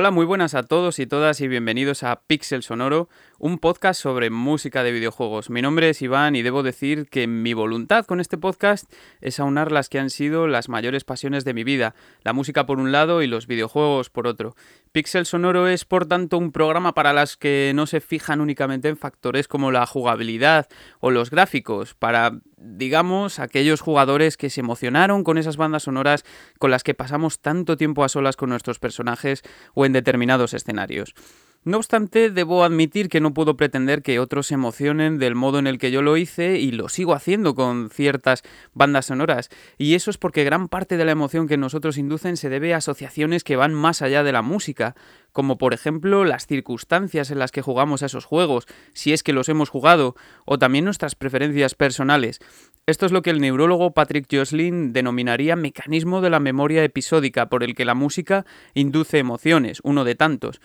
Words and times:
Hola, 0.00 0.10
muy 0.12 0.24
buenas 0.24 0.54
a 0.54 0.62
todos 0.62 0.98
y 0.98 1.06
todas 1.06 1.42
y 1.42 1.46
bienvenidos 1.46 2.04
a 2.04 2.22
Pixel 2.26 2.62
Sonoro, 2.62 3.10
un 3.38 3.58
podcast 3.58 4.00
sobre 4.00 4.30
música 4.30 4.82
de 4.82 4.92
videojuegos. 4.92 5.50
Mi 5.50 5.60
nombre 5.60 5.90
es 5.90 6.00
Iván 6.00 6.36
y 6.36 6.40
debo 6.40 6.62
decir 6.62 7.06
que 7.10 7.26
mi 7.26 7.52
voluntad 7.52 8.06
con 8.06 8.18
este 8.18 8.38
podcast 8.38 8.90
es 9.20 9.38
aunar 9.38 9.70
las 9.70 9.90
que 9.90 9.98
han 9.98 10.08
sido 10.08 10.48
las 10.48 10.70
mayores 10.70 11.04
pasiones 11.04 11.44
de 11.44 11.52
mi 11.52 11.64
vida, 11.64 11.94
la 12.22 12.32
música 12.32 12.64
por 12.64 12.78
un 12.78 12.92
lado 12.92 13.20
y 13.20 13.26
los 13.26 13.46
videojuegos 13.46 14.08
por 14.08 14.26
otro. 14.26 14.56
Pixel 14.92 15.24
Sonoro 15.24 15.68
es 15.68 15.84
por 15.84 16.06
tanto 16.06 16.36
un 16.36 16.50
programa 16.50 16.94
para 16.94 17.12
las 17.12 17.36
que 17.36 17.70
no 17.76 17.86
se 17.86 18.00
fijan 18.00 18.40
únicamente 18.40 18.88
en 18.88 18.96
factores 18.96 19.46
como 19.46 19.70
la 19.70 19.86
jugabilidad 19.86 20.68
o 20.98 21.12
los 21.12 21.30
gráficos, 21.30 21.94
para 21.94 22.40
digamos, 22.56 23.38
aquellos 23.38 23.80
jugadores 23.80 24.36
que 24.36 24.50
se 24.50 24.60
emocionaron 24.60 25.22
con 25.22 25.38
esas 25.38 25.56
bandas 25.56 25.84
sonoras 25.84 26.24
con 26.58 26.72
las 26.72 26.82
que 26.82 26.94
pasamos 26.94 27.38
tanto 27.38 27.76
tiempo 27.76 28.02
a 28.02 28.08
solas 28.08 28.36
con 28.36 28.50
nuestros 28.50 28.80
personajes 28.80 29.42
o 29.74 29.86
en 29.86 29.92
determinados 29.92 30.54
escenarios. 30.54 31.14
No 31.62 31.76
obstante, 31.76 32.30
debo 32.30 32.64
admitir 32.64 33.10
que 33.10 33.20
no 33.20 33.34
puedo 33.34 33.54
pretender 33.54 34.00
que 34.00 34.18
otros 34.18 34.46
se 34.46 34.54
emocionen 34.54 35.18
del 35.18 35.34
modo 35.34 35.58
en 35.58 35.66
el 35.66 35.76
que 35.76 35.90
yo 35.90 36.00
lo 36.00 36.16
hice 36.16 36.58
y 36.58 36.70
lo 36.70 36.88
sigo 36.88 37.12
haciendo 37.12 37.54
con 37.54 37.90
ciertas 37.90 38.42
bandas 38.72 39.04
sonoras. 39.04 39.50
Y 39.76 39.94
eso 39.94 40.10
es 40.10 40.16
porque 40.16 40.42
gran 40.42 40.68
parte 40.68 40.96
de 40.96 41.04
la 41.04 41.12
emoción 41.12 41.46
que 41.46 41.58
nosotros 41.58 41.98
inducen 41.98 42.38
se 42.38 42.48
debe 42.48 42.72
a 42.72 42.78
asociaciones 42.78 43.44
que 43.44 43.56
van 43.56 43.74
más 43.74 44.00
allá 44.00 44.22
de 44.22 44.32
la 44.32 44.40
música, 44.40 44.96
como 45.32 45.58
por 45.58 45.74
ejemplo 45.74 46.24
las 46.24 46.46
circunstancias 46.46 47.30
en 47.30 47.38
las 47.38 47.52
que 47.52 47.60
jugamos 47.60 48.02
a 48.02 48.06
esos 48.06 48.24
juegos, 48.24 48.66
si 48.94 49.12
es 49.12 49.22
que 49.22 49.34
los 49.34 49.50
hemos 49.50 49.68
jugado, 49.68 50.16
o 50.46 50.58
también 50.58 50.86
nuestras 50.86 51.14
preferencias 51.14 51.74
personales. 51.74 52.40
Esto 52.86 53.04
es 53.04 53.12
lo 53.12 53.20
que 53.20 53.28
el 53.28 53.40
neurólogo 53.40 53.92
Patrick 53.92 54.26
Joslin 54.34 54.94
denominaría 54.94 55.56
mecanismo 55.56 56.22
de 56.22 56.30
la 56.30 56.40
memoria 56.40 56.82
episódica, 56.84 57.50
por 57.50 57.64
el 57.64 57.74
que 57.74 57.84
la 57.84 57.94
música 57.94 58.46
induce 58.72 59.18
emociones, 59.18 59.80
uno 59.84 60.04
de 60.04 60.14
tantos. 60.14 60.62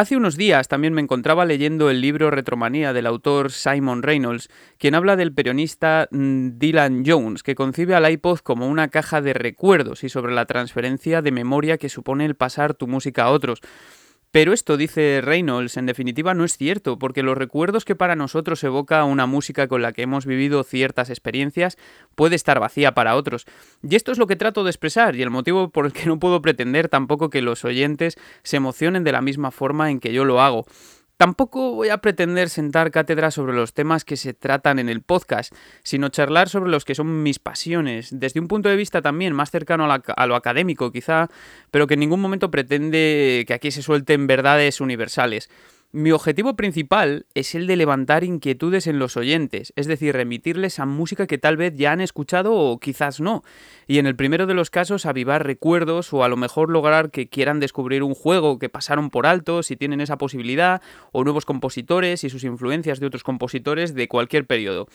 Hace 0.00 0.16
unos 0.16 0.38
días 0.38 0.66
también 0.66 0.94
me 0.94 1.02
encontraba 1.02 1.44
leyendo 1.44 1.90
el 1.90 2.00
libro 2.00 2.30
Retromanía 2.30 2.94
del 2.94 3.04
autor 3.04 3.52
Simon 3.52 4.02
Reynolds, 4.02 4.48
quien 4.78 4.94
habla 4.94 5.14
del 5.14 5.34
peronista 5.34 6.08
mm, 6.10 6.52
Dylan 6.56 7.04
Jones, 7.06 7.42
que 7.42 7.54
concibe 7.54 7.94
al 7.94 8.10
iPod 8.10 8.38
como 8.38 8.66
una 8.66 8.88
caja 8.88 9.20
de 9.20 9.34
recuerdos 9.34 10.02
y 10.02 10.08
sobre 10.08 10.32
la 10.32 10.46
transferencia 10.46 11.20
de 11.20 11.32
memoria 11.32 11.76
que 11.76 11.90
supone 11.90 12.24
el 12.24 12.34
pasar 12.34 12.72
tu 12.72 12.86
música 12.86 13.24
a 13.24 13.30
otros. 13.30 13.60
Pero 14.32 14.52
esto, 14.52 14.76
dice 14.76 15.20
Reynolds, 15.22 15.76
en 15.76 15.86
definitiva 15.86 16.34
no 16.34 16.44
es 16.44 16.56
cierto, 16.56 17.00
porque 17.00 17.24
los 17.24 17.36
recuerdos 17.36 17.84
que 17.84 17.96
para 17.96 18.14
nosotros 18.14 18.62
evoca 18.62 19.02
una 19.02 19.26
música 19.26 19.66
con 19.66 19.82
la 19.82 19.92
que 19.92 20.02
hemos 20.02 20.24
vivido 20.24 20.62
ciertas 20.62 21.10
experiencias 21.10 21.76
puede 22.14 22.36
estar 22.36 22.60
vacía 22.60 22.94
para 22.94 23.16
otros. 23.16 23.46
Y 23.82 23.96
esto 23.96 24.12
es 24.12 24.18
lo 24.18 24.28
que 24.28 24.36
trato 24.36 24.62
de 24.62 24.70
expresar 24.70 25.16
y 25.16 25.22
el 25.22 25.30
motivo 25.30 25.70
por 25.70 25.84
el 25.84 25.92
que 25.92 26.06
no 26.06 26.20
puedo 26.20 26.40
pretender 26.42 26.88
tampoco 26.88 27.28
que 27.28 27.42
los 27.42 27.64
oyentes 27.64 28.18
se 28.44 28.58
emocionen 28.58 29.02
de 29.02 29.12
la 29.12 29.20
misma 29.20 29.50
forma 29.50 29.90
en 29.90 29.98
que 29.98 30.12
yo 30.12 30.24
lo 30.24 30.40
hago. 30.40 30.64
Tampoco 31.20 31.74
voy 31.74 31.90
a 31.90 31.98
pretender 31.98 32.48
sentar 32.48 32.90
cátedra 32.90 33.30
sobre 33.30 33.52
los 33.52 33.74
temas 33.74 34.06
que 34.06 34.16
se 34.16 34.32
tratan 34.32 34.78
en 34.78 34.88
el 34.88 35.02
podcast, 35.02 35.54
sino 35.82 36.08
charlar 36.08 36.48
sobre 36.48 36.70
los 36.70 36.86
que 36.86 36.94
son 36.94 37.22
mis 37.22 37.38
pasiones, 37.38 38.08
desde 38.10 38.40
un 38.40 38.48
punto 38.48 38.70
de 38.70 38.76
vista 38.76 39.02
también 39.02 39.34
más 39.34 39.50
cercano 39.50 39.86
a, 39.92 40.26
lo 40.26 40.34
académico 40.34 40.90
quizá, 40.90 41.28
pero 41.70 41.86
que 41.86 41.92
en 41.92 42.00
ningún 42.00 42.22
momento 42.22 42.50
pretende 42.50 43.44
que 43.46 43.52
aquí 43.52 43.70
se 43.70 43.82
suelten 43.82 44.26
verdades 44.26 44.80
universales. 44.80 45.50
Mi 45.92 46.12
objetivo 46.12 46.54
principal 46.54 47.26
es 47.34 47.56
el 47.56 47.66
de 47.66 47.74
levantar 47.74 48.22
inquietudes 48.22 48.86
en 48.86 49.00
los 49.00 49.16
oyentes, 49.16 49.72
es 49.74 49.88
decir, 49.88 50.14
remitirles 50.14 50.78
a 50.78 50.86
música 50.86 51.26
que 51.26 51.36
tal 51.36 51.56
vez 51.56 51.74
ya 51.74 51.90
han 51.90 52.00
escuchado 52.00 52.54
o 52.54 52.78
quizás 52.78 53.18
no, 53.18 53.42
y 53.88 53.98
en 53.98 54.06
el 54.06 54.14
primero 54.14 54.46
de 54.46 54.54
los 54.54 54.70
casos 54.70 55.04
avivar 55.04 55.44
recuerdos 55.44 56.12
o 56.12 56.22
a 56.22 56.28
lo 56.28 56.36
mejor 56.36 56.70
lograr 56.70 57.10
que 57.10 57.28
quieran 57.28 57.58
descubrir 57.58 58.04
un 58.04 58.14
juego 58.14 58.60
que 58.60 58.68
pasaron 58.68 59.10
por 59.10 59.26
alto 59.26 59.64
si 59.64 59.74
tienen 59.74 60.00
esa 60.00 60.16
posibilidad, 60.16 60.80
o 61.10 61.24
nuevos 61.24 61.44
compositores 61.44 62.22
y 62.22 62.30
sus 62.30 62.44
influencias 62.44 63.00
de 63.00 63.06
otros 63.06 63.24
compositores 63.24 63.92
de 63.92 64.06
cualquier 64.06 64.46
periodo. 64.46 64.86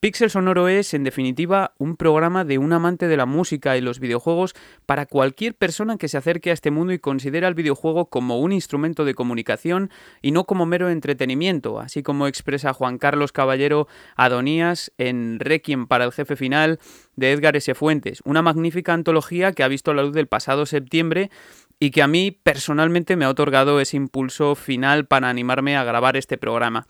Pixel 0.00 0.30
Sonoro 0.30 0.66
es, 0.68 0.94
en 0.94 1.04
definitiva, 1.04 1.74
un 1.76 1.94
programa 1.94 2.46
de 2.46 2.56
un 2.56 2.72
amante 2.72 3.06
de 3.06 3.18
la 3.18 3.26
música 3.26 3.76
y 3.76 3.82
los 3.82 4.00
videojuegos 4.00 4.54
para 4.86 5.04
cualquier 5.04 5.54
persona 5.54 5.98
que 5.98 6.08
se 6.08 6.16
acerque 6.16 6.48
a 6.48 6.54
este 6.54 6.70
mundo 6.70 6.94
y 6.94 6.98
considera 6.98 7.48
el 7.48 7.54
videojuego 7.54 8.06
como 8.06 8.40
un 8.40 8.52
instrumento 8.52 9.04
de 9.04 9.14
comunicación 9.14 9.90
y 10.22 10.30
no 10.30 10.44
como 10.44 10.64
mero 10.64 10.88
entretenimiento, 10.88 11.80
así 11.80 12.02
como 12.02 12.26
expresa 12.26 12.72
Juan 12.72 12.96
Carlos 12.96 13.32
Caballero 13.32 13.88
Adonías 14.16 14.90
en 14.96 15.38
Requiem 15.38 15.86
para 15.86 16.06
el 16.06 16.12
jefe 16.12 16.34
final 16.34 16.78
de 17.16 17.32
Edgar 17.32 17.56
S. 17.56 17.74
Fuentes, 17.74 18.22
una 18.24 18.40
magnífica 18.40 18.94
antología 18.94 19.52
que 19.52 19.64
ha 19.64 19.68
visto 19.68 19.92
la 19.92 20.02
luz 20.02 20.14
del 20.14 20.28
pasado 20.28 20.64
septiembre 20.64 21.30
y 21.78 21.90
que 21.90 22.00
a 22.00 22.06
mí 22.06 22.30
personalmente 22.30 23.16
me 23.16 23.26
ha 23.26 23.30
otorgado 23.30 23.80
ese 23.80 23.98
impulso 23.98 24.54
final 24.54 25.04
para 25.04 25.28
animarme 25.28 25.76
a 25.76 25.84
grabar 25.84 26.16
este 26.16 26.38
programa. 26.38 26.86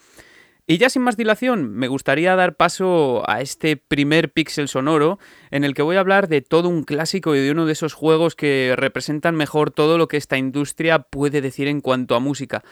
Y 0.70 0.78
ya 0.78 0.88
sin 0.88 1.03
más 1.03 1.16
dilación, 1.16 1.75
me 1.75 1.88
gustaría 1.88 2.36
dar 2.36 2.54
paso 2.54 3.28
a 3.28 3.41
este 3.41 3.76
primer 3.76 4.32
pixel 4.32 4.69
sonoro 4.69 5.19
en 5.50 5.64
el 5.64 5.75
que 5.75 5.82
voy 5.82 5.97
a 5.97 5.98
hablar 5.98 6.28
de 6.28 6.42
todo 6.42 6.69
un 6.69 6.84
clásico 6.84 7.34
y 7.34 7.41
de 7.41 7.50
uno 7.50 7.66
de 7.66 7.72
esos 7.72 7.92
juegos 7.92 8.36
que 8.36 8.75
representan 8.76 9.34
mejor 9.34 9.72
todo 9.72 9.98
lo 9.98 10.06
que 10.06 10.16
esta 10.16 10.38
industria 10.38 11.00
puede 11.00 11.41
decir 11.41 11.66
en 11.66 11.81
cuanto 11.81 12.14
a 12.14 12.20
música. 12.20 12.62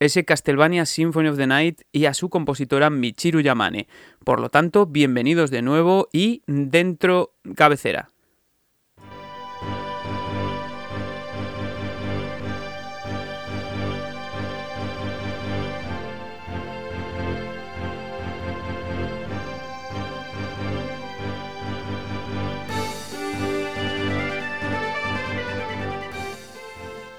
Ese 0.00 0.26
Castlevania 0.26 0.84
Symphony 0.84 1.28
of 1.28 1.38
the 1.38 1.46
Night 1.46 1.80
y 1.92 2.04
a 2.04 2.12
su 2.12 2.28
compositora 2.28 2.90
Michiru 2.90 3.40
Yamane. 3.40 3.88
Por 4.22 4.38
lo 4.38 4.50
tanto, 4.50 4.84
bienvenidos 4.84 5.50
de 5.50 5.62
nuevo 5.62 6.10
y 6.12 6.42
dentro 6.46 7.32
cabecera. 7.54 8.10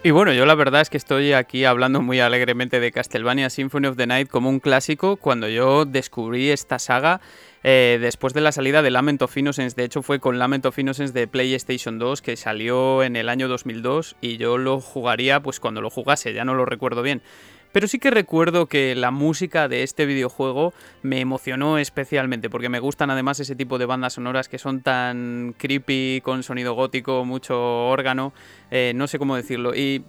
Y 0.07 0.11
bueno, 0.11 0.31
yo 0.31 0.45
la 0.45 0.55
verdad 0.55 0.79
es 0.79 0.89
que 0.89 0.95
estoy 0.95 1.33
aquí 1.33 1.65
hablando 1.65 2.01
muy 2.01 2.21
alegremente 2.21 2.79
de 2.79 2.93
Castlevania 2.93 3.49
Symphony 3.49 3.87
of 3.87 3.97
the 3.97 4.07
Night 4.07 4.29
como 4.29 4.47
un 4.47 4.61
clásico 4.61 5.17
cuando 5.17 5.49
yo 5.49 5.83
descubrí 5.83 6.49
esta 6.49 6.79
saga 6.79 7.19
eh, 7.61 7.97
después 7.99 8.33
de 8.33 8.39
la 8.39 8.53
salida 8.53 8.81
de 8.81 8.89
Lament 8.89 9.21
of 9.21 9.35
Innocence. 9.35 9.75
De 9.75 9.83
hecho, 9.83 10.01
fue 10.01 10.21
con 10.21 10.39
Lament 10.39 10.65
of 10.65 10.79
Innocence 10.79 11.11
de 11.11 11.27
PlayStation 11.27 11.99
2 11.99 12.21
que 12.21 12.37
salió 12.37 13.03
en 13.03 13.17
el 13.17 13.27
año 13.27 13.49
2002 13.49 14.15
y 14.21 14.37
yo 14.37 14.57
lo 14.57 14.79
jugaría 14.79 15.41
pues 15.41 15.59
cuando 15.59 15.81
lo 15.81 15.89
jugase, 15.89 16.31
ya 16.31 16.45
no 16.45 16.55
lo 16.55 16.63
recuerdo 16.63 17.01
bien. 17.01 17.21
Pero 17.77 17.87
sí 17.87 17.99
que 17.99 18.09
recuerdo 18.09 18.65
que 18.65 18.95
la 18.95 19.11
música 19.11 19.67
de 19.67 19.83
este 19.83 20.07
videojuego 20.07 20.73
me 21.03 21.19
emocionó 21.19 21.77
especialmente, 21.77 22.49
porque 22.49 22.69
me 22.69 22.79
gustan 22.79 23.11
además 23.11 23.39
ese 23.39 23.55
tipo 23.55 23.77
de 23.77 23.85
bandas 23.85 24.13
sonoras 24.13 24.49
que 24.49 24.57
son 24.57 24.81
tan 24.81 25.53
creepy, 25.59 26.21
con 26.23 26.41
sonido 26.41 26.73
gótico, 26.73 27.23
mucho 27.23 27.85
órgano, 27.87 28.33
eh, 28.71 28.93
no 28.95 29.05
sé 29.05 29.19
cómo 29.19 29.35
decirlo. 29.35 29.75
Y 29.75 30.03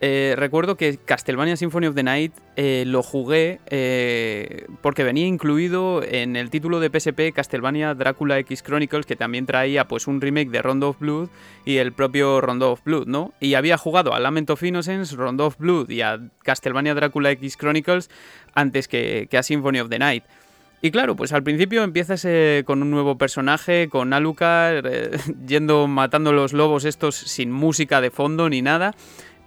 eh, 0.00 0.34
recuerdo 0.36 0.76
que 0.76 0.98
Castlevania 0.98 1.56
Symphony 1.56 1.86
of 1.86 1.94
the 1.94 2.02
Night 2.02 2.32
eh, 2.56 2.84
lo 2.86 3.02
jugué 3.02 3.60
eh, 3.66 4.66
porque 4.82 5.04
venía 5.04 5.26
incluido 5.26 6.02
en 6.02 6.36
el 6.36 6.50
título 6.50 6.80
de 6.80 6.90
PSP 6.90 7.32
Castlevania 7.32 7.94
Drácula 7.94 8.38
X 8.40 8.62
Chronicles, 8.62 9.06
que 9.06 9.16
también 9.16 9.46
traía 9.46 9.86
pues 9.86 10.06
un 10.06 10.20
remake 10.20 10.50
de 10.50 10.62
Rondo 10.62 10.88
of 10.88 10.98
Blood 10.98 11.28
y 11.64 11.76
el 11.76 11.92
propio 11.92 12.40
Rondo 12.40 12.72
of 12.72 12.82
Blood, 12.84 13.06
¿no? 13.06 13.32
Y 13.40 13.54
había 13.54 13.78
jugado 13.78 14.14
a 14.14 14.20
Lament 14.20 14.50
of 14.50 14.62
Innocence, 14.62 15.14
Rondo 15.14 15.46
of 15.46 15.58
Blood 15.58 15.88
y 15.90 16.02
a 16.02 16.20
Castlevania 16.42 16.94
Drácula 16.94 17.30
X 17.30 17.56
Chronicles 17.56 18.10
antes 18.52 18.88
que, 18.88 19.28
a 19.32 19.42
Symphony 19.42 19.80
of 19.80 19.88
the 19.88 19.98
Night. 19.98 20.24
Y 20.82 20.90
claro, 20.90 21.16
pues 21.16 21.32
al 21.32 21.42
principio 21.42 21.82
empiezas 21.82 22.26
con 22.66 22.82
un 22.82 22.90
nuevo 22.90 23.16
personaje, 23.16 23.88
con 23.88 24.12
Alucard, 24.12 24.84
yendo 25.46 25.86
matando 25.86 26.32
los 26.32 26.52
lobos 26.52 26.84
estos 26.84 27.14
sin 27.14 27.50
música 27.50 28.02
de 28.02 28.10
fondo 28.10 28.50
ni 28.50 28.60
nada 28.60 28.94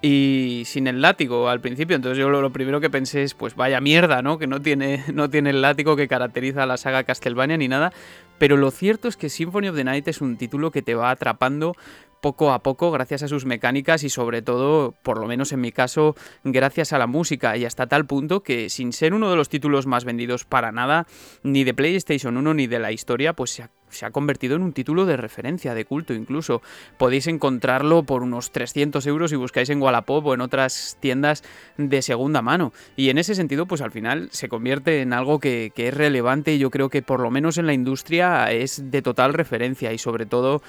y 0.01 0.63
sin 0.65 0.87
el 0.87 1.01
látigo 1.01 1.49
al 1.49 1.61
principio. 1.61 1.95
Entonces 1.95 2.17
yo 2.17 2.29
lo, 2.29 2.51
primero 2.51 2.79
que 2.79 2.89
pensé 2.89 3.23
es, 3.23 3.33
pues 3.33 3.55
vaya 3.55 3.81
mierda, 3.81 4.21
¿no? 4.21 4.37
Que 4.37 4.47
no 4.47 4.61
tiene, 4.61 5.03
no 5.13 5.29
tiene 5.29 5.51
el 5.51 5.61
látigo 5.61 5.95
que 5.95 6.07
caracteriza 6.07 6.63
a 6.63 6.65
la 6.65 6.77
saga 6.77 7.03
Castlevania 7.03 7.57
ni 7.57 7.67
nada. 7.67 7.91
Pero 8.37 8.57
lo 8.57 8.69
cierto 8.71 9.07
es 9.07 9.17
que 9.17 9.29
Symphony 9.29 9.69
of 9.69 9.75
the 9.75 9.83
Night 9.83 10.07
es 10.07 10.21
un 10.21 10.37
título 10.37 10.71
que 10.71 10.81
te 10.81 10.93
va 10.93 11.09
atrapando 11.09 11.75
poco 12.21 12.51
a 12.51 12.59
poco 12.59 12.91
gracias 12.91 13.23
a 13.23 13.27
sus 13.27 13.45
mecánicas 13.45 14.03
y 14.03 14.09
sobre 14.09 14.41
todo, 14.41 14.93
por 15.03 15.19
lo 15.19 15.27
menos 15.27 15.51
en 15.51 15.61
mi 15.61 15.71
caso, 15.71 16.15
gracias 16.43 16.93
a 16.93 16.97
la 16.97 17.07
música 17.07 17.57
y 17.57 17.65
hasta 17.65 17.87
tal 17.87 18.05
punto 18.05 18.41
que 18.41 18.69
sin 18.69 18.93
ser 18.93 19.13
uno 19.13 19.29
de 19.29 19.35
los 19.35 19.49
títulos 19.49 19.85
más 19.85 20.05
vendidos 20.05 20.45
para 20.45 20.71
nada, 20.71 21.07
ni 21.43 21.63
de 21.63 21.73
PlayStation 21.73 22.37
1 22.37 22.53
ni 22.53 22.67
de 22.67 22.79
la 22.79 22.91
historia, 22.91 23.33
pues 23.33 23.51
se 23.51 23.63
ha 23.63 23.69
se 23.89 24.05
ha 24.05 24.11
convertido 24.11 24.55
en 24.55 24.63
un 24.63 24.73
título 24.73 25.05
de 25.05 25.17
referencia, 25.17 25.73
de 25.73 25.85
culto 25.85 26.13
incluso. 26.13 26.61
Podéis 26.97 27.27
encontrarlo 27.27 28.03
por 28.03 28.23
unos 28.23 28.51
300 28.51 29.05
euros 29.07 29.31
si 29.31 29.35
buscáis 29.35 29.69
en 29.69 29.81
Wallapop 29.81 30.25
o 30.25 30.33
en 30.33 30.41
otras 30.41 30.97
tiendas 30.99 31.43
de 31.77 32.01
segunda 32.01 32.41
mano. 32.41 32.73
Y 32.95 33.09
en 33.09 33.17
ese 33.17 33.35
sentido, 33.35 33.65
pues 33.65 33.81
al 33.81 33.91
final 33.91 34.29
se 34.31 34.49
convierte 34.49 35.01
en 35.01 35.13
algo 35.13 35.39
que, 35.39 35.71
es 35.75 35.93
relevante 35.93 36.53
y 36.53 36.59
yo 36.59 36.69
creo 36.69 36.89
que 36.89 37.01
por 37.01 37.19
lo 37.19 37.31
menos 37.31 37.57
en 37.57 37.65
la 37.67 37.73
industria 37.73 38.51
es 38.51 38.91
de 38.91 39.01
total 39.01 39.33
referencia 39.33 39.93
y 39.93 39.97
sobre 39.97 40.25
todo 40.25 40.61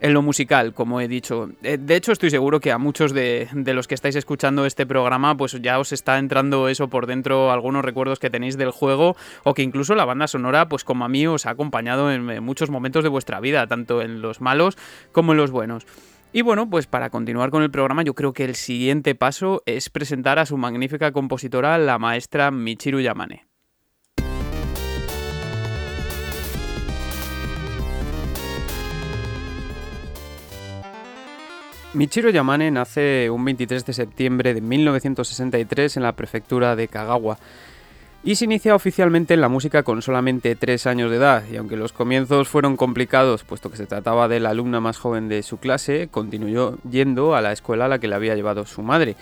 en 0.00 0.12
lo 0.12 0.22
musical, 0.22 0.74
como 0.74 1.00
he 1.00 1.08
dicho. 1.08 1.50
Eh, 1.62 1.78
de 1.78 1.96
hecho, 1.96 2.12
estoy 2.12 2.30
seguro 2.30 2.60
que 2.60 2.72
a 2.72 2.78
muchos 2.78 3.12
de, 3.12 3.48
los 3.54 3.88
que 3.88 3.94
estáis 3.94 4.16
escuchando 4.16 4.66
este 4.66 4.86
programa, 4.86 5.36
pues 5.36 5.60
ya 5.60 5.78
os 5.78 5.92
está 5.92 6.18
entrando 6.18 6.68
eso 6.68 6.88
por 6.88 7.06
dentro, 7.06 7.50
algunos 7.50 7.84
recuerdos 7.84 8.18
que 8.18 8.30
tenéis 8.30 8.56
del 8.56 8.70
juego, 8.70 9.16
o 9.44 9.54
que 9.54 9.62
incluso 9.62 9.94
la 9.94 10.04
banda 10.04 10.26
sonora, 10.26 10.68
pues 10.68 10.84
como 10.84 11.04
a 11.04 11.08
mí, 11.08 11.26
os 11.26 11.46
ha 11.46 11.50
acompañado 11.50 12.12
en 12.12 12.42
muchos 12.42 12.70
momentos 12.70 13.02
de 13.02 13.10
vuestra 13.10 13.40
vida, 13.40 13.66
tanto 13.66 14.02
en 14.02 14.20
los 14.22 14.40
malos 14.40 14.76
como 15.12 15.32
en 15.32 15.38
los 15.38 15.50
buenos. 15.50 15.86
Y 16.32 16.42
bueno, 16.42 16.68
pues 16.68 16.88
para 16.88 17.10
continuar 17.10 17.50
con 17.50 17.62
el 17.62 17.70
programa, 17.70 18.02
yo 18.02 18.14
creo 18.14 18.32
que 18.32 18.44
el 18.44 18.56
siguiente 18.56 19.14
paso 19.14 19.62
es 19.66 19.88
presentar 19.88 20.40
a 20.40 20.46
su 20.46 20.56
magnífica 20.56 21.12
compositora, 21.12 21.78
la 21.78 22.00
maestra 22.00 22.50
Michiru 22.50 22.98
Yamane. 22.98 23.53
Michiro 31.94 32.30
Yamane 32.30 32.72
nace 32.72 33.30
un 33.30 33.44
23 33.44 33.86
de 33.86 33.92
septiembre 33.92 34.52
de 34.52 34.60
1963 34.60 35.96
en 35.96 36.02
la 36.02 36.10
prefectura 36.10 36.74
de 36.74 36.88
Kagawa 36.88 37.38
y 38.24 38.34
se 38.34 38.46
inicia 38.46 38.74
oficialmente 38.74 39.34
en 39.34 39.40
la 39.40 39.48
música 39.48 39.84
con 39.84 40.02
solamente 40.02 40.56
3 40.56 40.88
años 40.88 41.10
de 41.10 41.18
edad, 41.18 41.44
y 41.52 41.56
aunque 41.56 41.76
los 41.76 41.92
comienzos 41.92 42.48
fueron 42.48 42.76
complicados, 42.76 43.44
puesto 43.44 43.70
que 43.70 43.76
se 43.76 43.86
trataba 43.86 44.26
de 44.26 44.40
la 44.40 44.50
alumna 44.50 44.80
más 44.80 44.98
joven 44.98 45.28
de 45.28 45.44
su 45.44 45.58
clase, 45.58 46.08
continuó 46.10 46.78
yendo 46.90 47.36
a 47.36 47.40
la 47.40 47.52
escuela 47.52 47.84
a 47.84 47.88
la 47.88 48.00
que 48.00 48.08
le 48.08 48.16
había 48.16 48.34
llevado 48.34 48.66
su 48.66 48.82
madre. 48.82 49.14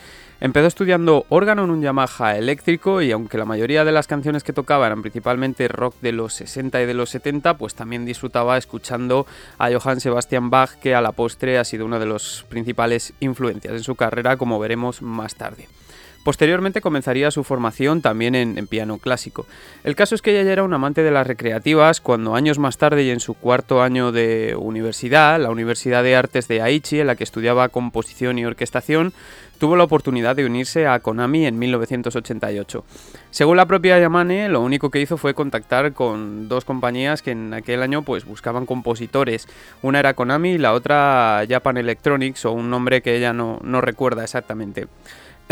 Empezó 0.43 0.67
estudiando 0.67 1.25
órgano 1.29 1.63
en 1.63 1.71
un 1.71 1.83
Yamaha 1.83 2.37
eléctrico 2.37 3.01
y 3.01 3.13
aunque 3.13 3.39
la 3.39 3.45
mayoría 3.45 3.85
de 3.85 3.93
las 3.93 4.09
canciones 4.09 4.43
que 4.43 4.53
tocaba 4.53 4.87
eran 4.87 5.01
principalmente 5.01 5.69
rock 5.69 5.95
de 6.01 6.11
los 6.11 6.35
60 6.35 6.83
y 6.83 6.87
de 6.87 6.95
los 6.95 7.11
70, 7.11 7.57
pues 7.59 7.77
también 7.77 8.05
disfrutaba 8.05 8.59
escuchando 8.59 9.25
a 9.59 9.71
Johann 9.71 10.01
Sebastian 10.01 10.51
Bach, 10.51 10.73
que 10.81 10.97
a 10.97 11.01
la 11.01 11.13
postre 11.13 11.59
ha 11.59 11.65
sido 11.65 11.87
una 11.87 12.01
de 12.01 12.07
las 12.07 12.45
principales 12.49 13.13
influencias 13.21 13.73
en 13.73 13.85
su 13.85 13.95
carrera, 13.95 14.37
como 14.37 14.59
veremos 14.59 15.01
más 15.01 15.37
tarde. 15.37 15.69
Posteriormente 16.25 16.81
comenzaría 16.81 17.33
su 17.33 17.43
formación 17.43 18.01
también 18.01 18.35
en, 18.37 18.67
piano 18.69 18.99
clásico. 18.99 19.47
El 19.83 19.97
caso 19.97 20.15
es 20.15 20.23
que 20.23 20.31
ella 20.31 20.45
ya 20.45 20.53
era 20.53 20.63
un 20.63 20.73
amante 20.73 21.03
de 21.03 21.11
las 21.11 21.27
recreativas 21.27 22.01
cuando 22.01 22.37
años 22.37 22.61
más 22.61 22.79
tarde 22.79 23.03
y 23.03 23.11
en 23.11 23.19
su 23.19 23.35
cuarto 23.35 23.83
año 23.83 24.13
de 24.13 24.55
universidad, 24.57 25.41
la 25.41 25.51
Universidad 25.51 26.05
de 26.05 26.15
Artes 26.15 26.47
de 26.47 26.63
Aichi, 26.63 27.01
en 27.01 27.09
la 27.09 27.17
que 27.17 27.25
estudiaba 27.25 27.69
composición 27.71 28.39
y 28.39 28.45
orquestación, 28.45 29.13
tuvo 29.59 29.77
la 29.77 29.85
oportunidad 29.85 30.37
de 30.37 30.45
unirse 30.45 30.87
a 30.87 31.01
Konami 31.01 31.47
en 31.47 31.59
1988. 31.59 32.85
Según 33.31 33.57
la 33.57 33.67
propia 33.67 33.99
Yamane, 33.99 34.49
lo 34.49 34.61
único 34.61 34.91
que 34.91 35.01
hizo 35.01 35.17
fue 35.17 35.35
contactar 35.35 35.93
con 35.93 36.49
dos 36.49 36.65
compañías 36.65 37.23
que 37.23 37.33
en 37.33 37.53
aquel 37.55 37.83
año 37.83 38.03
pues 38.03 38.25
buscaban 38.25 38.67
compositores. 38.67 39.49
Una 39.83 40.01
era 40.01 40.15
Konami 40.15 40.51
y 40.53 40.59
la 40.59 40.73
otra 40.73 41.45
Japan 41.49 41.77
Electronics 41.79 42.45
o 42.45 42.53
un 42.53 42.71
nombre 42.71 43.03
que 43.03 43.17
ella 43.17 43.33
no, 43.33 43.59
no 43.63 43.81
recuerda 43.81 44.25
exactamente. 44.25 44.87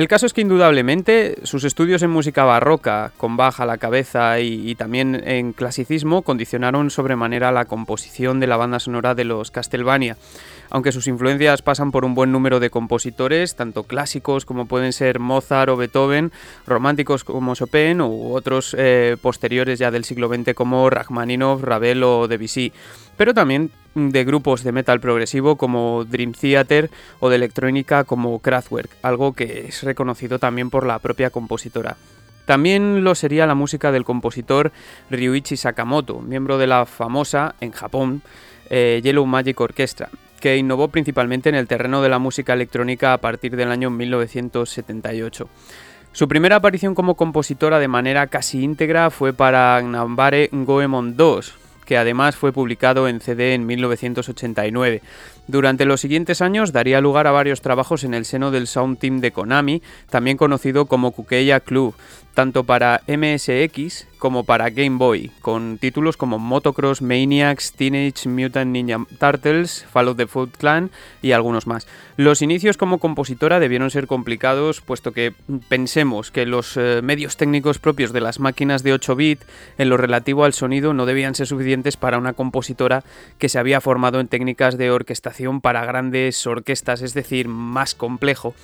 El 0.00 0.08
caso 0.08 0.24
es 0.24 0.32
que 0.32 0.40
indudablemente 0.40 1.36
sus 1.42 1.62
estudios 1.64 2.02
en 2.02 2.08
música 2.08 2.44
barroca, 2.44 3.12
con 3.18 3.36
baja 3.36 3.66
la 3.66 3.76
cabeza 3.76 4.40
y, 4.40 4.74
también 4.74 5.14
en 5.28 5.52
clasicismo, 5.52 6.22
condicionaron 6.22 6.88
sobremanera 6.88 7.52
la 7.52 7.66
composición 7.66 8.40
de 8.40 8.46
la 8.46 8.56
banda 8.56 8.80
sonora 8.80 9.14
de 9.14 9.24
los 9.24 9.50
Castlevania. 9.50 10.16
Aunque 10.70 10.92
sus 10.92 11.08
influencias 11.08 11.62
pasan 11.62 11.90
por 11.90 12.04
un 12.04 12.14
buen 12.14 12.30
número 12.30 12.60
de 12.60 12.70
compositores, 12.70 13.56
tanto 13.56 13.84
clásicos 13.84 14.44
como 14.44 14.66
pueden 14.66 14.92
ser 14.92 15.18
Mozart 15.18 15.70
o 15.70 15.76
Beethoven, 15.76 16.30
románticos 16.66 17.24
como 17.24 17.54
Chopin 17.54 18.00
u 18.00 18.32
otros 18.34 18.74
eh, 18.78 19.16
posteriores 19.20 19.78
ya 19.78 19.90
del 19.90 20.04
siglo 20.04 20.28
XX 20.28 20.54
como 20.54 20.88
Rachmaninoff, 20.88 21.62
Ravel 21.62 22.04
o 22.04 22.28
Debussy, 22.28 22.72
pero 23.16 23.34
también 23.34 23.70
de 23.94 24.24
grupos 24.24 24.62
de 24.62 24.72
metal 24.72 25.00
progresivo 25.00 25.56
como 25.56 26.04
Dream 26.04 26.32
Theater 26.32 26.90
o 27.18 27.28
de 27.28 27.36
electrónica 27.36 28.04
como 28.04 28.38
Kraftwerk, 28.38 28.90
algo 29.02 29.32
que 29.32 29.66
es 29.68 29.82
reconocido 29.82 30.38
también 30.38 30.70
por 30.70 30.86
la 30.86 30.98
propia 31.00 31.30
compositora. 31.30 31.96
También 32.46 33.04
lo 33.04 33.14
sería 33.14 33.46
la 33.46 33.54
música 33.54 33.92
del 33.92 34.04
compositor 34.04 34.72
Ryuichi 35.10 35.56
Sakamoto, 35.56 36.20
miembro 36.20 36.58
de 36.58 36.66
la 36.66 36.86
famosa, 36.86 37.54
en 37.60 37.72
Japón, 37.72 38.22
eh, 38.70 39.00
Yellow 39.02 39.26
Magic 39.26 39.60
Orchestra, 39.60 40.08
que 40.40 40.56
innovó 40.56 40.88
principalmente 40.88 41.48
en 41.48 41.54
el 41.54 41.68
terreno 41.68 42.02
de 42.02 42.08
la 42.08 42.18
música 42.18 42.54
electrónica 42.54 43.12
a 43.12 43.18
partir 43.18 43.54
del 43.56 43.70
año 43.70 43.90
1978. 43.90 45.48
Su 46.12 46.26
primera 46.26 46.56
aparición 46.56 46.94
como 46.94 47.14
compositora 47.14 47.78
de 47.78 47.86
manera 47.86 48.26
casi 48.26 48.64
íntegra 48.64 49.10
fue 49.10 49.32
para 49.32 49.80
Nambare 49.80 50.48
Goemon 50.50 51.16
2, 51.16 51.54
que 51.86 51.98
además 51.98 52.36
fue 52.36 52.52
publicado 52.52 53.06
en 53.06 53.20
CD 53.20 53.54
en 53.54 53.66
1989. 53.66 55.02
Durante 55.46 55.84
los 55.84 56.00
siguientes 56.00 56.40
años 56.40 56.72
daría 56.72 57.00
lugar 57.00 57.26
a 57.26 57.32
varios 57.32 57.60
trabajos 57.60 58.04
en 58.04 58.14
el 58.14 58.24
seno 58.24 58.50
del 58.50 58.66
Sound 58.66 58.98
Team 58.98 59.20
de 59.20 59.32
Konami, 59.32 59.82
también 60.08 60.36
conocido 60.36 60.86
como 60.86 61.12
Kukeya 61.12 61.60
Club, 61.60 61.94
tanto 62.34 62.64
para 62.64 63.02
MSX 63.06 64.06
como 64.18 64.44
para 64.44 64.70
Game 64.70 64.98
Boy, 64.98 65.30
con 65.40 65.78
títulos 65.78 66.16
como 66.16 66.38
Motocross 66.38 67.02
Maniacs, 67.02 67.72
Teenage 67.72 68.28
Mutant 68.28 68.70
Ninja 68.70 68.98
Turtles, 69.18 69.86
Fall 69.90 70.08
of 70.08 70.16
the 70.16 70.26
Foot 70.26 70.56
Clan 70.56 70.90
y 71.22 71.32
algunos 71.32 71.66
más. 71.66 71.88
Los 72.16 72.42
inicios 72.42 72.76
como 72.76 72.98
compositora 72.98 73.60
debieron 73.60 73.90
ser 73.90 74.06
complicados, 74.06 74.82
puesto 74.82 75.12
que 75.12 75.32
pensemos 75.68 76.30
que 76.30 76.44
los 76.44 76.76
eh, 76.76 77.00
medios 77.02 77.36
técnicos 77.36 77.78
propios 77.78 78.12
de 78.12 78.20
las 78.20 78.40
máquinas 78.40 78.82
de 78.82 78.92
8 78.92 79.16
bit 79.16 79.40
en 79.78 79.88
lo 79.88 79.96
relativo 79.96 80.44
al 80.44 80.52
sonido 80.52 80.92
no 80.92 81.06
debían 81.06 81.34
ser 81.34 81.46
suficientes 81.46 81.96
para 81.96 82.18
una 82.18 82.34
compositora 82.34 83.02
que 83.38 83.48
se 83.48 83.58
había 83.58 83.80
formado 83.80 84.20
en 84.20 84.28
técnicas 84.28 84.76
de 84.76 84.90
orquestación 84.90 85.62
para 85.62 85.84
grandes 85.86 86.46
orquestas, 86.46 87.00
es 87.00 87.14
decir, 87.14 87.48
más 87.48 87.94
complejo. 87.94 88.54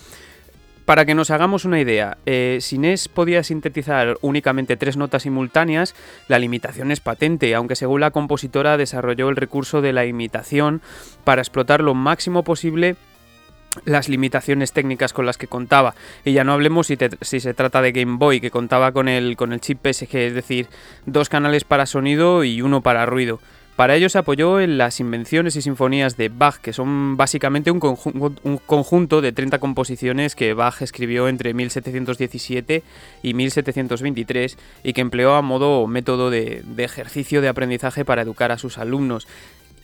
Para 0.86 1.04
que 1.04 1.16
nos 1.16 1.32
hagamos 1.32 1.64
una 1.64 1.80
idea, 1.80 2.16
eh, 2.26 2.58
si 2.60 2.78
NES 2.78 3.08
podía 3.08 3.42
sintetizar 3.42 4.18
únicamente 4.20 4.76
tres 4.76 4.96
notas 4.96 5.24
simultáneas, 5.24 5.96
la 6.28 6.38
limitación 6.38 6.92
es 6.92 7.00
patente, 7.00 7.52
aunque 7.56 7.74
según 7.74 8.00
la 8.00 8.12
compositora 8.12 8.76
desarrolló 8.76 9.28
el 9.28 9.34
recurso 9.34 9.82
de 9.82 9.92
la 9.92 10.06
imitación 10.06 10.80
para 11.24 11.42
explotar 11.42 11.80
lo 11.82 11.94
máximo 11.94 12.44
posible 12.44 12.94
las 13.84 14.08
limitaciones 14.08 14.72
técnicas 14.72 15.12
con 15.12 15.26
las 15.26 15.38
que 15.38 15.48
contaba. 15.48 15.96
Y 16.24 16.32
ya 16.32 16.44
no 16.44 16.52
hablemos 16.52 16.86
si, 16.86 16.96
si, 17.20 17.40
se 17.40 17.52
trata 17.52 17.82
de 17.82 17.90
Game 17.90 18.16
Boy, 18.16 18.40
que 18.40 18.52
contaba 18.52 18.92
con 18.92 19.08
el, 19.08 19.36
con 19.36 19.52
el 19.52 19.60
chip 19.60 19.80
PSG, 19.84 20.16
es 20.16 20.34
decir, 20.34 20.68
dos 21.04 21.28
canales 21.28 21.64
para 21.64 21.86
sonido 21.86 22.44
y 22.44 22.62
uno 22.62 22.80
para 22.80 23.06
ruido. 23.06 23.40
Para 23.76 23.94
ello 23.94 24.08
se 24.08 24.16
apoyó 24.16 24.58
en 24.58 24.78
las 24.78 25.00
invenciones 25.00 25.54
y 25.54 25.60
sinfonías 25.60 26.16
de 26.16 26.30
Bach, 26.30 26.56
que 26.56 26.72
son 26.72 27.18
básicamente 27.18 27.70
un, 27.70 27.78
conjunto 27.78 29.20
de 29.20 29.32
30 29.32 29.58
composiciones 29.58 30.34
que 30.34 30.54
Bach 30.54 30.80
escribió 30.80 31.28
entre 31.28 31.52
1717 31.52 32.82
y 33.22 33.34
1723 33.34 34.56
y 34.82 34.92
que 34.94 35.00
empleó 35.02 35.34
a 35.34 35.42
modo 35.42 35.86
método 35.86 36.30
de, 36.30 36.62
de 36.64 36.84
ejercicio 36.84 37.42
de 37.42 37.48
aprendizaje 37.48 38.06
para 38.06 38.22
educar 38.22 38.50
a 38.50 38.56
sus 38.56 38.78
alumnos, 38.78 39.28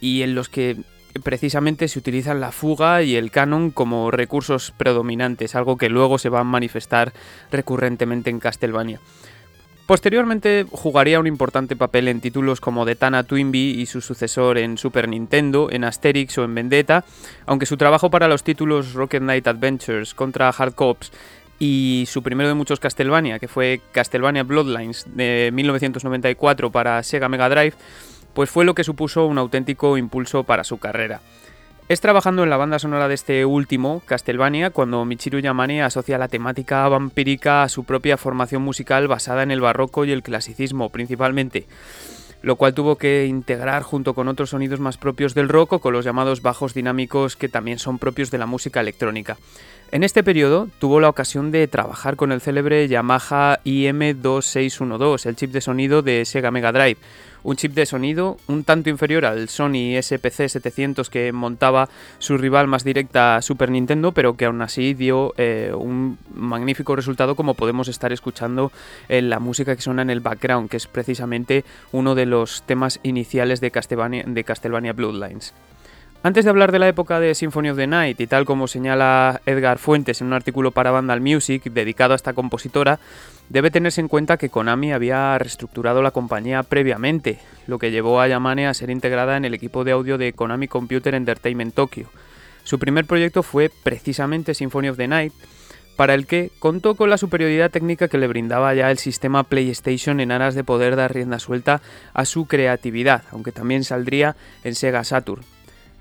y 0.00 0.22
en 0.22 0.34
los 0.34 0.48
que 0.48 0.78
precisamente 1.22 1.86
se 1.88 1.98
utilizan 1.98 2.40
la 2.40 2.52
fuga 2.52 3.02
y 3.02 3.16
el 3.16 3.30
canon 3.30 3.70
como 3.70 4.10
recursos 4.10 4.72
predominantes, 4.76 5.54
algo 5.54 5.76
que 5.76 5.90
luego 5.90 6.18
se 6.18 6.30
va 6.30 6.40
a 6.40 6.44
manifestar 6.44 7.12
recurrentemente 7.50 8.30
en 8.30 8.40
Castlevania. 8.40 9.00
Posteriormente 9.92 10.64
jugaría 10.70 11.20
un 11.20 11.26
importante 11.26 11.76
papel 11.76 12.08
en 12.08 12.22
títulos 12.22 12.62
como 12.62 12.86
Tana 12.96 13.24
Twinbee 13.24 13.78
y 13.78 13.84
su 13.84 14.00
sucesor 14.00 14.56
en 14.56 14.78
Super 14.78 15.06
Nintendo, 15.06 15.68
en 15.70 15.84
Asterix 15.84 16.38
o 16.38 16.44
en 16.44 16.54
Vendetta, 16.54 17.04
aunque 17.44 17.66
su 17.66 17.76
trabajo 17.76 18.08
para 18.08 18.26
los 18.26 18.42
títulos 18.42 18.94
Rocket 18.94 19.20
Knight 19.20 19.46
Adventures 19.46 20.14
contra 20.14 20.48
Hard 20.48 20.72
Cops 20.72 21.12
y 21.58 22.04
su 22.08 22.22
primero 22.22 22.48
de 22.48 22.54
muchos 22.54 22.80
Castlevania, 22.80 23.38
que 23.38 23.48
fue 23.48 23.82
Castlevania 23.92 24.44
Bloodlines 24.44 25.04
de 25.14 25.50
1994 25.52 26.72
para 26.72 27.02
Sega 27.02 27.28
Mega 27.28 27.50
Drive, 27.50 27.74
pues 28.32 28.48
fue 28.48 28.64
lo 28.64 28.74
que 28.74 28.84
supuso 28.84 29.26
un 29.26 29.36
auténtico 29.36 29.98
impulso 29.98 30.44
para 30.44 30.64
su 30.64 30.78
carrera. 30.78 31.20
Es 31.88 32.00
trabajando 32.00 32.44
en 32.44 32.50
la 32.50 32.56
banda 32.56 32.78
sonora 32.78 33.08
de 33.08 33.14
este 33.14 33.44
último, 33.44 34.02
Castlevania, 34.06 34.70
cuando 34.70 35.04
Michiru 35.04 35.40
Yamane 35.40 35.82
asocia 35.82 36.16
la 36.16 36.28
temática 36.28 36.88
vampírica 36.88 37.64
a 37.64 37.68
su 37.68 37.84
propia 37.84 38.16
formación 38.16 38.62
musical 38.62 39.08
basada 39.08 39.42
en 39.42 39.50
el 39.50 39.60
barroco 39.60 40.04
y 40.04 40.12
el 40.12 40.22
clasicismo 40.22 40.90
principalmente, 40.90 41.66
lo 42.40 42.56
cual 42.56 42.72
tuvo 42.72 42.96
que 42.96 43.26
integrar 43.26 43.82
junto 43.82 44.14
con 44.14 44.28
otros 44.28 44.50
sonidos 44.50 44.80
más 44.80 44.96
propios 44.96 45.34
del 45.34 45.48
rock 45.48 45.74
o 45.74 45.78
con 45.80 45.92
los 45.92 46.04
llamados 46.04 46.40
bajos 46.40 46.72
dinámicos 46.72 47.36
que 47.36 47.48
también 47.48 47.78
son 47.78 47.98
propios 47.98 48.30
de 48.30 48.38
la 48.38 48.46
música 48.46 48.80
electrónica. 48.80 49.36
En 49.90 50.04
este 50.04 50.22
periodo 50.22 50.68
tuvo 50.78 51.00
la 51.00 51.10
ocasión 51.10 51.50
de 51.50 51.68
trabajar 51.68 52.16
con 52.16 52.32
el 52.32 52.40
célebre 52.40 52.88
Yamaha 52.88 53.58
IM2612, 53.64 55.26
el 55.26 55.36
chip 55.36 55.50
de 55.50 55.60
sonido 55.60 56.00
de 56.00 56.24
Sega 56.24 56.50
Mega 56.50 56.72
Drive, 56.72 56.96
un 57.44 57.56
chip 57.56 57.74
de 57.74 57.86
sonido 57.86 58.36
un 58.46 58.64
tanto 58.64 58.90
inferior 58.90 59.24
al 59.24 59.48
Sony 59.48 60.00
SPC 60.00 60.48
700 60.48 61.10
que 61.10 61.32
montaba 61.32 61.88
su 62.18 62.38
rival 62.38 62.66
más 62.66 62.84
directa 62.84 63.40
Super 63.42 63.70
Nintendo, 63.70 64.12
pero 64.12 64.36
que 64.36 64.46
aún 64.46 64.62
así 64.62 64.94
dio 64.94 65.34
eh, 65.36 65.72
un 65.74 66.18
magnífico 66.34 66.96
resultado 66.96 67.34
como 67.34 67.54
podemos 67.54 67.88
estar 67.88 68.12
escuchando 68.12 68.72
en 69.08 69.30
la 69.30 69.38
música 69.38 69.74
que 69.76 69.82
suena 69.82 70.02
en 70.02 70.10
el 70.10 70.20
background, 70.20 70.68
que 70.68 70.76
es 70.76 70.86
precisamente 70.86 71.64
uno 71.92 72.14
de 72.14 72.26
los 72.26 72.62
temas 72.62 73.00
iniciales 73.02 73.60
de 73.60 73.70
Castlevania, 73.70 74.24
de 74.26 74.44
Castlevania 74.44 74.92
Bloodlines. 74.92 75.54
Antes 76.24 76.44
de 76.44 76.50
hablar 76.50 76.70
de 76.70 76.78
la 76.78 76.86
época 76.86 77.18
de 77.18 77.34
Symphony 77.34 77.70
of 77.70 77.76
the 77.76 77.88
Night 77.88 78.20
y 78.20 78.28
tal 78.28 78.44
como 78.44 78.68
señala 78.68 79.40
Edgar 79.44 79.78
Fuentes 79.78 80.20
en 80.20 80.28
un 80.28 80.34
artículo 80.34 80.70
para 80.70 80.92
Vandal 80.92 81.20
Music 81.20 81.64
dedicado 81.64 82.12
a 82.12 82.16
esta 82.16 82.32
compositora, 82.32 83.00
debe 83.52 83.70
tenerse 83.70 84.00
en 84.00 84.08
cuenta 84.08 84.38
que 84.38 84.48
Konami 84.48 84.92
había 84.92 85.36
reestructurado 85.36 86.00
la 86.00 86.10
compañía 86.10 86.62
previamente, 86.62 87.38
lo 87.66 87.78
que 87.78 87.90
llevó 87.90 88.18
a 88.18 88.26
Yamane 88.26 88.66
a 88.66 88.72
ser 88.72 88.88
integrada 88.88 89.36
en 89.36 89.44
el 89.44 89.52
equipo 89.52 89.84
de 89.84 89.92
audio 89.92 90.16
de 90.16 90.32
Konami 90.32 90.68
Computer 90.68 91.14
Entertainment 91.14 91.74
Tokyo. 91.74 92.06
Su 92.64 92.78
primer 92.78 93.04
proyecto 93.04 93.42
fue 93.42 93.70
precisamente 93.82 94.54
Symphony 94.54 94.88
of 94.88 94.96
the 94.96 95.06
Night, 95.06 95.34
para 95.96 96.14
el 96.14 96.26
que 96.26 96.50
contó 96.60 96.94
con 96.94 97.10
la 97.10 97.18
superioridad 97.18 97.70
técnica 97.70 98.08
que 98.08 98.16
le 98.16 98.26
brindaba 98.26 98.72
ya 98.72 98.90
el 98.90 98.96
sistema 98.96 99.42
PlayStation 99.44 100.20
en 100.20 100.32
aras 100.32 100.54
de 100.54 100.64
poder 100.64 100.96
dar 100.96 101.12
rienda 101.12 101.38
suelta 101.38 101.82
a 102.14 102.24
su 102.24 102.46
creatividad, 102.46 103.24
aunque 103.32 103.52
también 103.52 103.84
saldría 103.84 104.34
en 104.64 104.74
Sega 104.74 105.04
Saturn. 105.04 105.51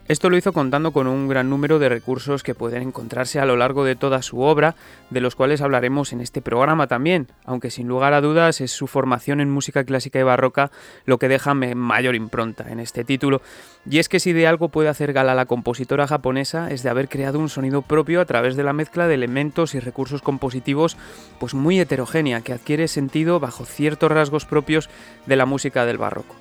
Esto 0.08 0.30
lo 0.30 0.36
hizo 0.36 0.52
contando 0.52 0.92
con 0.92 1.08
un 1.08 1.30
gran 1.30 1.50
número 1.50 1.80
de 1.80 1.88
recursos 1.88 2.44
que 2.44 2.56
pueden 2.56 2.82
encontrarse 2.82 3.40
a 3.40 3.46
lo 3.46 3.56
largo 3.56 3.86
de 3.86 3.96
toda 3.96 4.22
su 4.22 4.42
obra, 4.42 4.76
de 5.10 5.22
los 5.22 5.36
cuales 5.36 5.62
hablaremos 5.62 6.12
en 6.12 6.20
este 6.20 6.42
programa 6.42 6.88
también, 6.88 7.28
aunque 7.46 7.70
sin 7.70 7.88
lugar 7.88 8.14
a 8.14 8.20
dudas 8.20 8.60
es 8.62 8.72
su 8.72 8.88
formación 8.88 9.40
en 9.40 9.50
música 9.50 9.84
clásica 9.86 10.20
y 10.20 10.24
barroca 10.24 10.72
lo 11.06 11.18
que 11.18 11.30
deja 11.30 11.54
mayor 11.54 12.16
impronta 12.16 12.70
en 12.70 12.80
este 12.80 13.06
título. 13.06 13.42
Y 13.90 14.00
es 14.00 14.10
que 14.10 14.20
si 14.20 14.34
de 14.34 14.48
algo 14.48 14.70
puede 14.70 14.90
hacer 14.90 15.14
gala 15.14 15.36
la 15.36 15.46
compositora 15.46 16.08
japonesa 16.08 16.72
es 16.72 16.84
de 16.84 16.90
haber 16.90 17.08
creado 17.08 17.40
un 17.40 17.50
sonido 17.50 17.82
propio 17.82 18.20
a 18.22 18.26
través 18.26 18.56
de 18.56 18.64
la 18.64 18.74
mezcla 18.74 19.08
de 19.08 19.14
elementos 19.14 19.76
y 19.76 19.80
recursos 19.80 20.22
compositivos 20.22 20.98
pues 21.40 21.54
muy 21.54 21.80
heterogénea 21.80 22.42
que 22.42 22.54
adquiere 22.54 22.88
sentido 22.88 23.40
bajo 23.40 23.66
ciertos 23.66 24.12
rasgos 24.12 24.46
propios 24.46 24.90
de 25.26 25.36
la 25.36 25.46
música 25.46 25.86
del 25.86 25.98
barroco. 25.98 26.36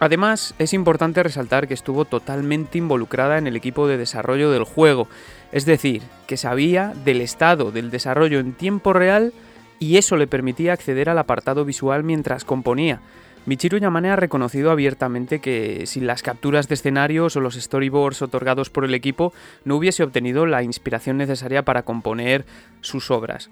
Además, 0.00 0.54
es 0.58 0.72
importante 0.72 1.22
resaltar 1.22 1.68
que 1.68 1.74
estuvo 1.74 2.06
totalmente 2.06 2.78
involucrada 2.78 3.36
en 3.36 3.46
el 3.46 3.54
equipo 3.54 3.86
de 3.86 3.98
desarrollo 3.98 4.50
del 4.50 4.64
juego, 4.64 5.08
es 5.52 5.66
decir, 5.66 6.02
que 6.26 6.38
sabía 6.38 6.94
del 7.04 7.20
estado 7.20 7.70
del 7.70 7.90
desarrollo 7.90 8.40
en 8.40 8.54
tiempo 8.54 8.94
real 8.94 9.34
y 9.78 9.98
eso 9.98 10.16
le 10.16 10.26
permitía 10.26 10.72
acceder 10.72 11.10
al 11.10 11.18
apartado 11.18 11.66
visual 11.66 12.02
mientras 12.02 12.44
componía. 12.44 13.00
Michiru 13.44 13.76
Yamane 13.76 14.10
ha 14.10 14.16
reconocido 14.16 14.70
abiertamente 14.70 15.40
que 15.40 15.86
sin 15.86 16.06
las 16.06 16.22
capturas 16.22 16.68
de 16.68 16.74
escenarios 16.74 17.36
o 17.36 17.40
los 17.40 17.54
storyboards 17.54 18.22
otorgados 18.22 18.70
por 18.70 18.86
el 18.86 18.94
equipo 18.94 19.34
no 19.64 19.76
hubiese 19.76 20.02
obtenido 20.02 20.46
la 20.46 20.62
inspiración 20.62 21.18
necesaria 21.18 21.62
para 21.62 21.82
componer 21.82 22.46
sus 22.80 23.10
obras. 23.10 23.50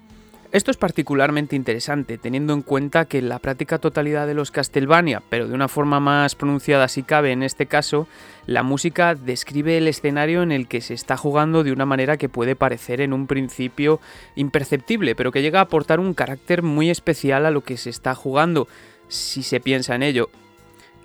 Esto 0.51 0.71
es 0.71 0.77
particularmente 0.77 1.55
interesante, 1.55 2.17
teniendo 2.17 2.53
en 2.53 2.63
cuenta 2.63 3.05
que 3.05 3.21
la 3.21 3.37
práctica 3.37 3.77
totalidad 3.77 4.25
de 4.25 4.33
los 4.33 4.49
Castlevania, 4.49 5.21
pero 5.29 5.47
de 5.47 5.53
una 5.53 5.67
forma 5.67 5.99
más 5.99 6.33
pronunciada 6.33 6.87
si 6.87 7.03
cabe 7.03 7.31
en 7.31 7.43
este 7.43 7.67
caso, 7.67 8.07
la 8.47 8.63
música 8.63 9.13
describe 9.13 9.77
el 9.77 9.87
escenario 9.87 10.41
en 10.41 10.51
el 10.51 10.67
que 10.67 10.81
se 10.81 10.95
está 10.95 11.17
jugando 11.17 11.63
de 11.63 11.71
una 11.71 11.85
manera 11.85 12.17
que 12.17 12.29
puede 12.29 12.55
parecer 12.55 12.99
en 12.99 13.13
un 13.13 13.27
principio 13.27 14.01
imperceptible, 14.35 15.13
pero 15.13 15.31
que 15.31 15.43
llega 15.43 15.59
a 15.59 15.63
aportar 15.63 15.99
un 15.99 16.15
carácter 16.15 16.63
muy 16.63 16.89
especial 16.89 17.45
a 17.45 17.51
lo 17.51 17.61
que 17.61 17.77
se 17.77 17.91
está 17.91 18.15
jugando, 18.15 18.67
si 19.07 19.43
se 19.43 19.59
piensa 19.59 19.93
en 19.93 20.01
ello 20.01 20.31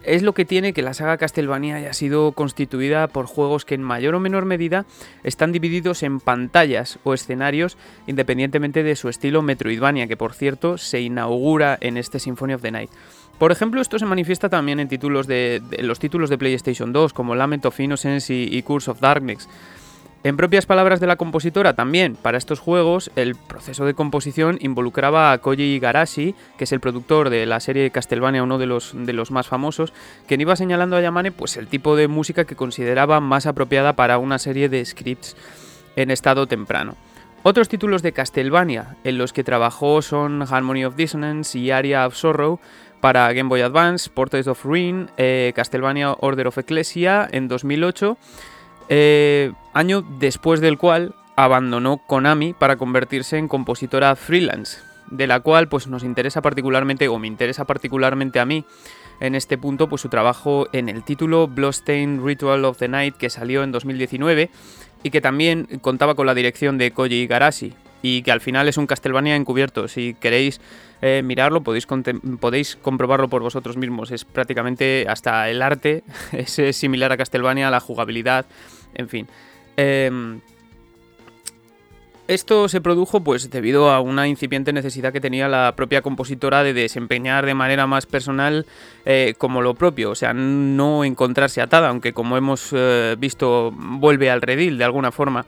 es 0.07 0.23
lo 0.23 0.35
que 0.35 0.45
tiene 0.45 0.73
que 0.73 0.83
la 0.83 0.95
saga 0.95 1.17
Castlevania 1.17 1.77
haya 1.77 1.93
sido 1.93 2.33
constituida 2.33 3.09
por 3.09 3.27
juegos 3.27 3.65
que 3.65 3.75
en 3.75 3.83
mayor 3.83 4.15
o 4.15 4.21
menor 4.21 4.45
medida 4.45 4.85
están 5.23 5.53
divididos 5.53 6.03
en 6.03 6.21
pantallas 6.21 6.99
o 7.05 7.15
escenarios 7.15 7.77
independientemente 8.07 8.83
de 8.83 8.97
su 8.97 9.09
estilo 9.09 9.43
Metroidvania, 9.43 10.07
que 10.07 10.17
por 10.17 10.35
cierto 10.35 10.79
se 10.79 11.01
inaugura 11.01 11.79
en 11.81 11.97
este 11.97 12.19
Symphony 12.19 12.55
of 12.55 12.63
the 12.63 12.71
Night. 12.71 12.91
Por 13.39 13.51
ejemplo, 13.51 13.81
esto 13.81 13.99
se 13.99 14.07
manifiesta 14.07 14.49
también 14.49 14.79
en 14.79 14.89
títulos 14.89 15.27
de, 15.27 15.61
los 15.81 15.99
títulos 15.99 16.31
de 16.31 16.39
PlayStation 16.39 16.93
2 16.93 17.13
como 17.13 17.35
Lament 17.35 17.67
of 17.67 17.81
Innocence 17.81 18.33
y 18.33 18.63
Curse 18.63 18.93
of 18.93 19.01
Darkness. 19.01 19.49
En 20.25 20.39
propias 20.39 20.65
palabras 20.65 21.01
de 21.01 21.07
la 21.07 21.17
compositora, 21.17 21.75
también 21.75 22.17
para 22.17 22.39
estos 22.39 22.59
juegos 22.59 23.11
el 23.15 23.35
proceso 23.35 23.85
de 23.85 23.93
composición 23.93 24.57
involucraba 24.63 25.33
a 25.33 25.39
Koji 25.39 25.75
Igarashi, 25.75 26.35
que 26.57 26.65
es 26.65 26.73
el 26.73 26.81
productor 26.81 27.29
de 27.29 27.45
la 27.45 27.61
serie 27.61 27.91
Castlevania, 27.91 28.43
uno 28.43 28.57
de 28.57 28.65
los, 28.65 28.93
de 28.95 29.13
los 29.13 29.31
más 29.31 29.49
famosos, 29.49 29.93
quien 30.27 30.41
iba 30.41 30.57
señalando 30.57 30.97
a 30.97 31.03
Yamane 31.03 31.31
pues, 31.31 31.59
el 31.59 31.67
tipo 31.67 31.95
de 31.95 32.09
música 32.09 32.47
que 32.47 32.57
consideraba 32.57 33.21
más 33.21 33.45
apropiada 33.45 33.97
para 33.97 34.17
una 34.17 34.39
serie 34.39 34.71
de 34.71 34.83
scripts 34.83 35.37
en 35.95 36.11
estado 36.11 36.47
temprano. 36.47 36.97
Otros 37.43 37.69
títulos 37.69 38.01
de 38.01 38.13
Castlevania 38.13 38.97
en 39.05 39.19
los 39.19 39.35
que 39.35 39.45
trabajó 39.45 40.01
son 40.01 40.41
Harmony 40.41 40.87
of 40.87 40.97
Dissonance 40.97 41.59
y 41.59 41.71
Aria 41.71 42.07
of 42.07 42.17
Sorrow 42.17 42.61
para 43.03 43.31
Game 43.35 43.51
Boy 43.51 43.61
Advance, 43.61 44.09
Portraits 44.09 44.49
of 44.49 44.65
Ruin, 44.65 45.11
eh, 45.19 45.53
Castlevania 45.55 46.17
Order 46.19 46.47
of 46.47 46.57
Ecclesia 46.57 47.29
en 47.31 47.47
2008 47.49 48.17
eh, 48.89 49.53
año 49.73 50.03
después 50.19 50.61
del 50.61 50.79
cual 50.79 51.15
abandonó 51.37 51.99
Konami 51.99 52.53
para 52.53 52.77
convertirse 52.77 53.39
en 53.39 53.49
compositora 53.49 54.15
freelance, 54.17 54.79
de 55.11 55.27
la 55.27 55.41
cual 55.41 55.69
pues 55.69 55.87
nos 55.87 56.05
interesa 56.05 56.43
particularmente 56.43 57.09
o 57.09 57.19
me 57.19 57.27
interesa 57.27 57.65
particularmente 57.65 58.41
a 58.41 58.45
mí 58.45 58.65
en 59.21 59.35
este 59.35 59.59
punto 59.59 59.89
pues 59.89 60.03
su 60.03 60.09
trabajo 60.09 60.69
en 60.73 60.89
el 60.89 61.03
título 61.03 61.49
Bloodstained 61.49 62.25
Ritual 62.25 62.65
of 62.65 62.79
the 62.79 62.89
Night 62.89 63.17
que 63.17 63.31
salió 63.31 63.63
en 63.63 63.73
2019 63.73 64.51
y 65.03 65.11
que 65.11 65.21
también 65.21 65.67
contaba 65.81 66.15
con 66.15 66.27
la 66.27 66.35
dirección 66.35 66.79
de 66.79 66.91
Koji 66.91 67.23
Igarashi 67.23 67.75
y 68.05 68.21
que 68.21 68.33
al 68.33 68.43
final 68.43 68.69
es 68.69 68.77
un 68.77 68.87
Castlevania 68.87 69.35
encubierto. 69.35 69.89
Si 69.89 70.13
queréis 70.13 70.61
eh, 71.01 71.23
mirarlo 71.25 71.63
podéis, 71.63 71.87
podéis 72.39 72.77
comprobarlo 72.77 73.29
por 73.29 73.41
vosotros 73.41 73.79
mismos. 73.79 74.11
Es 74.11 74.27
prácticamente 74.27 75.07
hasta 75.09 75.49
el 75.49 75.63
arte 75.63 76.05
es 76.33 76.77
similar 76.77 77.13
a 77.13 77.17
Castlevania, 77.17 77.71
la 77.71 77.81
jugabilidad, 77.81 78.45
en 78.93 79.09
fin. 79.09 79.27
Em, 79.79 80.43
esto 82.29 82.69
se 82.69 82.83
produjo 82.83 83.21
pues 83.21 83.49
debido 83.49 83.91
a 83.91 84.01
una 84.01 84.29
incipiente 84.29 84.75
necesidad 84.75 85.11
que 85.11 85.23
tenía 85.23 85.49
la 85.49 85.73
propia 85.75 86.03
compositora 86.03 86.63
de 86.63 86.75
desempeñar 86.75 87.47
de 87.47 87.55
manera 87.55 87.87
más 87.87 88.05
personal 88.05 88.67
eh, 89.07 89.33
como 89.39 89.63
lo 89.63 89.73
propio, 89.73 90.11
o 90.11 90.15
sea, 90.15 90.35
no 90.35 91.05
encontrarse 91.05 91.63
atada, 91.63 91.89
aunque 91.89 92.13
como 92.13 92.37
hemos 92.37 92.69
eh, 92.73 93.17
visto 93.19 93.73
vuelve 93.75 94.31
al 94.31 94.43
redil 94.43 94.77
de 94.77 94.85
alguna 94.85 95.11
forma. 95.11 95.47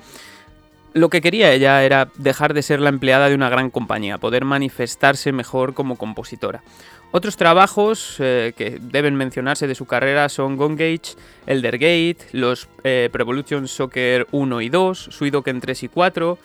Lo 0.97 1.11
que 1.11 1.21
quería 1.21 1.53
ella 1.53 1.85
era 1.85 2.09
dejar 2.17 2.55
de 2.55 2.63
ser 2.63 2.81
la 2.81 2.89
empleada 2.89 3.29
de 3.29 3.35
una 3.35 3.51
gran 3.51 3.69
compañía, 3.69 4.17
poder 4.17 4.47
manifestarse 4.47 5.31
mejor 5.31 5.75
como 5.75 5.97
compositora. 5.97 6.63
Otros 7.11 7.37
trabajos 7.37 8.17
eh, 8.19 8.55
que 8.57 8.79
deben 8.81 9.15
mencionarse 9.15 9.67
de 9.67 9.75
su 9.75 9.85
carrera 9.85 10.31
son 10.31 10.57
Gone 10.57 10.77
Gage, 10.77 11.15
Elder 11.47 11.77
Gate, 11.77 12.17
los 12.33 12.67
eh, 12.83 13.11
Prevolution 13.13 13.69
Soccer 13.69 14.27
1 14.31 14.63
y 14.63 14.71
2, 14.71 15.09
Suidoken 15.11 15.61
3 15.61 15.83
y 15.83 15.89
4, 15.89 16.39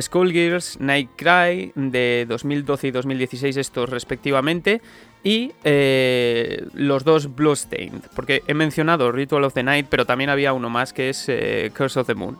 Skullgirls, 0.00 0.80
Night 0.80 1.10
Cry 1.14 1.72
de 1.74 2.24
2012 2.26 2.86
y 2.86 2.90
2016 2.92 3.58
estos 3.58 3.90
respectivamente 3.90 4.80
y 5.22 5.52
eh, 5.64 6.64
los 6.72 7.04
dos 7.04 7.34
Bloodstained, 7.36 8.04
porque 8.16 8.42
he 8.46 8.54
mencionado 8.54 9.12
Ritual 9.12 9.44
of 9.44 9.52
the 9.52 9.62
Night 9.62 9.88
pero 9.90 10.06
también 10.06 10.30
había 10.30 10.54
uno 10.54 10.70
más 10.70 10.94
que 10.94 11.10
es 11.10 11.30
Curse 11.76 12.00
of 12.00 12.06
the 12.06 12.14
Moon. 12.14 12.38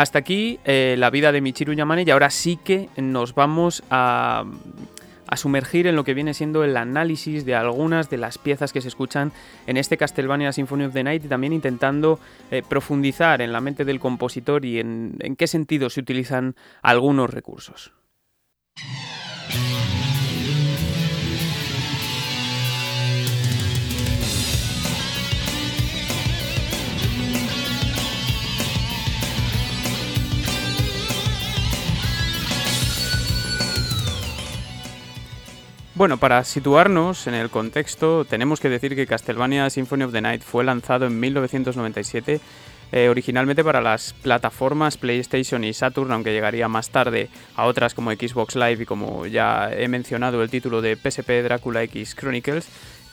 Hasta 0.00 0.18
aquí 0.18 0.58
la 0.64 1.10
vida 1.10 1.30
de 1.30 1.42
Michiru 1.42 1.74
Yamane 1.74 2.04
y 2.06 2.10
ahora 2.10 2.30
sí 2.30 2.56
que 2.56 2.88
nos 2.96 3.34
vamos 3.34 3.82
a 3.90 4.44
a 5.26 5.36
sumergir 5.36 5.86
en 5.86 5.94
lo 5.94 6.04
que 6.04 6.14
viene 6.14 6.32
siendo 6.32 6.64
el 6.64 6.74
análisis 6.78 7.44
de 7.44 7.54
algunas 7.54 8.08
de 8.08 8.16
las 8.16 8.38
piezas 8.38 8.72
que 8.72 8.80
se 8.80 8.88
escuchan 8.88 9.30
en 9.66 9.76
este 9.76 9.98
Castlevania 9.98 10.52
Symphony 10.52 10.84
of 10.84 10.94
the 10.94 11.04
Night 11.04 11.26
y 11.26 11.28
también 11.28 11.52
intentando 11.52 12.18
eh, 12.50 12.62
profundizar 12.66 13.42
en 13.42 13.52
la 13.52 13.60
mente 13.60 13.84
del 13.84 14.00
compositor 14.00 14.64
y 14.64 14.80
en 14.80 15.36
qué 15.36 15.46
sentido 15.46 15.90
se 15.90 16.00
utilizan 16.00 16.56
algunos 16.82 17.28
recursos. 17.28 17.92
Bueno, 36.00 36.16
para 36.16 36.42
situarnos 36.44 37.26
en 37.26 37.34
el 37.34 37.50
contexto, 37.50 38.24
tenemos 38.24 38.58
que 38.58 38.70
decir 38.70 38.96
que 38.96 39.06
Castlevania 39.06 39.68
Symphony 39.68 40.04
of 40.04 40.12
the 40.12 40.22
Night 40.22 40.40
fue 40.40 40.64
lanzado 40.64 41.04
en 41.04 41.20
1997 41.20 42.40
eh, 42.92 43.08
originalmente 43.10 43.62
para 43.62 43.82
las 43.82 44.14
plataformas 44.14 44.96
PlayStation 44.96 45.62
y 45.62 45.74
Saturn, 45.74 46.10
aunque 46.10 46.32
llegaría 46.32 46.68
más 46.68 46.88
tarde 46.88 47.28
a 47.54 47.66
otras 47.66 47.92
como 47.92 48.12
Xbox 48.12 48.56
Live 48.56 48.84
y 48.84 48.86
como 48.86 49.26
ya 49.26 49.70
he 49.70 49.88
mencionado 49.88 50.42
el 50.42 50.48
título 50.48 50.80
de 50.80 50.96
PSP 50.96 51.42
Drácula 51.42 51.82
X 51.82 52.14
Chronicles. 52.14 52.66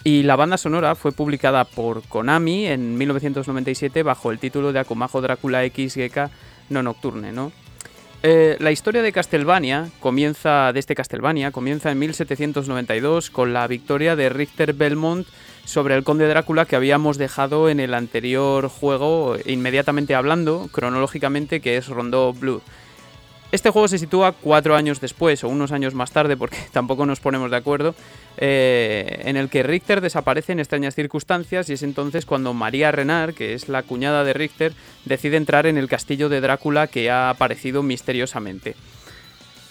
Y 0.06 0.24
la 0.24 0.38
banda 0.38 0.56
sonora 0.56 0.96
fue 0.96 1.12
publicada 1.12 1.66
por 1.66 2.04
Konami 2.04 2.68
en 2.68 2.98
1997 2.98 4.02
bajo 4.04 4.32
el 4.32 4.40
título 4.40 4.72
de 4.72 4.80
Akumajo 4.80 5.20
Drácula 5.20 5.66
X 5.66 5.96
Geka 5.96 6.32
no 6.70 6.82
Nocturne, 6.84 7.34
¿no? 7.34 7.52
Eh, 8.24 8.58
la 8.60 8.72
historia 8.72 9.04
de 9.04 9.12
Castlevania 9.12 9.90
comienza, 10.00 10.74
de 10.74 10.80
este 10.80 10.96
Castlevania, 10.96 11.52
comienza 11.52 11.92
en 11.92 12.00
1792 12.00 13.30
con 13.30 13.54
la 13.54 13.68
victoria 13.68 14.16
de 14.16 14.30
Richter 14.30 14.74
Belmont 14.74 15.28
sobre 15.66 15.96
el 15.96 16.04
conde 16.04 16.28
Drácula 16.28 16.66
que 16.66 16.76
habíamos 16.76 17.18
dejado 17.18 17.70
en 17.70 17.80
el 17.80 17.94
anterior 17.94 18.70
juego, 18.70 19.36
inmediatamente 19.46 20.16
hablando, 20.16 20.68
cronológicamente, 20.72 21.62
que 21.62 21.78
es 21.78 21.88
Rondo 21.88 22.34
Blue. 22.34 22.62
Este 23.50 23.70
juego 23.70 23.88
se 23.88 23.98
sitúa 23.98 24.34
cuatro 24.34 24.76
años 24.76 25.00
después 25.00 25.42
o 25.44 25.48
unos 25.48 25.72
años 25.72 25.94
más 25.94 26.12
tarde, 26.12 26.36
porque 26.36 26.58
tampoco 26.74 27.06
nos 27.06 27.22
ponemos 27.22 27.50
de 27.50 27.58
acuerdo, 27.58 27.96
eh, 28.38 29.22
en 29.24 29.38
el 29.38 29.50
que 29.50 29.64
Richter 29.64 30.02
desaparece 30.02 30.52
en 30.52 30.60
extrañas 30.60 30.96
circunstancias 30.96 31.70
y 31.70 31.74
es 31.74 31.84
entonces 31.84 32.26
cuando 32.26 32.54
María 32.54 32.92
Renard, 32.92 33.34
que 33.34 33.54
es 33.54 33.70
la 33.70 33.84
cuñada 33.84 34.26
de 34.26 34.34
Richter, 34.34 34.74
decide 35.06 35.38
entrar 35.38 35.66
en 35.66 35.78
el 35.78 35.88
castillo 35.88 36.28
de 36.28 36.42
Drácula 36.42 36.88
que 36.88 37.10
ha 37.10 37.30
aparecido 37.30 37.84
misteriosamente. 37.84 38.76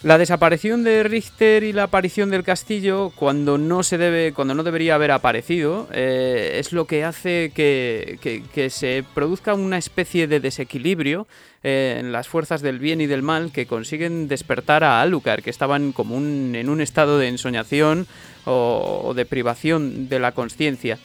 La 0.07 0.19
desaparición 0.19 0.85
de 0.85 1.03
Richter 1.03 1.65
y 1.65 1.73
la 1.73 1.83
aparición 1.83 2.31
del 2.31 2.45
castillo, 2.45 3.11
cuando 3.17 3.59
no 3.59 3.83
se 3.83 3.99
debe, 3.99 4.33
cuando 4.33 4.55
no 4.55 4.63
debería 4.63 4.95
haber 4.95 5.11
aparecido, 5.11 5.89
eh, 5.93 6.59
es 6.61 6.73
lo 6.73 6.87
que 6.87 7.03
hace 7.03 7.51
que, 7.53 8.71
se 8.71 9.05
produzca 9.15 9.55
una 9.55 9.79
especie 9.79 10.29
de 10.29 10.39
desequilibrio 10.39 11.27
eh, 11.65 11.97
en 11.99 12.13
las 12.13 12.29
fuerzas 12.29 12.63
del 12.63 12.79
bien 12.79 13.01
y 13.01 13.07
del 13.07 13.23
mal 13.23 13.51
que 13.51 13.67
consiguen 13.67 14.29
despertar 14.29 14.85
a 14.85 15.03
Alucard, 15.03 15.43
que 15.43 15.51
estaban 15.51 15.91
como 15.91 16.19
en 16.19 16.69
un 16.69 16.81
estado 16.81 17.19
de 17.19 17.27
ensoñación 17.27 18.07
o 18.45 19.13
de 19.13 19.27
privación 19.27 20.09
de 20.09 20.21
la 20.21 20.31
conciencia. 20.31 21.01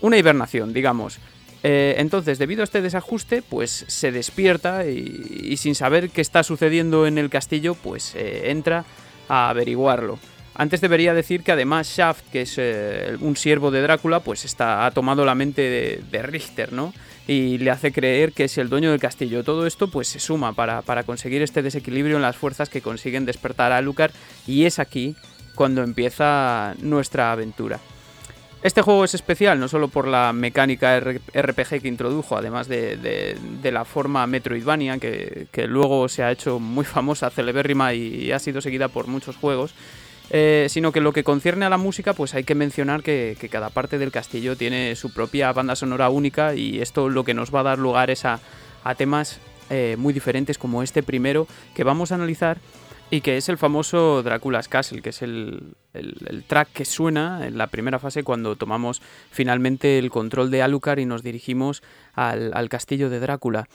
Una 0.00 0.18
hibernación, 0.18 0.72
digamos. 0.72 1.18
Eh, 1.62 1.94
entonces, 1.98 2.38
debido 2.38 2.62
a 2.62 2.64
este 2.64 2.80
desajuste, 2.80 3.42
pues 3.42 3.84
se 3.86 4.12
despierta 4.12 4.86
y, 4.86 5.56
sin 5.56 5.74
saber 5.74 6.10
qué 6.10 6.20
está 6.20 6.42
sucediendo 6.42 7.06
en 7.06 7.18
el 7.18 7.28
castillo, 7.28 7.74
pues 7.74 8.14
eh, 8.14 8.50
entra 8.50 8.84
a 9.28 9.50
averiguarlo. 9.50 10.18
Antes 10.54 10.80
debería 10.80 11.14
decir 11.14 11.42
que 11.42 11.52
además 11.52 11.88
Shaft, 11.88 12.22
que 12.32 12.42
es 12.42 12.54
eh, 12.58 13.16
un 13.20 13.36
siervo 13.36 13.70
de 13.70 13.82
Drácula, 13.82 14.20
pues 14.20 14.44
está, 14.44 14.84
ha 14.84 14.90
tomado 14.90 15.24
la 15.24 15.34
mente 15.34 16.02
de, 16.10 16.22
Richter, 16.22 16.72
¿no? 16.72 16.92
Y 17.26 17.58
le 17.58 17.70
hace 17.70 17.92
creer 17.92 18.32
que 18.32 18.44
es 18.44 18.58
el 18.58 18.68
dueño 18.68 18.90
del 18.90 19.00
castillo. 19.00 19.44
Todo 19.44 19.66
esto 19.66 19.90
pues 19.90 20.08
se 20.08 20.18
suma 20.18 20.52
para, 20.52 20.82
para 20.82 21.04
conseguir 21.04 21.42
este 21.42 21.62
desequilibrio 21.62 22.16
en 22.16 22.22
las 22.22 22.36
fuerzas 22.36 22.68
que 22.68 22.82
consiguen 22.82 23.24
despertar 23.24 23.72
a 23.72 23.80
Lucar 23.80 24.10
y 24.46 24.64
es 24.64 24.78
aquí 24.78 25.14
cuando 25.54 25.82
empieza 25.82 26.74
nuestra 26.80 27.32
aventura. 27.32 27.78
Este 28.62 28.82
juego 28.82 29.04
es 29.04 29.14
especial 29.14 29.58
no 29.58 29.68
solo 29.68 29.88
por 29.88 30.06
la 30.06 30.32
mecánica 30.34 31.00
RPG 31.00 31.80
que 31.80 31.88
introdujo, 31.88 32.36
además 32.36 32.68
de, 32.68 33.38
la 33.62 33.84
forma 33.84 34.26
Metroidvania, 34.26 34.98
que, 34.98 35.66
luego 35.66 36.08
se 36.08 36.22
ha 36.22 36.30
hecho 36.30 36.58
muy 36.58 36.84
famosa, 36.84 37.30
celebérrima 37.30 37.94
y 37.94 38.32
ha 38.32 38.38
sido 38.38 38.60
seguida 38.60 38.88
por 38.88 39.06
muchos 39.06 39.36
juegos, 39.36 39.74
eh, 40.32 40.68
sino 40.70 40.92
que 40.92 41.00
lo 41.00 41.12
que 41.12 41.24
concierne 41.24 41.66
a 41.66 41.70
la 41.70 41.76
música, 41.76 42.12
pues 42.12 42.34
hay 42.34 42.44
que 42.44 42.54
mencionar 42.54 43.02
que, 43.02 43.36
cada 43.50 43.68
parte 43.70 43.98
del 43.98 44.12
castillo 44.12 44.56
tiene 44.56 44.94
su 44.94 45.12
propia 45.12 45.52
banda 45.52 45.74
sonora 45.74 46.08
única 46.08 46.54
y 46.54 46.80
esto 46.80 47.08
lo 47.08 47.24
que 47.24 47.34
nos 47.34 47.52
va 47.52 47.60
a 47.60 47.64
dar 47.64 47.78
lugar 47.80 48.10
es 48.10 48.24
a, 48.24 48.38
temas 48.96 49.40
eh, 49.70 49.96
muy 49.98 50.12
diferentes 50.12 50.56
como 50.56 50.84
este 50.84 51.02
primero 51.02 51.48
que 51.74 51.82
vamos 51.82 52.12
a 52.12 52.14
analizar 52.14 52.58
y 53.10 53.20
que 53.20 53.36
es 53.36 53.48
el 53.48 53.58
famoso 53.58 54.22
Drácula's 54.22 54.68
Castle, 54.68 55.02
que 55.02 55.10
es 55.10 55.22
el, 55.22 55.74
track 56.46 56.72
que 56.72 56.84
suena 56.84 57.46
en 57.46 57.58
la 57.58 57.66
primera 57.66 57.98
fase 57.98 58.22
cuando 58.22 58.56
tomamos 58.56 59.02
finalmente 59.30 59.98
el 59.98 60.10
control 60.10 60.50
de 60.50 60.62
Alucard 60.62 61.00
y 61.00 61.06
nos 61.06 61.22
dirigimos 61.22 61.82
al, 62.14 62.52
al 62.54 62.68
castillo 62.68 63.10
de 63.10 63.18
Drácula. 63.18 63.68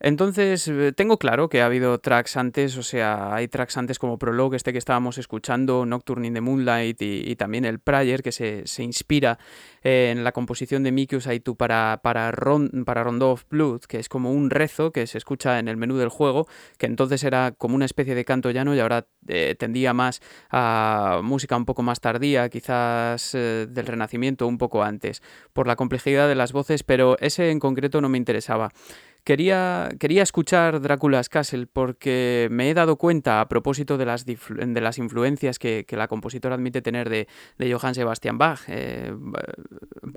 Entonces, 0.00 0.68
eh, 0.68 0.92
tengo 0.94 1.18
claro 1.18 1.48
que 1.48 1.60
ha 1.60 1.66
habido 1.66 1.98
tracks 1.98 2.36
antes, 2.36 2.76
o 2.76 2.82
sea, 2.82 3.34
hay 3.34 3.48
tracks 3.48 3.76
antes 3.76 3.98
como 3.98 4.18
Prologue, 4.18 4.56
este 4.56 4.72
que 4.72 4.78
estábamos 4.78 5.18
escuchando, 5.18 5.86
Nocturne 5.86 6.28
in 6.28 6.34
the 6.34 6.40
Moonlight 6.40 7.02
y, 7.02 7.34
también 7.36 7.64
el 7.64 7.80
Prayer, 7.80 8.22
que 8.22 8.32
se, 8.32 8.64
inspira 8.82 9.38
en 9.82 10.22
la 10.22 10.32
composición 10.32 10.82
de 10.82 10.92
Mikius 10.92 11.26
Aitu 11.26 11.56
para, 11.56 12.00
para, 12.02 12.32
para 12.84 13.04
Rondo 13.04 13.32
of 13.32 13.44
Blood, 13.50 13.80
que 13.82 13.98
es 13.98 14.08
como 14.08 14.32
un 14.32 14.50
rezo 14.50 14.92
que 14.92 15.06
se 15.06 15.18
escucha 15.18 15.58
en 15.58 15.68
el 15.68 15.76
menú 15.76 15.96
del 15.96 16.08
juego, 16.08 16.46
que 16.78 16.86
entonces 16.86 17.24
era 17.24 17.52
como 17.52 17.74
una 17.74 17.84
especie 17.84 18.14
de 18.14 18.24
canto 18.24 18.50
llano 18.50 18.74
y 18.74 18.80
ahora 18.80 19.06
eh, 19.26 19.56
tendía 19.58 19.92
más 19.94 20.20
a 20.50 21.20
música 21.22 21.56
un 21.56 21.64
poco 21.64 21.82
más 21.82 22.00
tardía, 22.00 22.48
quizás 22.48 23.34
eh, 23.34 23.66
del 23.68 23.86
Renacimiento 23.86 24.46
un 24.46 24.58
poco 24.58 24.82
antes, 24.82 25.22
por 25.52 25.66
la 25.66 25.76
complejidad 25.76 26.28
de 26.28 26.34
las 26.34 26.52
voces, 26.52 26.82
pero 26.82 27.16
ese 27.18 27.50
en 27.50 27.58
concreto 27.58 28.00
no 28.00 28.08
me 28.08 28.18
interesaba. 28.18 28.72
Quería, 29.28 29.90
quería 30.00 30.22
escuchar 30.22 30.80
Drácula's 30.80 31.28
Castle 31.28 31.66
porque 31.66 32.48
me 32.50 32.70
he 32.70 32.72
dado 32.72 32.96
cuenta, 32.96 33.42
a 33.42 33.48
propósito 33.50 33.98
de 33.98 34.06
las, 34.06 34.24
de 34.24 34.80
las 34.80 34.96
influencias 34.96 35.58
que, 35.58 35.84
la 35.90 36.08
compositora 36.08 36.54
admite 36.54 36.80
tener 36.80 37.10
de, 37.10 37.28
de 37.58 37.70
Johann 37.70 37.94
Sebastian 37.94 38.38
Bach, 38.38 38.60
eh, 38.68 39.12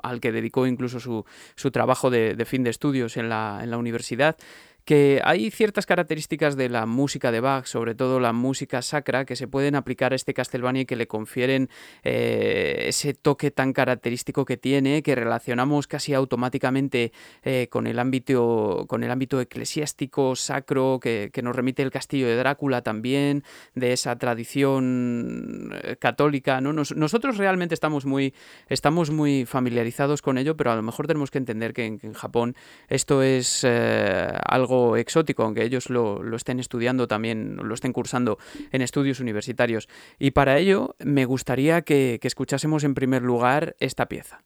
al 0.02 0.22
que 0.22 0.32
dedicó 0.32 0.66
incluso 0.66 1.02
su, 1.02 1.26
su 1.56 1.72
trabajo 1.72 2.10
de, 2.10 2.36
de, 2.36 2.46
fin 2.46 2.64
de 2.64 2.70
estudios 2.70 3.18
en 3.18 3.28
la, 3.28 3.60
en 3.62 3.72
la 3.72 3.78
universidad, 3.78 4.38
que 4.86 5.22
hay 5.24 5.52
ciertas 5.52 5.86
características 5.86 6.56
de 6.56 6.70
la 6.70 6.86
música 6.86 7.32
de 7.32 7.40
Bach, 7.40 7.66
sobre 7.66 7.96
todo 7.96 8.20
la 8.20 8.34
música 8.34 8.82
sacra, 8.82 9.26
que 9.26 9.36
se 9.36 9.48
pueden 9.48 9.76
aplicar 9.76 10.14
a 10.14 10.16
este 10.16 10.34
Castlevania 10.34 10.84
y 10.84 10.86
que 10.86 10.96
le 10.96 11.08
confieren 11.08 11.70
eh, 12.04 12.86
ese 12.88 13.14
toque 13.14 13.52
tan 13.52 13.74
característico 13.74 14.46
que 14.46 14.58
tiene, 14.58 15.04
que 15.04 15.16
relacionamos 15.16 15.88
casi 15.88 16.14
automáticamente 16.14 17.12
eh, 17.44 17.68
con, 17.70 17.86
el 17.88 18.00
ámbito, 18.00 18.86
con 18.88 19.04
el 19.04 19.12
ámbito 19.12 19.40
eclesiástico, 19.40 20.36
sacro, 20.36 21.00
que, 21.00 21.32
nos 21.42 21.56
remite 21.56 21.82
el 21.82 21.90
castillo 21.90 22.28
de 22.28 22.36
Drácula 22.36 22.84
también, 22.84 23.44
de 23.74 23.94
esa 23.94 24.16
tradición 24.18 25.72
eh, 25.84 25.96
católica. 25.98 26.62
¿no? 26.62 26.72
nosotros 26.74 27.38
realmente 27.38 27.74
estamos 27.74 28.06
muy, 28.06 28.34
estamos 28.68 29.10
muy 29.10 29.46
familiarizados 29.46 30.22
con 30.22 30.38
ello, 30.38 30.56
pero 30.56 30.72
a 30.72 30.76
lo 30.76 30.84
mejor 30.84 31.08
tenemos 31.08 31.32
que 31.32 31.40
entender 31.40 31.74
que 31.74 31.86
en 31.86 32.14
Japón 32.14 32.56
esto 32.90 33.24
es 33.24 33.66
algo 33.66 34.71
exótico, 34.98 35.44
aunque 35.44 35.64
ellos 35.64 35.90
lo, 35.90 36.36
estén 36.36 36.60
estudiando 36.60 37.08
también, 37.08 37.58
lo 37.58 37.74
estén 37.74 37.94
cursando 37.94 38.38
en 38.72 38.82
estudios 38.82 39.20
universitarios. 39.20 39.88
Y 40.20 40.32
para 40.32 40.58
ello 40.58 40.96
me 41.00 41.26
gustaría 41.26 41.82
que 41.82 42.20
escuchásemos 42.22 42.84
en 42.84 42.94
primer 42.94 43.22
lugar 43.22 43.76
esta 43.80 44.08
pieza. 44.08 44.44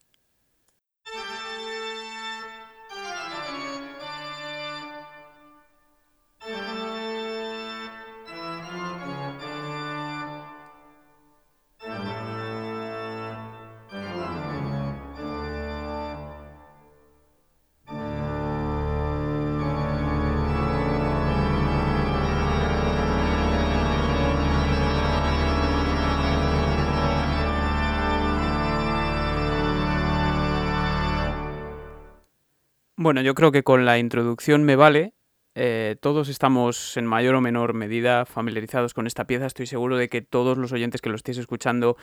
Bueno, 33.06 33.22
yo 33.22 33.36
creo 33.36 33.52
que 33.52 33.62
con 33.62 33.86
la 33.86 34.00
introducción 34.00 34.64
me 34.64 34.76
vale. 34.76 35.14
Eh, 35.54 35.96
todos 36.02 36.28
estamos 36.28 36.98
en 36.98 37.06
mayor 37.06 37.36
o 37.36 37.40
menor 37.40 37.76
medida 37.76 38.26
familiarizados 38.26 38.96
con 38.96 39.06
esta 39.06 39.28
pieza. 39.28 39.46
Estoy 39.46 39.68
seguro 39.68 39.96
de 39.96 40.10
que 40.10 40.24
todos 40.24 40.58
los 40.58 40.72
oyentes 40.72 41.02
que 41.02 41.10
lo 41.10 41.16
estéis 41.16 41.38
escuchando 41.38 41.98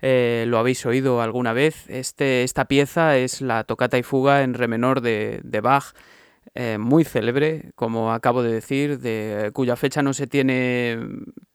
eh, 0.00 0.44
lo 0.46 0.58
habéis 0.58 0.86
oído 0.86 1.20
alguna 1.20 1.54
vez. 1.54 1.90
Este, 1.90 2.44
esta 2.44 2.66
pieza 2.66 3.16
es 3.16 3.40
la 3.40 3.64
tocata 3.64 3.98
y 3.98 4.04
fuga 4.04 4.44
en 4.44 4.54
re 4.54 4.68
menor 4.68 5.00
de, 5.00 5.42
Bach, 5.60 5.86
eh, 6.54 6.78
muy 6.78 7.02
célebre, 7.02 7.72
como 7.74 8.12
acabo 8.12 8.44
de 8.44 8.52
decir, 8.52 9.00
de 9.00 9.50
cuya 9.52 9.74
fecha 9.74 10.02
no 10.02 10.12
se 10.12 10.28
tiene 10.28 11.00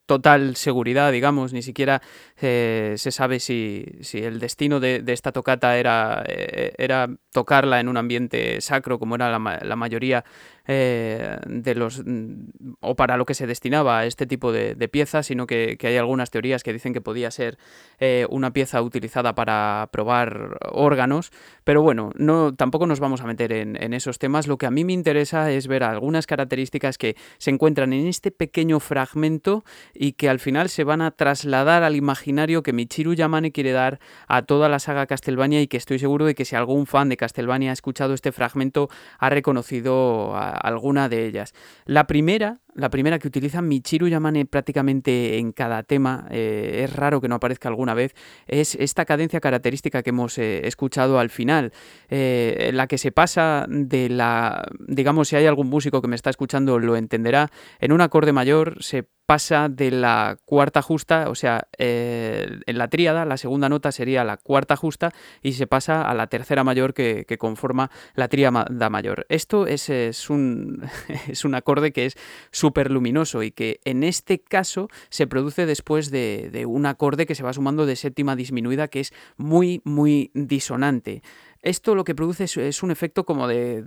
total 0.10 0.56
seguridad, 0.56 1.12
digamos, 1.12 1.54
ni 1.54 1.62
siquiera 1.62 2.02
se 2.36 2.98
sabe 2.98 3.40
si, 3.40 3.86
el 4.14 4.40
destino 4.40 4.80
de, 4.80 5.04
esta 5.06 5.32
tocata 5.32 5.78
era, 5.78 6.24
era 6.26 7.08
tocarla 7.32 7.80
en 7.80 7.88
un 7.88 7.96
ambiente 7.96 8.60
sacro, 8.60 8.98
como 8.98 9.14
era 9.14 9.30
la, 9.30 9.60
la 9.62 9.76
mayoría 9.76 10.26
eh, 10.68 11.38
de 11.46 11.76
los 11.76 12.04
mm, 12.06 12.76
o 12.82 12.96
para 12.96 13.18
lo 13.18 13.26
que 13.26 13.34
se 13.34 13.48
destinaba 13.48 14.00
a 14.00 14.06
este 14.06 14.26
tipo 14.26 14.52
de, 14.52 14.76
piezas, 14.90 15.28
sino 15.28 15.48
que, 15.48 15.78
hay 15.82 15.98
algunas 15.98 16.32
teorías 16.32 16.64
que 16.64 16.74
dicen 16.74 16.94
que 16.94 17.02
podía 17.02 17.32
ser 17.32 17.58
eh, 18.00 18.26
una 18.30 18.52
pieza 18.52 18.82
utilizada 18.82 19.36
para 19.36 19.90
probar 19.92 20.58
órganos, 20.72 21.32
pero 21.64 21.82
bueno, 21.82 22.12
no, 22.16 22.54
tampoco 22.56 22.88
nos 22.88 23.00
vamos 23.00 23.22
a 23.22 23.26
meter 23.26 23.52
en, 23.54 23.82
en 23.82 23.94
esos 23.94 24.20
temas. 24.20 24.48
Lo 24.48 24.58
que 24.58 24.66
a 24.66 24.72
mí 24.72 24.84
me 24.84 24.94
interesa 24.94 25.52
es 25.52 25.68
ver 25.68 25.84
algunas 25.84 26.28
características 26.28 26.98
que 26.98 27.16
se 27.38 27.52
encuentran 27.52 27.94
en 27.94 28.08
este 28.08 28.32
pequeño 28.32 28.80
fragmento 28.80 29.64
y 29.94 30.14
que 30.14 30.30
al 30.30 30.40
final 30.40 30.70
se 30.70 30.84
van 30.84 31.02
a 31.02 31.12
trasladar 31.12 31.84
al 31.84 31.96
imaginario 31.96 32.64
que 32.64 32.74
Michiru 32.74 33.14
Yamane 33.14 33.52
quiere 33.52 33.72
dar 33.72 34.00
a 34.28 34.42
toda 34.44 34.70
la 34.70 34.80
saga 34.80 35.06
Castlevania 35.06 35.62
y 35.62 35.68
que 35.68 35.78
estoy 35.78 36.00
seguro 36.00 36.26
de 36.26 36.36
que 36.36 36.46
si 36.46 36.56
algún 36.56 36.86
fan 36.86 37.10
de 37.10 37.18
Castlevania 37.18 37.72
ha 37.72 37.74
escuchado 37.74 38.14
este 38.14 38.32
fragmento 38.32 38.90
ha 39.18 39.30
reconocido 39.30 40.36
alguna 40.60 41.10
de 41.10 41.26
ellas. 41.26 41.54
La 41.86 42.08
primera, 42.08 42.60
la 42.74 42.90
primera 42.90 43.20
que 43.20 43.28
utiliza 43.28 43.62
Michiru 43.62 44.08
Yamane 44.08 44.46
prácticamente 44.46 45.38
en 45.38 45.52
cada 45.52 45.84
tema, 45.84 46.28
eh, 46.30 46.82
es 46.84 46.96
raro 46.96 47.22
que 47.22 47.28
no 47.28 47.36
aparezca 47.36 47.70
alguna 47.70 47.94
vez, 47.94 48.14
es 48.48 48.76
esta 48.76 49.06
cadencia 49.06 49.40
característica 49.40 50.04
que 50.04 50.10
hemos 50.12 50.38
eh, 50.38 50.68
escuchado 50.68 51.20
al 51.20 51.30
final, 51.30 51.72
eh, 52.10 52.72
la 52.74 52.88
que 52.88 52.98
se 52.98 53.12
pasa 53.12 53.66
de 53.68 54.10
la, 54.10 54.66
digamos, 54.88 55.30
si 55.30 55.36
hay 55.36 55.46
algún 55.46 55.68
músico 55.68 56.02
que 56.02 56.08
me 56.08 56.16
está 56.16 56.30
escuchando 56.30 56.80
lo 56.80 56.96
entenderá, 56.96 57.50
en 57.80 57.92
un 57.92 58.02
acorde 58.02 58.34
mayor 58.34 58.84
se 58.84 59.08
pasa 59.30 59.70
de 59.70 59.92
la 59.92 60.40
cuarta 60.44 60.82
justa, 60.82 61.30
o 61.30 61.36
sea, 61.36 61.68
en 61.78 62.78
la 62.80 62.88
tríada 62.88 63.26
la 63.26 63.38
segunda 63.38 63.70
nota 63.70 63.92
sería 63.92 64.24
la 64.24 64.38
cuarta 64.38 64.76
justa 64.76 65.14
y 65.44 65.52
se 65.52 65.68
pasa 65.68 66.02
a 66.02 66.16
la 66.16 66.26
tercera 66.26 66.64
mayor 66.64 66.96
que, 66.96 67.38
conforma 67.38 67.92
la 68.16 68.28
tríada 68.28 68.90
mayor. 68.90 69.28
Esto 69.30 69.68
es, 69.68 69.92
es, 69.92 70.32
un, 70.32 70.82
es 71.28 71.46
un 71.46 71.54
acorde 71.54 71.92
que 71.92 72.08
es 72.08 72.18
súper 72.50 72.90
luminoso 72.90 73.44
y 73.44 73.52
que 73.52 73.82
en 73.86 74.04
este 74.04 74.40
caso 74.40 74.88
se 75.10 75.28
produce 75.28 75.68
después 75.68 76.10
de, 76.10 76.50
de 76.52 76.66
un 76.66 76.88
acorde 76.88 77.28
que 77.28 77.36
se 77.36 77.44
va 77.44 77.54
sumando 77.54 77.86
de 77.86 77.98
séptima 77.98 78.36
disminuida 78.36 78.88
que 78.88 79.02
es 79.02 79.14
muy, 79.38 79.80
muy 79.84 80.32
disonante. 80.34 81.22
Esto 81.62 81.94
lo 81.94 82.06
que 82.06 82.16
produce 82.16 82.46
es, 82.46 82.84
un 82.84 82.92
efecto 82.92 83.26
como 83.26 83.48
de. 83.48 83.84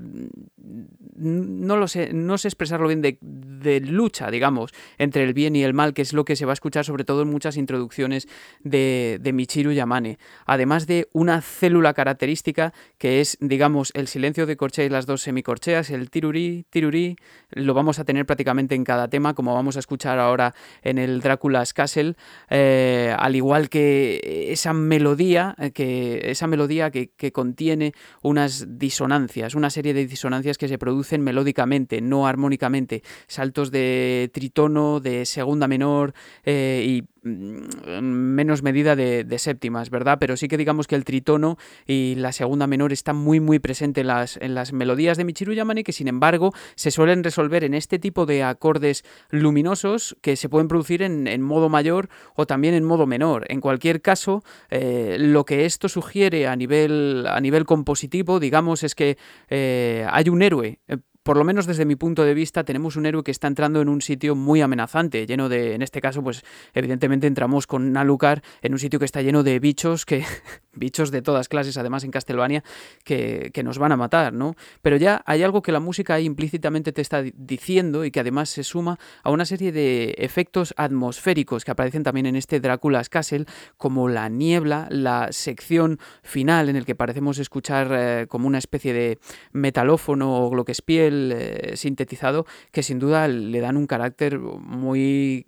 No 1.16 1.76
lo 1.76 1.88
sé, 1.88 2.12
no 2.12 2.36
sé 2.36 2.48
expresarlo 2.48 2.86
bien, 2.86 3.00
de, 3.00 3.80
lucha, 3.80 4.30
digamos, 4.30 4.72
entre 4.98 5.24
el 5.24 5.32
bien 5.32 5.56
y 5.56 5.62
el 5.62 5.72
mal, 5.72 5.94
que 5.94 6.02
es 6.02 6.12
lo 6.12 6.24
que 6.24 6.36
se 6.36 6.44
va 6.44 6.52
a 6.52 6.54
escuchar 6.54 6.84
sobre 6.84 7.04
todo 7.04 7.22
en 7.22 7.28
muchas 7.28 7.56
introducciones 7.56 8.28
de, 8.60 9.18
de 9.22 9.32
Michiru 9.32 9.72
Yamane. 9.72 10.18
Además 10.44 10.86
de 10.86 11.08
una 11.12 11.40
célula 11.40 11.94
característica 11.94 12.74
que 12.98 13.20
es, 13.20 13.38
digamos, 13.40 13.90
el 13.94 14.06
silencio 14.06 14.44
de 14.44 14.56
corchea 14.56 14.84
y 14.84 14.90
las 14.90 15.06
dos 15.06 15.22
semicorcheas, 15.22 15.88
el 15.90 16.10
tirurí, 16.10 16.66
tirurí, 16.68 17.16
lo 17.50 17.72
vamos 17.72 17.98
a 17.98 18.04
tener 18.04 18.26
prácticamente 18.26 18.74
en 18.74 18.84
cada 18.84 19.08
tema, 19.08 19.32
como 19.32 19.54
vamos 19.54 19.76
a 19.76 19.78
escuchar 19.78 20.18
ahora 20.18 20.54
en 20.82 20.98
el 20.98 21.20
Drácula's 21.20 21.72
Castle, 21.72 22.16
eh, 22.50 23.14
al 23.18 23.34
igual 23.34 23.70
que 23.70 24.48
esa 24.50 24.74
melodía, 24.74 25.54
eh, 25.58 25.70
que, 25.70 26.30
esa 26.30 26.46
melodía 26.46 26.90
que, 26.90 27.10
que 27.10 27.32
contiene 27.32 27.61
tiene 27.62 27.94
unas 28.22 28.76
disonancias, 28.76 29.54
una 29.54 29.70
serie 29.70 29.94
de 29.94 30.04
disonancias 30.04 30.58
que 30.58 30.66
se 30.66 30.78
producen 30.78 31.22
melódicamente, 31.22 32.00
no 32.00 32.26
armónicamente, 32.26 33.04
saltos 33.28 33.70
de 33.70 34.32
tritono, 34.34 34.98
de 34.98 35.24
segunda 35.26 35.68
menor 35.68 36.12
eh, 36.44 36.84
y 36.84 37.11
Menos 37.24 38.62
medida 38.62 38.96
de, 38.96 39.38
séptimas, 39.38 39.90
¿verdad? 39.90 40.18
Pero 40.18 40.36
sí 40.36 40.48
que 40.48 40.56
digamos 40.56 40.86
que 40.86 40.96
el 40.96 41.04
tritono 41.04 41.56
y 41.86 42.16
la 42.16 42.32
segunda 42.32 42.66
menor 42.66 42.92
están 42.92 43.16
muy 43.16 43.38
muy 43.38 43.60
presentes 43.60 44.02
en 44.02 44.08
las, 44.08 44.36
en 44.36 44.54
las 44.54 44.72
melodías 44.72 45.16
de 45.16 45.24
Michiru 45.24 45.52
Yamane 45.52 45.84
que 45.84 45.92
sin 45.92 46.08
embargo 46.08 46.52
se 46.74 46.90
suelen 46.90 47.22
resolver 47.22 47.64
en 47.64 47.74
este 47.74 47.98
tipo 47.98 48.26
de 48.26 48.42
acordes 48.42 49.04
luminosos 49.30 50.16
que 50.20 50.36
se 50.36 50.48
pueden 50.48 50.68
producir 50.68 51.02
en, 51.02 51.42
modo 51.42 51.68
mayor 51.68 52.08
o 52.34 52.46
también 52.46 52.74
en 52.74 52.84
modo 52.84 53.06
menor. 53.06 53.44
En 53.48 53.60
cualquier 53.60 54.02
caso, 54.02 54.42
eh, 54.70 55.16
lo 55.18 55.44
que 55.44 55.64
esto 55.64 55.88
sugiere 55.88 56.46
a 56.46 56.56
nivel, 56.56 57.26
a 57.28 57.40
nivel 57.40 57.64
compositivo, 57.64 58.40
digamos, 58.40 58.82
es 58.82 58.94
que 58.94 59.16
eh, 59.48 60.06
hay 60.10 60.28
un 60.28 60.42
héroe 60.42 60.80
eh, 60.88 60.98
por 61.22 61.36
lo 61.36 61.44
menos 61.44 61.66
desde 61.66 61.84
mi 61.84 61.96
punto 61.96 62.24
de 62.24 62.34
vista, 62.34 62.64
tenemos 62.64 62.96
un 62.96 63.06
héroe 63.06 63.22
que 63.22 63.30
está 63.30 63.46
entrando 63.46 63.80
en 63.80 63.88
un 63.88 64.02
sitio 64.02 64.34
muy 64.34 64.60
amenazante, 64.60 65.26
lleno 65.26 65.48
de, 65.48 65.74
en 65.74 65.82
este 65.82 66.00
caso, 66.00 66.22
pues 66.22 66.44
evidentemente 66.74 67.26
entramos 67.26 67.66
con 67.66 67.96
Alucard 67.96 68.42
en 68.60 68.72
un 68.72 68.78
sitio 68.78 68.98
que 68.98 69.04
está 69.04 69.22
lleno 69.22 69.42
de 69.42 69.60
bichos, 69.60 70.04
que 70.04 70.24
bichos 70.72 71.10
de 71.10 71.22
todas 71.22 71.48
clases, 71.48 71.76
además 71.76 72.02
en 72.04 72.10
Castlevania, 72.10 72.64
que, 73.04 73.50
que, 73.52 73.62
nos 73.62 73.78
van 73.78 73.92
a 73.92 73.96
matar, 73.96 74.32
¿no? 74.32 74.56
Pero 74.80 74.96
ya 74.96 75.22
hay 75.26 75.42
algo 75.42 75.62
que 75.62 75.70
la 75.70 75.80
música 75.80 76.18
implícitamente 76.18 76.92
te 76.92 77.02
está 77.02 77.22
diciendo 77.22 78.04
y 78.04 78.10
que 78.10 78.20
además 78.20 78.48
se 78.48 78.64
suma 78.64 78.98
a 79.22 79.30
una 79.30 79.44
serie 79.44 79.70
de 79.70 80.14
efectos 80.18 80.74
atmosféricos 80.76 81.64
que 81.64 81.70
aparecen 81.70 82.02
también 82.02 82.26
en 82.26 82.36
este 82.36 82.58
Drácula's 82.58 83.08
Castle, 83.08 83.46
como 83.76 84.08
la 84.08 84.28
niebla, 84.28 84.88
la 84.90 85.28
sección 85.30 86.00
final 86.22 86.68
en 86.68 86.76
el 86.76 86.84
que 86.84 86.94
parecemos 86.94 87.38
escuchar 87.38 87.88
eh, 87.92 88.26
como 88.28 88.48
una 88.48 88.58
especie 88.58 88.92
de 88.92 89.18
metalófono 89.52 90.44
o 90.44 90.50
gloquespiel 90.50 91.11
eh, 91.32 91.76
sintetizado 91.76 92.46
que 92.70 92.82
sin 92.82 92.98
duda 92.98 93.28
le 93.28 93.60
dan 93.60 93.76
un 93.76 93.86
carácter 93.86 94.38
muy 94.38 95.44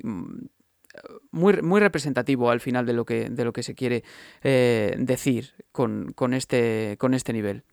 muy, 1.31 1.61
muy, 1.63 1.81
representativo 1.81 2.51
al 2.51 2.61
final 2.61 2.87
de 2.87 2.93
lo 2.93 3.05
que, 3.05 3.29
de 3.29 3.45
lo 3.45 3.53
que 3.53 3.63
se 3.63 3.75
quiere 3.75 4.05
eh, 4.43 4.95
decir 4.99 5.55
con, 5.73 6.13
con, 6.15 6.35
este, 6.35 6.97
con 6.99 7.15
este 7.15 7.33
nivel. 7.33 7.65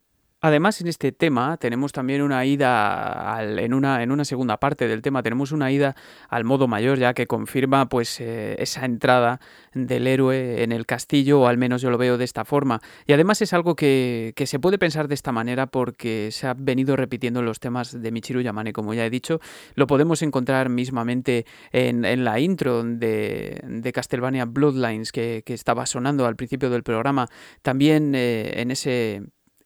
Además, 0.43 0.81
en 0.81 0.87
este 0.87 1.11
tema 1.11 1.57
tenemos 1.57 1.91
también 1.91 2.23
una 2.23 2.43
ida, 2.45 3.37
en, 3.41 3.75
una, 3.75 4.01
en 4.01 4.11
una 4.11 4.25
segunda 4.25 4.57
parte 4.57 4.87
del 4.87 5.03
tema, 5.03 5.21
tenemos 5.21 5.51
una 5.51 5.71
ida 5.71 5.95
al 6.29 6.45
modo 6.45 6.67
mayor, 6.67 6.97
ya 6.97 7.13
que 7.13 7.27
confirma 7.27 7.87
pues 7.87 8.19
eh, 8.19 8.55
esa 8.57 8.85
entrada 8.85 9.39
del 9.75 10.07
héroe 10.07 10.63
en 10.63 10.71
el 10.71 10.87
castillo, 10.87 11.41
o 11.41 11.47
al 11.47 11.59
menos 11.59 11.83
yo 11.83 11.91
lo 11.91 11.99
veo 11.99 12.17
de 12.17 12.25
esta 12.25 12.43
forma. 12.43 12.81
Y 13.05 13.13
además 13.13 13.43
es 13.43 13.53
algo 13.53 13.75
que, 13.75 14.33
se 14.43 14.59
puede 14.59 14.79
pensar 14.79 15.07
de 15.07 15.13
esta 15.13 15.31
manera 15.31 15.67
porque 15.67 16.29
se 16.31 16.47
ha 16.47 16.55
venido 16.55 16.95
repitiendo 16.95 17.41
en 17.41 17.45
los 17.45 17.59
temas 17.59 18.01
de 18.01 18.11
Michiru 18.11 18.41
Yamane, 18.41 18.73
como 18.73 18.95
ya 18.95 19.05
he 19.05 19.11
dicho. 19.11 19.39
Lo 19.75 19.85
podemos 19.85 20.23
encontrar 20.23 20.69
mismamente 20.69 21.45
en, 21.71 22.23
la 22.23 22.39
intro 22.39 22.83
de, 22.83 23.91
Castlevania 23.93 24.45
Bloodlines 24.45 25.11
que, 25.11 25.43
estaba 25.45 25.85
sonando 25.85 26.25
al 26.25 26.35
principio 26.35 26.71
del 26.71 26.81
programa. 26.81 27.27
También 27.61 28.15
eh, 28.15 28.53
en 28.55 28.71
ese 28.71 29.21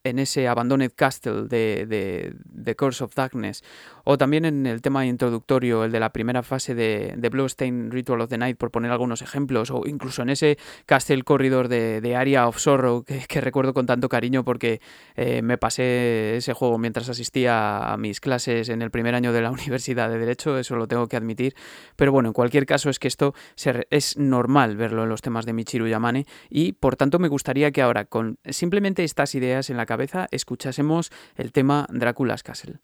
en 0.06 0.20
ese 0.20 0.48
Abandoned 0.48 0.92
Castle 0.96 1.48
de, 1.48 1.86
de, 1.88 2.36
de, 2.46 2.76
Curse 2.76 3.04
of 3.04 3.16
Darkness, 3.16 3.64
o 4.04 4.20
también 4.20 4.46
en 4.46 4.68
el 4.68 4.82
tema 4.82 5.06
introductorio, 5.06 5.84
el 5.84 5.92
de 5.92 6.00
la 6.00 6.12
primera 6.12 6.44
fase 6.44 6.76
de, 6.76 7.16
de 7.18 7.30
Bloodstained 7.30 7.92
Ritual 7.92 8.22
of 8.22 8.30
the 8.30 8.38
Night, 8.38 8.56
por 8.56 8.70
poner 8.70 8.92
algunos 8.92 9.24
ejemplos, 9.24 9.72
o 9.72 9.82
incluso 9.88 10.22
en 10.22 10.30
ese 10.30 10.60
Castle 10.86 11.24
Corridor 11.24 11.70
de, 11.70 12.02
de 12.02 12.16
Area 12.16 12.48
of 12.48 12.60
Sorrow, 12.60 13.04
que, 13.04 13.42
recuerdo 13.42 13.74
con 13.74 13.88
tanto 13.88 14.08
cariño 14.08 14.46
porque 14.46 14.80
eh, 15.16 15.42
me 15.42 15.58
pasé 15.58 16.38
ese 16.38 16.54
juego 16.54 16.78
mientras 16.78 17.10
asistía 17.10 17.92
a 17.92 17.98
mis 17.98 18.22
clases 18.22 18.70
en 18.70 18.84
el 18.84 18.92
primer 18.92 19.16
año 19.16 19.34
de 19.34 19.42
la 19.42 19.50
Universidad 19.66 20.10
de 20.10 20.20
Derecho, 20.20 20.60
eso 20.60 20.76
lo 20.76 20.88
tengo 20.88 21.08
que 21.08 21.18
admitir, 21.18 21.56
pero 21.96 22.12
bueno, 22.12 22.30
en 22.30 22.34
cualquier 22.34 22.68
caso 22.68 22.92
es 22.92 23.00
que 23.00 23.08
esto 23.08 23.34
es 23.90 24.18
normal 24.18 24.78
verlo 24.78 25.04
en 25.04 25.10
los 25.10 25.24
temas 25.24 25.48
de 25.48 25.54
Michiru 25.54 25.88
Yamane, 25.88 26.28
y 26.52 26.74
por 26.74 26.96
tanto 26.96 27.18
me 27.18 27.28
gustaría 27.28 27.72
que 27.72 27.82
ahora, 27.82 28.06
con 28.06 28.38
simplemente 28.46 29.04
estas 29.04 29.34
ideas 29.34 29.72
en 29.72 29.78
la 29.78 29.88
cabeza, 29.88 29.95
escuchásemos 30.32 31.12
el 31.36 31.52
tema 31.52 31.88
Drácula's 31.90 32.44
Castle. 32.44 32.80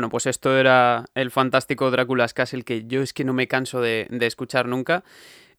Bueno, 0.00 0.08
pues 0.08 0.24
esto 0.24 0.56
era 0.56 1.04
el 1.14 1.30
fantástico 1.30 1.90
Drácula's 1.90 2.32
Castle 2.32 2.62
que 2.62 2.86
yo 2.86 3.02
es 3.02 3.12
que 3.12 3.22
no 3.22 3.34
me 3.34 3.48
canso 3.48 3.82
de, 3.82 4.06
de 4.08 4.24
escuchar 4.24 4.66
nunca. 4.66 5.04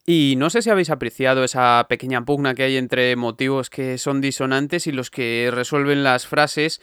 Y 0.04 0.34
no 0.36 0.50
sé 0.50 0.64
si 0.64 0.72
habéis 0.72 0.90
apreciado 0.90 1.44
esa 1.44 1.86
pequeña 1.88 2.26
pugna 2.26 2.56
que 2.56 2.64
hay 2.64 2.78
entre 2.78 3.16
motivos 3.16 3.70
que 3.70 4.00
son 4.00 4.20
disonantes 4.20 4.88
y 4.88 4.94
los 4.94 5.12
que 5.12 5.52
resuelven 5.54 6.04
las 6.04 6.26
frases 6.26 6.82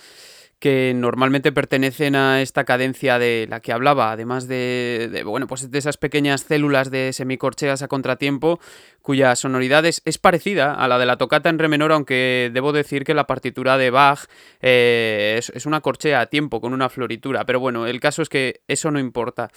que 0.58 0.92
normalmente 0.94 1.52
pertenecen 1.52 2.16
a 2.16 2.42
esta 2.42 2.64
cadencia 2.64 3.18
de 3.18 3.46
la 3.48 3.60
que 3.60 3.72
hablaba, 3.72 4.10
además 4.10 4.48
de, 4.48 5.22
bueno, 5.24 5.46
pues 5.46 5.70
de 5.70 5.78
esas 5.78 5.96
pequeñas 5.96 6.42
células 6.42 6.90
de 6.90 7.12
semicorcheas 7.12 7.82
a 7.82 7.88
contratiempo, 7.88 8.58
cuya 9.00 9.36
sonoridad 9.36 9.84
es, 9.86 10.00
parecida 10.18 10.74
a 10.74 10.88
la 10.88 10.98
de 10.98 11.06
la 11.06 11.16
tocata 11.16 11.48
en 11.48 11.58
re 11.58 11.68
menor, 11.68 11.92
aunque 11.92 12.50
debo 12.52 12.72
decir 12.72 13.04
que 13.04 13.14
la 13.14 13.26
partitura 13.26 13.78
de 13.78 13.90
Bach 13.90 14.26
eh, 14.60 15.36
es, 15.38 15.50
es 15.50 15.64
una 15.64 15.80
corchea 15.80 16.20
a 16.20 16.26
tiempo 16.26 16.60
con 16.60 16.72
una 16.72 16.88
floritura, 16.88 17.44
pero 17.44 17.60
bueno, 17.60 17.86
el 17.86 18.00
caso 18.00 18.22
es 18.22 18.28
que 18.28 18.62
eso 18.66 18.90
no 18.90 18.98
importa. 18.98 19.50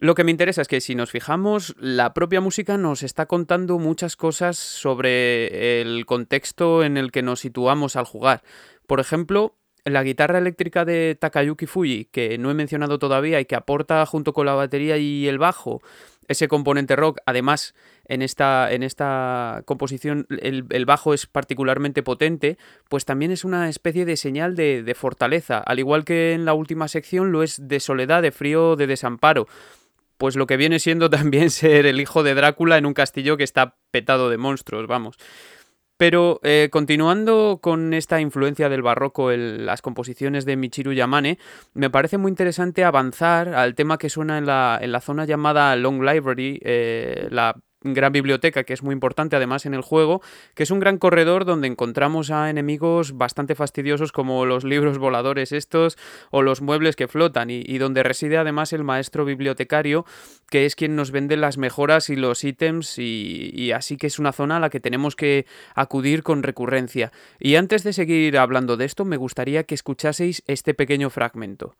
Lo 0.00 0.14
que 0.14 0.22
me 0.22 0.30
interesa 0.30 0.62
es 0.62 0.68
que 0.68 0.80
si 0.80 0.94
nos 0.94 1.10
fijamos, 1.10 1.74
la 1.76 2.14
propia 2.14 2.40
música 2.40 2.76
nos 2.76 3.02
está 3.02 3.26
contando 3.26 3.80
muchas 3.80 4.14
cosas 4.14 4.56
sobre 4.56 5.80
el 5.80 6.06
contexto 6.06 6.84
en 6.84 6.96
el 6.96 7.10
que 7.10 7.22
nos 7.22 7.40
situamos 7.40 7.96
al 7.96 8.04
jugar. 8.04 8.44
Por 8.86 9.00
ejemplo, 9.00 9.56
la 9.84 10.02
guitarra 10.02 10.38
eléctrica 10.38 10.84
de 10.84 11.16
Takayuki 11.18 11.66
Fuji, 11.66 12.06
que 12.06 12.38
no 12.38 12.50
he 12.50 12.54
mencionado 12.54 12.98
todavía 12.98 13.40
y 13.40 13.44
que 13.44 13.56
aporta 13.56 14.04
junto 14.06 14.32
con 14.32 14.46
la 14.46 14.54
batería 14.54 14.96
y 14.98 15.28
el 15.28 15.38
bajo 15.38 15.80
ese 16.28 16.46
componente 16.46 16.94
rock, 16.94 17.20
además 17.24 17.74
en 18.04 18.20
esta, 18.20 18.70
en 18.70 18.82
esta 18.82 19.62
composición 19.64 20.26
el, 20.28 20.84
bajo 20.84 21.14
es 21.14 21.26
particularmente 21.26 22.02
potente, 22.02 22.58
pues 22.88 23.06
también 23.06 23.32
es 23.32 23.44
una 23.44 23.68
especie 23.68 24.04
de 24.04 24.16
señal 24.16 24.54
de, 24.54 24.82
de 24.82 24.94
fortaleza, 24.94 25.58
al 25.58 25.78
igual 25.78 26.04
que 26.04 26.34
en 26.34 26.44
la 26.44 26.52
última 26.52 26.86
sección 26.88 27.32
lo 27.32 27.42
es 27.42 27.66
de 27.66 27.80
soledad, 27.80 28.20
de 28.20 28.30
frío, 28.30 28.76
de 28.76 28.86
desamparo 28.86 29.46
pues 30.18 30.34
lo 30.34 30.46
que 30.46 30.56
viene 30.56 30.80
siendo 30.80 31.08
también 31.10 31.50
ser 31.50 31.86
el 31.86 32.00
hijo 32.00 32.22
de 32.22 32.34
Drácula 32.34 32.76
en 32.76 32.84
un 32.84 32.94
castillo 32.94 33.36
que 33.36 33.44
está 33.44 33.76
petado 33.90 34.28
de 34.28 34.36
monstruos, 34.36 34.86
vamos. 34.86 35.16
Pero 35.98 36.38
eh, 36.44 36.68
continuando 36.70 37.58
con 37.60 37.92
esta 37.92 38.20
influencia 38.20 38.68
del 38.68 38.82
barroco 38.82 39.32
en 39.32 39.66
las 39.66 39.82
composiciones 39.82 40.44
de 40.44 40.56
Michiru 40.56 40.92
Yamane, 40.92 41.38
me 41.74 41.90
parece 41.90 42.18
muy 42.18 42.30
interesante 42.30 42.84
avanzar 42.84 43.48
al 43.48 43.74
tema 43.74 43.98
que 43.98 44.08
suena 44.08 44.38
en 44.38 44.46
la, 44.46 44.78
en 44.80 44.92
la 44.92 45.00
zona 45.00 45.24
llamada 45.24 45.74
Long 45.74 46.00
Library, 46.00 46.60
eh, 46.62 47.26
la 47.30 47.56
gran 47.82 48.12
biblioteca 48.12 48.64
que 48.64 48.72
es 48.72 48.82
muy 48.82 48.92
importante 48.92 49.36
además 49.36 49.66
en 49.66 49.74
el 49.74 49.82
juego, 49.82 50.20
que 50.54 50.62
es 50.62 50.70
un 50.70 50.80
gran 50.80 50.98
corredor 50.98 51.44
donde 51.44 51.68
encontramos 51.68 52.30
a 52.30 52.50
enemigos 52.50 53.16
bastante 53.16 53.54
fastidiosos 53.54 54.12
como 54.12 54.44
los 54.46 54.64
libros 54.64 54.98
voladores 54.98 55.52
estos 55.52 55.96
o 56.30 56.42
los 56.42 56.60
muebles 56.60 56.96
que 56.96 57.08
flotan 57.08 57.50
y, 57.50 57.78
donde 57.78 58.02
reside 58.02 58.38
además 58.38 58.72
el 58.72 58.82
maestro 58.82 59.24
bibliotecario 59.24 60.04
que 60.50 60.66
es 60.66 60.74
quien 60.74 60.96
nos 60.96 61.10
vende 61.10 61.36
las 61.36 61.58
mejoras 61.58 62.10
y 62.10 62.16
los 62.16 62.42
ítems 62.42 62.98
y, 62.98 63.50
y 63.54 63.72
así 63.72 63.96
que 63.96 64.08
es 64.08 64.18
una 64.18 64.32
zona 64.32 64.56
a 64.56 64.60
la 64.60 64.70
que 64.70 64.80
tenemos 64.80 65.14
que 65.14 65.46
acudir 65.74 66.22
con 66.22 66.42
recurrencia. 66.42 67.12
Y 67.38 67.56
antes 67.56 67.84
de 67.84 67.92
seguir 67.92 68.38
hablando 68.38 68.76
de 68.76 68.84
esto 68.84 69.04
me 69.04 69.16
gustaría 69.16 69.64
que 69.64 69.74
escuchaseis 69.74 70.42
este 70.46 70.74
pequeño 70.74 71.10
fragmento. 71.10 71.76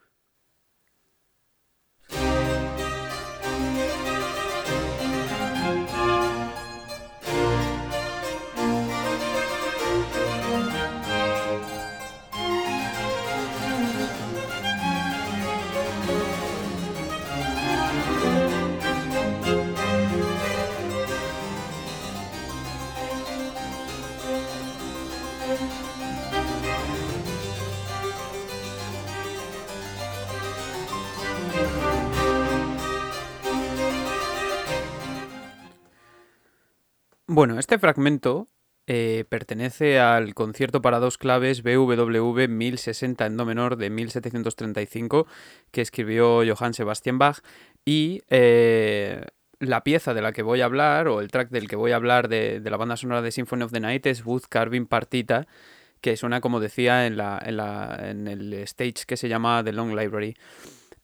Bueno, 37.31 37.59
este 37.59 37.79
fragmento 37.79 38.49
eh, 38.87 39.27
pertenece 39.29 40.01
al 40.01 40.35
concierto 40.35 40.81
para 40.81 40.99
dos 40.99 41.19
claves 41.19 41.63
BWV 41.63 42.49
1060 42.49 43.27
en 43.27 43.37
do 43.37 43.45
menor 43.45 43.77
de 43.77 43.91
1735 43.91 45.27
que 45.71 45.83
escribió 45.83 46.41
Johann 46.43 46.73
Sebastian 46.73 47.19
Bach 47.19 47.41
y 47.85 48.23
eh, 48.31 49.27
la 49.61 49.85
pieza 49.85 50.15
de 50.15 50.23
la 50.23 50.33
que 50.33 50.41
voy 50.41 50.63
a 50.63 50.65
hablar 50.65 51.09
o 51.09 51.21
el 51.21 51.31
track 51.31 51.51
del 51.51 51.69
que 51.69 51.77
voy 51.77 51.93
a 51.93 51.97
hablar 51.97 52.29
de, 52.29 52.63
la 52.65 52.79
banda 52.79 52.97
sonora 52.97 53.21
de 53.21 53.31
Symphony 53.31 53.65
of 53.65 53.73
the 53.73 53.81
Night 53.81 54.07
es 54.07 54.25
Wood 54.25 54.45
Carving 54.49 54.87
Partita 54.87 55.47
que 56.01 56.17
suena 56.17 56.41
como 56.41 56.61
decía 56.61 57.07
en, 57.07 57.19
la, 57.19 57.39
en, 57.45 57.59
la, 57.59 58.09
en 58.09 58.27
el 58.27 58.55
stage 58.55 59.05
que 59.07 59.19
se 59.19 59.29
llama 59.29 59.63
The 59.63 59.75
Long 59.75 59.95
Library. 59.95 60.35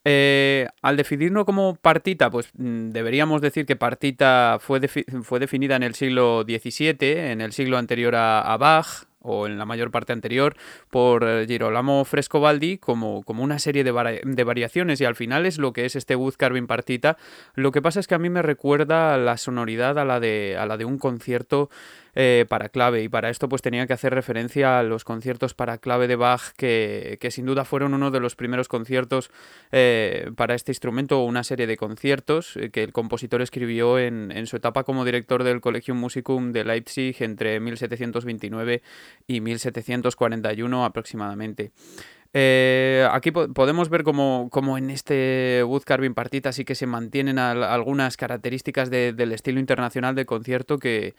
Eh, 0.05 0.67
al 0.83 0.97
definirlo 0.97 1.47
como 1.47 1.77
partita, 1.77 2.31
pues 2.31 2.51
mm, 2.55 2.91
deberíamos 2.91 3.41
decir 3.41 3.65
que 3.65 3.77
partita 3.77 4.59
fue, 4.61 4.81
fue 4.89 5.41
definida 5.41 5.77
en 5.77 5.83
el 5.83 5.95
siglo 5.95 6.45
XVII, 6.47 6.97
en 7.01 7.41
el 7.41 7.53
siglo 7.53 7.79
anterior 7.79 8.15
a 8.15 8.57
Bach, 8.59 9.07
o 9.25 9.47
en 9.47 9.59
la 9.59 9.65
mayor 9.65 9.91
parte 9.91 10.13
anterior, 10.13 10.55
por 10.91 11.25
eh, 11.25 11.47
Girolamo 11.47 12.05
Frescobaldi 12.05 12.79
como, 12.79 13.23
como 13.23 13.43
una 13.43 13.59
serie 13.59 13.83
de, 13.83 14.21
de, 14.23 14.45
variaciones 14.45 15.01
y 15.01 15.07
al 15.07 15.17
final 15.17 15.47
es 15.47 15.59
lo 15.59 15.73
que 15.73 15.87
es 15.87 15.97
este 15.97 16.15
Wood 16.15 16.35
Carving 16.37 16.67
Partita. 16.67 17.17
Lo 17.55 17.73
que 17.73 17.81
pasa 17.81 18.01
es 18.01 18.07
que 18.07 18.15
a 18.15 18.19
mí 18.19 18.29
me 18.29 18.43
recuerda 18.43 19.17
la 19.17 19.39
sonoridad 19.39 19.99
a 19.99 20.05
la 20.05 20.21
de, 20.21 20.57
a 20.59 20.67
la 20.67 20.77
de 20.77 20.85
un 20.85 20.99
concierto 20.99 21.71
eh, 22.15 22.47
para 22.49 22.69
clave 22.69 23.03
y 23.03 23.09
para 23.09 23.31
esto 23.31 23.49
pues 23.49 23.63
tenía 23.63 23.87
que 23.87 23.93
hacer 23.93 24.15
referencia 24.15 24.79
a 24.79 24.83
los 24.83 25.05
conciertos 25.05 25.55
para 25.55 25.79
clave 25.79 26.09
de 26.09 26.17
Bach 26.17 26.53
que, 26.57 27.19
que 27.21 27.31
sin 27.31 27.47
duda 27.47 27.65
fueron 27.65 27.95
uno 27.95 28.11
de 28.11 28.21
los 28.21 28.37
primeros 28.37 28.69
conciertos 28.69 29.31
eh, 29.73 30.31
para 30.37 30.55
este 30.55 30.73
instrumento 30.73 31.21
o 31.21 31.25
una 31.25 31.45
serie 31.45 31.67
de 31.67 31.77
conciertos 31.77 32.59
que 32.73 32.83
el 32.83 32.93
compositor 32.93 33.43
escribió 33.43 33.99
en, 33.99 34.31
en 34.31 34.47
su 34.47 34.57
etapa 34.57 34.85
como 34.85 35.05
director 35.05 35.45
del 35.45 35.61
Collegium 35.61 35.99
Musicum 35.99 36.53
de 36.53 36.65
Leipzig 36.65 37.17
entre 37.21 37.61
1729 37.61 38.83
y 39.27 39.41
1741 39.41 40.85
aproximadamente. 40.85 41.73
Eh, 42.37 43.07
aquí 43.13 43.31
podemos 43.31 43.89
ver 43.91 44.03
como, 44.03 44.51
en 44.77 44.91
este 44.91 45.63
Wood 45.65 45.85
Partita 46.15 46.53
sí 46.53 46.65
que 46.65 46.75
se 46.75 46.89
mantienen 46.89 47.39
algunas 47.39 48.17
características 48.17 48.91
del 48.91 49.33
estilo 49.33 49.61
internacional 49.61 50.17
de 50.17 50.27
concierto 50.27 50.79
que, 50.79 51.15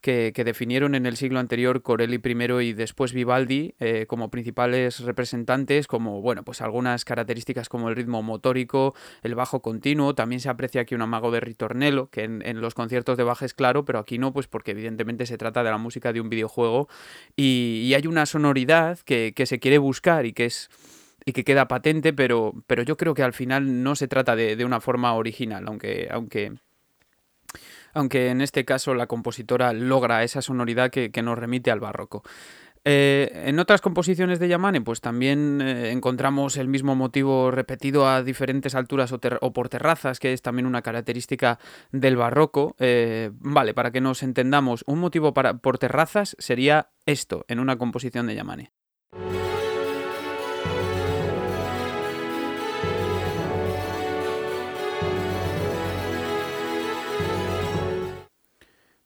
que, 0.00 0.32
definieron 0.44 0.94
en 0.94 1.06
el 1.06 1.16
siglo 1.16 1.40
anterior 1.40 1.82
Corelli 1.82 2.20
I 2.24 2.68
y 2.68 2.72
después 2.72 3.12
Vivaldi 3.12 3.74
eh, 3.80 4.06
como 4.06 4.30
principales 4.30 5.00
representantes, 5.00 5.86
como 5.86 6.20
bueno, 6.20 6.44
pues 6.44 6.60
algunas 6.60 7.04
características 7.04 7.68
como 7.68 7.88
el 7.88 7.96
ritmo 7.96 8.22
motórico, 8.22 8.94
el 9.22 9.34
bajo 9.34 9.60
continuo, 9.62 10.14
también 10.14 10.40
se 10.40 10.48
aprecia 10.48 10.82
aquí 10.82 10.94
un 10.94 11.02
amago 11.02 11.30
de 11.30 11.40
ritornello, 11.40 12.08
que 12.10 12.24
en, 12.24 12.60
los 12.60 12.74
conciertos 12.74 13.16
de 13.16 13.24
baja 13.24 13.44
es 13.44 13.54
claro, 13.54 13.84
pero 13.84 13.98
aquí 13.98 14.18
no, 14.18 14.32
pues 14.32 14.46
porque 14.46 14.70
evidentemente 14.72 15.26
se 15.26 15.38
trata 15.38 15.62
de 15.62 15.70
la 15.70 15.78
música 15.78 16.12
de 16.12 16.20
un 16.20 16.28
videojuego. 16.28 16.88
Y, 17.34 17.92
hay 17.96 18.06
una 18.06 18.26
sonoridad 18.26 18.98
que, 19.00 19.32
se 19.46 19.58
quiere 19.58 19.78
buscar 19.78 20.26
y 20.26 20.32
que 20.32 20.46
es 20.46 20.68
y 21.24 21.32
que 21.32 21.42
queda 21.42 21.66
patente, 21.66 22.12
pero, 22.12 22.52
pero 22.68 22.84
yo 22.84 22.96
creo 22.96 23.14
que 23.14 23.24
al 23.24 23.32
final 23.32 23.82
no 23.82 23.96
se 23.96 24.06
trata 24.06 24.36
de, 24.36 24.54
de 24.54 24.64
una 24.64 24.80
forma 24.80 25.12
original, 25.14 25.64
aunque, 25.66 26.08
aunque 26.10 26.52
aunque 27.96 28.28
en 28.28 28.42
este 28.42 28.64
caso 28.64 28.94
la 28.94 29.06
compositora 29.06 29.72
logra 29.72 30.22
esa 30.22 30.42
sonoridad 30.42 30.90
que, 30.90 31.10
nos 31.22 31.38
remite 31.38 31.70
al 31.70 31.80
barroco. 31.80 32.22
Eh, 32.84 33.44
en 33.46 33.58
otras 33.58 33.80
composiciones 33.80 34.38
de 34.38 34.46
Yamane, 34.46 34.80
pues 34.80 35.00
también 35.00 35.60
eh, 35.60 35.90
encontramos 35.90 36.56
el 36.56 36.68
mismo 36.68 36.94
motivo 36.94 37.50
repetido 37.50 38.06
a 38.06 38.22
diferentes 38.22 38.76
alturas 38.76 39.12
o, 39.12 39.52
por 39.52 39.68
terrazas, 39.68 40.20
que 40.20 40.32
es 40.32 40.42
también 40.42 40.66
una 40.66 40.82
característica 40.82 41.58
del 41.90 42.16
barroco. 42.16 42.76
Eh, 42.78 43.30
vale, 43.32 43.74
para 43.74 43.90
que 43.90 44.00
nos 44.00 44.22
entendamos, 44.22 44.84
un 44.86 45.00
motivo 45.00 45.34
para, 45.34 45.54
por 45.58 45.78
terrazas 45.78 46.36
sería 46.38 46.90
esto 47.06 47.44
en 47.48 47.58
una 47.58 47.76
composición 47.76 48.26
de 48.26 48.36
Yamane. 48.36 48.72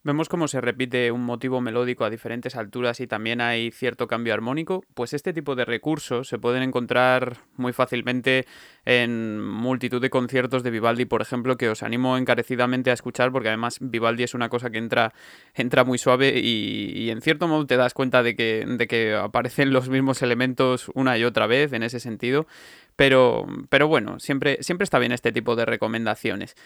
Vemos 0.03 0.31
cómo 0.31 0.49
se 0.49 0.63
repite 0.63 1.13
un 1.13 1.27
motivo 1.27 1.61
melódico 1.61 2.07
a 2.07 2.11
diferentes 2.11 2.57
alturas 2.57 3.01
y 3.01 3.07
también 3.07 3.43
hay 3.43 3.71
cierto 3.71 4.09
cambio 4.09 4.33
armónico, 4.33 4.83
pues 4.95 5.13
este 5.13 5.35
tipo 5.35 5.57
de 5.57 5.67
recursos 5.67 6.27
se 6.27 6.39
pueden 6.39 6.63
encontrar 6.63 7.37
muy 7.57 7.75
fácilmente 7.75 8.47
en 8.87 9.45
multitud 9.45 10.01
de 10.01 10.09
conciertos 10.09 10.63
de 10.63 10.71
Vivaldi, 10.71 11.05
por 11.05 11.21
ejemplo, 11.21 11.59
que 11.59 11.69
os 11.69 11.83
animo 11.83 12.17
encarecidamente 12.17 12.91
a 12.91 12.95
escuchar 12.95 13.31
porque 13.31 13.49
además 13.49 13.77
Vivaldi 13.79 14.23
es 14.23 14.33
una 14.33 14.49
cosa 14.49 14.71
que 14.71 14.79
entra, 14.79 15.13
entra 15.53 15.85
muy 15.85 15.99
suave 15.99 16.33
y, 16.35 17.11
en 17.11 17.21
cierto 17.21 17.47
modo 17.47 17.67
te 17.67 17.77
das 17.77 17.93
cuenta 17.93 18.23
de 18.23 18.35
que, 18.35 18.65
de 18.67 18.87
que 18.87 19.15
aparecen 19.15 19.71
los 19.71 19.91
mismos 19.91 20.23
elementos 20.23 20.91
una 20.95 21.19
y 21.19 21.25
otra 21.25 21.47
vez 21.47 21.75
en 21.75 21.83
ese 21.83 22.01
sentido, 22.01 22.47
pero, 22.97 23.47
pero 23.69 23.87
bueno, 23.87 24.19
siempre, 24.19 24.63
siempre 24.63 24.85
está 24.85 24.99
bien 24.99 25.13
este 25.13 25.31
tipo 25.31 25.57
de 25.57 25.67
recomendaciones. 25.67 26.57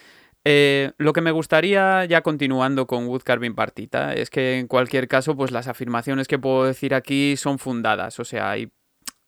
Eh, 0.45 0.93
lo 0.99 1.15
que 1.15 1.23
me 1.23 1.31
gustaría, 1.31 2.05
ya 2.05 2.23
continuando 2.23 2.87
con 2.87 3.07
Wood 3.07 3.23
Carving 3.23 3.55
Partita, 3.55 4.13
es 4.13 4.29
que 4.29 4.59
en 4.59 4.67
cualquier 4.69 5.09
caso, 5.09 5.37
pues 5.37 5.51
las 5.51 5.69
afirmaciones 5.69 6.29
que 6.29 6.39
puedo 6.39 6.65
decir 6.65 6.95
aquí 6.95 7.37
son 7.37 7.59
fundadas, 7.59 8.21
o 8.21 8.25
sea, 8.25 8.51
hay, 8.51 8.71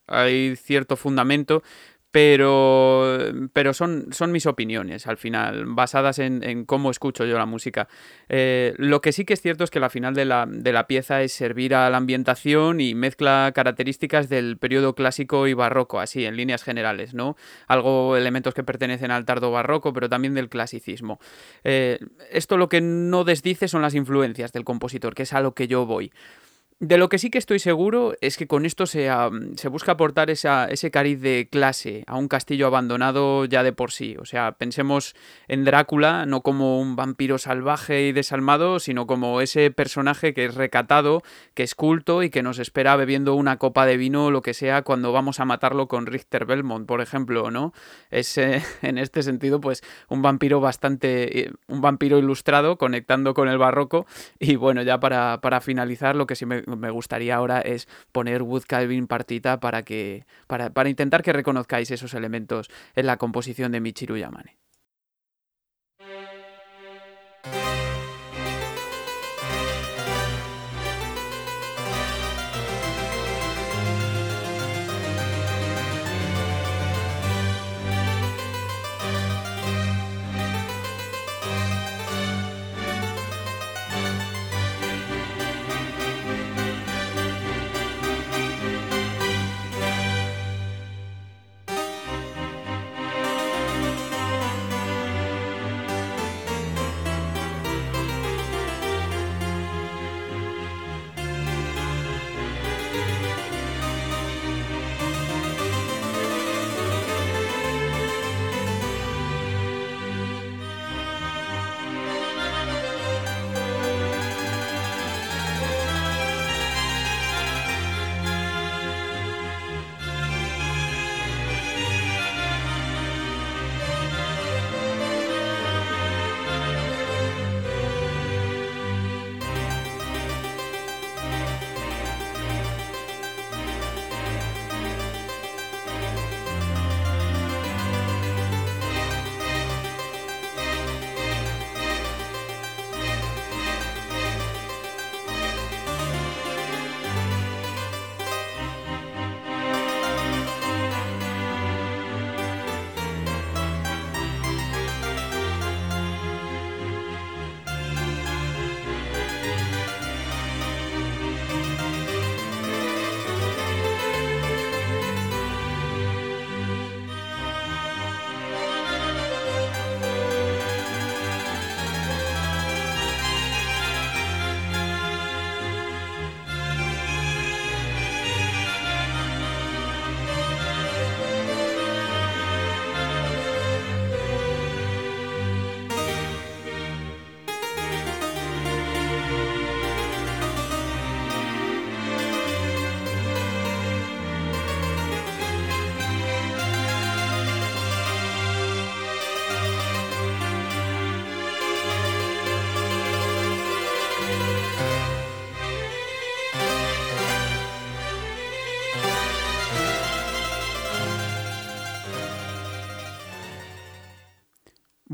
hay 0.06 0.56
cierto 0.56 0.96
fundamento, 0.96 1.62
pero, 2.16 3.18
pero 3.52 3.74
son, 3.74 4.06
son 4.10 4.32
mis 4.32 4.46
opiniones 4.46 5.06
al 5.06 5.18
final, 5.18 5.66
basadas 5.66 6.18
en, 6.18 6.64
cómo 6.64 6.90
escucho 6.90 7.26
yo 7.26 7.36
la 7.36 7.44
música. 7.44 7.88
Eh, 8.30 8.72
lo 8.78 9.02
que 9.02 9.12
sí 9.12 9.26
que 9.26 9.34
es 9.34 9.42
cierto 9.42 9.64
es 9.64 9.70
que 9.70 9.80
la 9.80 9.90
final 9.90 10.14
de 10.14 10.24
la, 10.24 10.46
de 10.48 10.72
la, 10.72 10.86
pieza 10.86 11.20
es 11.20 11.32
servir 11.32 11.74
a 11.74 11.90
la 11.90 11.98
ambientación 11.98 12.80
y 12.80 12.94
mezcla 12.94 13.52
características 13.54 14.30
del 14.30 14.56
periodo 14.56 14.94
clásico 14.94 15.46
y 15.46 15.52
barroco, 15.52 16.00
así 16.00 16.24
en 16.24 16.38
líneas 16.38 16.62
generales, 16.62 17.12
¿no? 17.12 17.36
Algo, 17.66 18.16
elementos 18.16 18.54
que 18.54 18.64
pertenecen 18.64 19.10
al 19.10 19.26
tardo 19.26 19.50
barroco, 19.50 19.92
pero 19.92 20.08
también 20.08 20.32
del 20.32 20.48
clasicismo. 20.48 21.20
Eh, 21.64 21.98
esto 22.30 22.56
lo 22.56 22.70
que 22.70 22.80
no 22.80 23.24
desdice 23.24 23.68
son 23.68 23.82
las 23.82 23.94
influencias 23.94 24.54
del 24.54 24.64
compositor, 24.64 25.14
que 25.14 25.24
es 25.24 25.34
a 25.34 25.42
lo 25.42 25.52
que 25.52 25.68
yo 25.68 25.84
voy. 25.84 26.10
De 26.78 26.98
lo 26.98 27.08
que 27.08 27.16
sí 27.16 27.30
que 27.30 27.38
estoy 27.38 27.58
seguro 27.58 28.12
es 28.20 28.36
que 28.36 28.46
con 28.46 28.66
esto 28.66 28.84
se, 28.84 29.08
se 29.54 29.68
busca 29.68 29.92
aportar 29.92 30.28
esa, 30.28 30.66
ese 30.66 30.90
cariz 30.90 31.22
de 31.22 31.48
clase 31.50 32.04
a 32.06 32.16
un 32.16 32.28
castillo 32.28 32.66
abandonado 32.66 33.46
ya 33.46 33.62
de 33.62 33.72
por 33.72 33.92
sí. 33.92 34.14
O 34.20 34.26
sea, 34.26 34.52
pensemos 34.52 35.14
en 35.48 35.64
Drácula 35.64 36.26
no 36.26 36.42
como 36.42 36.78
un 36.78 36.94
vampiro 36.94 37.38
salvaje 37.38 38.08
y 38.08 38.12
desalmado, 38.12 38.78
sino 38.78 39.06
como 39.06 39.40
ese 39.40 39.70
personaje 39.70 40.34
que 40.34 40.44
es 40.44 40.54
recatado, 40.54 41.22
que 41.54 41.62
es 41.62 41.74
culto 41.74 42.22
y 42.22 42.28
que 42.28 42.42
nos 42.42 42.58
espera 42.58 42.94
bebiendo 42.96 43.36
una 43.36 43.56
copa 43.56 43.86
de 43.86 43.96
vino 43.96 44.26
o 44.26 44.30
lo 44.30 44.42
que 44.42 44.52
sea 44.52 44.82
cuando 44.82 45.12
vamos 45.12 45.40
a 45.40 45.46
matarlo 45.46 45.88
con 45.88 46.04
Richter 46.04 46.44
Belmont, 46.44 46.86
por 46.86 47.00
ejemplo, 47.00 47.50
¿no? 47.50 47.72
Es 48.10 48.36
eh, 48.36 48.62
en 48.82 48.98
este 48.98 49.22
sentido, 49.22 49.62
pues, 49.62 49.82
un 50.10 50.20
vampiro 50.20 50.60
bastante. 50.60 51.40
Eh, 51.40 51.52
un 51.68 51.80
vampiro 51.80 52.18
ilustrado, 52.18 52.76
conectando 52.76 53.32
con 53.32 53.48
el 53.48 53.56
barroco. 53.56 54.04
Y 54.38 54.56
bueno, 54.56 54.82
ya 54.82 55.00
para, 55.00 55.40
para 55.40 55.62
finalizar, 55.62 56.16
lo 56.16 56.26
que 56.26 56.36
sí 56.36 56.44
me 56.44 56.65
me 56.66 56.90
gustaría 56.90 57.36
ahora 57.36 57.60
es 57.60 57.88
poner 58.12 58.42
Wood 58.42 58.64
Calvin 58.66 59.06
partita 59.06 59.60
para 59.60 59.82
que 59.82 60.26
para, 60.46 60.70
para 60.70 60.88
intentar 60.88 61.22
que 61.22 61.32
reconozcáis 61.32 61.90
esos 61.90 62.14
elementos 62.14 62.68
en 62.94 63.06
la 63.06 63.16
composición 63.16 63.72
de 63.72 63.80
Michiru 63.80 64.16
Yamane. 64.16 64.56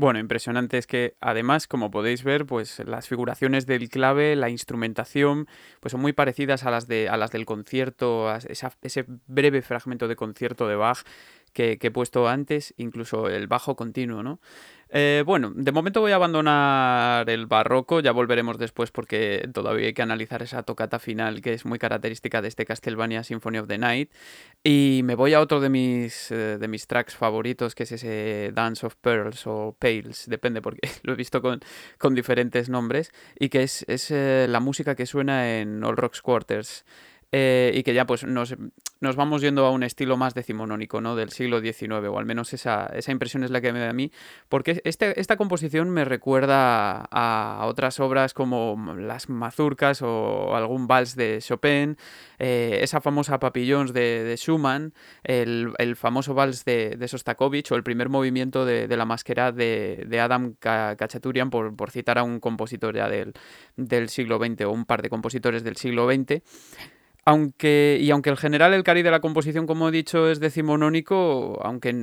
Bueno, 0.03 0.19
impresionante 0.19 0.77
es 0.77 0.85
que 0.85 1.15
además, 1.21 1.65
como 1.65 1.89
podéis 1.89 2.25
ver, 2.25 2.45
pues 2.45 2.79
las 2.85 3.07
figuraciones 3.07 3.65
del 3.65 3.87
clave, 3.87 4.35
la 4.35 4.49
instrumentación, 4.49 5.47
pues 5.79 5.93
son 5.93 6.01
muy 6.01 6.11
parecidas 6.11 6.65
a 6.65 6.71
las 6.71 6.89
de 6.89 7.07
a 7.07 7.15
las 7.15 7.31
del 7.31 7.45
concierto, 7.45 8.27
a 8.27 8.39
ese 8.39 9.05
breve 9.27 9.61
fragmento 9.61 10.09
de 10.09 10.17
concierto 10.17 10.67
de 10.67 10.75
Bach 10.75 11.05
que, 11.53 11.77
he 11.81 11.91
puesto 11.91 12.27
antes, 12.27 12.73
incluso 12.75 13.29
el 13.29 13.47
bajo 13.47 13.77
continuo, 13.77 14.23
¿no? 14.23 14.41
Eh, 14.95 15.23
bueno, 15.25 15.51
de 15.55 15.71
momento 15.71 16.01
voy 16.01 16.11
a 16.11 16.15
abandonar 16.15 17.27
el 17.27 17.47
barroco, 17.47 17.99
ya 17.99 18.11
volveremos 18.11 18.59
después 18.59 18.91
porque 18.91 19.49
todavía 19.51 19.87
hay 19.87 19.93
que 19.95 20.03
analizar 20.03 20.43
esa 20.43 20.61
tocata 20.61 20.99
final 20.99 21.41
que 21.41 21.53
es 21.53 21.65
muy 21.65 21.79
característica 21.79 22.43
de 22.43 22.49
este 22.49 22.63
Castlevania 22.63 23.23
Symphony 23.23 23.57
of 23.57 23.67
the 23.67 23.79
Night. 23.79 24.11
Y 24.63 25.01
me 25.03 25.15
voy 25.15 25.33
a 25.33 25.41
otro 25.41 25.61
de 25.61 25.69
mis, 25.69 26.29
eh, 26.29 26.59
de 26.59 26.67
mis 26.67 26.85
tracks 26.85 27.15
favoritos, 27.15 27.73
que 27.73 27.83
es 27.83 27.91
ese 27.91 28.51
Dance 28.53 28.85
of 28.85 28.95
Pearls 28.97 29.47
o 29.47 29.75
Pales, 29.79 30.25
depende 30.27 30.61
porque 30.61 30.87
lo 31.01 31.13
he 31.13 31.15
visto 31.15 31.41
con, 31.41 31.61
con 31.97 32.13
diferentes 32.13 32.69
nombres, 32.69 33.11
y 33.39 33.49
que 33.49 33.63
es, 33.63 33.85
es 33.87 34.11
eh, 34.11 34.45
la 34.47 34.59
música 34.59 34.93
que 34.93 35.07
suena 35.07 35.57
en 35.59 35.83
All 35.83 35.97
Rocks 35.97 36.21
Quarters. 36.21 36.85
Eh, 37.35 37.71
y 37.73 37.81
que 37.81 37.95
ya 37.95 38.05
pues 38.05 38.23
nos, 38.25 38.55
nos, 39.01 39.15
vamos 39.15 39.41
yendo 39.41 39.65
a 39.65 39.71
un 39.71 39.81
estilo 39.81 40.17
más 40.17 40.35
decimonónico, 40.35 41.01
¿no? 41.01 41.15
Del 41.15 41.31
siglo 41.31 41.61
XIX, 41.61 42.07
o 42.07 42.19
al 42.19 42.25
menos 42.25 42.53
esa, 42.53 42.85
esa 42.93 43.11
impresión 43.11 43.43
es 43.43 43.49
la 43.49 43.59
que 43.59 43.73
me 43.73 43.79
da 43.79 43.89
a 43.89 43.93
mí, 43.93 44.11
porque 44.49 44.81
este, 44.83 45.19
esta 45.19 45.35
composición 45.35 45.89
me 45.89 46.05
recuerda 46.05 47.07
a 47.09 47.65
otras 47.65 47.99
obras 47.99 48.35
como 48.35 48.95
las 48.99 49.29
mazurcas 49.29 50.03
o 50.03 50.55
algún 50.55 50.85
vals 50.85 51.15
de 51.15 51.39
Chopin, 51.41 51.97
eh, 52.37 52.77
esa 52.83 53.01
famosa 53.01 53.39
Papillons 53.39 53.93
de, 53.93 54.35
Schumann, 54.37 54.93
el, 55.23 55.73
el, 55.79 55.95
famoso 55.95 56.35
vals 56.35 56.65
de, 56.65 57.03
Sostakovich 57.07 57.71
o 57.71 57.75
el 57.75 57.83
primer 57.83 58.09
movimiento 58.09 58.63
de, 58.63 58.87
de 58.87 58.95
la 58.95 59.05
máscara 59.05 59.51
de, 59.51 60.05
de 60.07 60.19
Adam 60.19 60.53
Kachaturian, 60.59 61.49
por, 61.49 61.75
por, 61.75 61.89
citar 61.89 62.19
a 62.19 62.23
un 62.23 62.39
compositor 62.39 62.95
ya 62.95 63.09
del, 63.09 63.33
del 63.75 64.09
siglo 64.09 64.37
XX 64.37 64.65
o 64.65 64.71
un 64.71 64.85
par 64.85 65.01
de 65.01 65.09
compositores 65.09 65.63
del 65.63 65.77
siglo 65.77 66.07
XX. 66.07 66.43
Aunque, 67.25 67.97
y 68.01 68.11
aunque 68.11 68.29
el 68.29 68.37
general 68.37 68.73
el 68.73 68.83
cari 68.83 69.01
de 69.01 69.09
la 69.09 69.21
composición, 69.21 69.65
como 69.65 69.87
he 69.87 69.91
dicho, 69.91 70.29
es 70.29 70.41
decimonónico, 70.41 71.57
aunque 71.63 71.95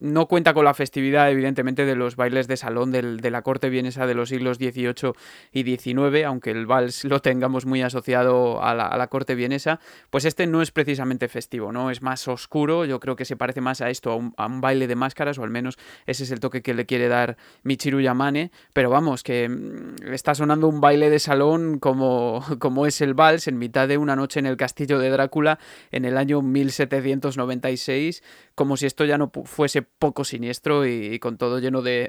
no 0.00 0.26
cuenta 0.26 0.54
con 0.54 0.64
la 0.64 0.74
festividad, 0.74 1.30
evidentemente, 1.30 1.84
de 1.84 1.94
los 1.94 2.16
bailes 2.16 2.48
de 2.48 2.56
salón 2.56 2.90
de 2.90 3.30
la 3.30 3.42
corte 3.42 3.68
vienesa 3.68 4.08
de 4.08 4.14
los 4.14 4.28
siglos 4.28 4.56
XVIII 4.56 5.12
y 5.52 5.62
XIX, 5.62 6.24
aunque 6.26 6.50
el 6.50 6.66
vals 6.66 7.04
lo 7.04 7.20
tengamos 7.20 7.64
muy 7.64 7.82
asociado 7.82 8.60
a 8.60 8.74
la, 8.74 9.06
corte 9.06 9.36
vienesa, 9.36 9.78
pues 10.10 10.24
este 10.24 10.48
no 10.48 10.62
es 10.62 10.72
precisamente 10.72 11.28
festivo, 11.28 11.70
¿no? 11.70 11.92
Es 11.92 12.02
más 12.02 12.26
oscuro, 12.26 12.84
yo 12.84 12.98
creo 12.98 13.14
que 13.14 13.24
se 13.24 13.36
parece 13.36 13.60
más 13.60 13.80
a 13.80 13.90
esto, 13.90 14.10
a 14.10 14.16
un, 14.16 14.34
a 14.36 14.46
un 14.46 14.60
baile 14.60 14.88
de 14.88 14.96
máscaras, 14.96 15.38
o 15.38 15.44
al 15.44 15.50
menos 15.50 15.78
ese 16.06 16.24
es 16.24 16.32
el 16.32 16.40
toque 16.40 16.62
que 16.62 16.74
le 16.74 16.86
quiere 16.86 17.06
dar 17.06 17.36
Michiru 17.62 18.00
Yamane, 18.00 18.50
pero 18.72 18.90
vamos, 18.90 19.22
que 19.22 19.48
mm, 19.48 20.12
está 20.12 20.34
sonando 20.34 20.66
un 20.66 20.80
baile 20.80 21.08
de 21.08 21.20
salón 21.20 21.78
como, 21.78 22.44
como 22.58 22.86
es 22.86 23.00
el 23.00 23.14
vals 23.14 23.46
en 23.46 23.58
mitad 23.58 23.86
de 23.86 23.96
una 23.96 24.16
noche 24.16 24.40
en 24.40 24.46
el 24.46 24.55
castillo 24.56 24.98
de 24.98 25.10
Drácula 25.10 25.58
en 25.90 26.04
el 26.04 26.16
año 26.16 26.42
1796, 26.42 28.22
como 28.56 28.78
si 28.78 28.86
esto 28.86 29.04
ya 29.04 29.18
no 29.18 29.30
fuese 29.44 29.82
poco 29.82 30.24
siniestro 30.24 30.86
y, 30.86 31.18
con 31.20 31.36
todo 31.36 31.60
lleno 31.60 31.82
de, 31.82 32.08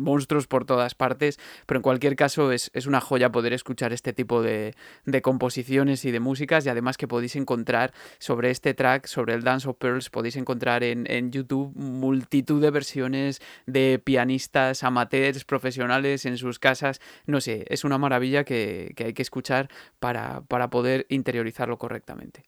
monstruos 0.00 0.46
por 0.46 0.64
todas 0.64 0.94
partes, 0.94 1.38
pero 1.66 1.78
en 1.78 1.82
cualquier 1.82 2.16
caso 2.16 2.52
es, 2.52 2.70
una 2.86 3.00
joya 3.02 3.30
poder 3.30 3.52
escuchar 3.52 3.92
este 3.92 4.14
tipo 4.14 4.40
de, 4.40 4.74
composiciones 5.22 6.04
y 6.04 6.12
de 6.12 6.20
músicas 6.20 6.64
y 6.64 6.68
además 6.70 6.96
que 6.96 7.08
podéis 7.08 7.36
encontrar 7.36 7.92
sobre 8.18 8.50
este 8.50 8.72
track, 8.72 9.06
sobre 9.06 9.34
el 9.34 9.42
Dance 9.42 9.68
of 9.68 9.76
Pearls, 9.76 10.08
podéis 10.08 10.36
encontrar 10.36 10.82
en, 10.84 11.08
YouTube 11.32 11.74
multitud 11.74 12.62
de 12.62 12.70
versiones 12.70 13.42
de 13.66 14.00
pianistas 14.02 14.84
amateurs, 14.84 15.44
profesionales 15.44 16.24
en 16.24 16.38
sus 16.38 16.60
casas, 16.60 17.00
no 17.26 17.40
sé, 17.40 17.66
es 17.68 17.82
una 17.84 17.98
maravilla 17.98 18.44
que, 18.44 18.94
hay 19.04 19.12
que 19.12 19.22
escuchar 19.22 19.68
para 19.98 20.46
poder 20.70 21.06
interiorizarlo 21.08 21.76
correctamente. 21.76 22.44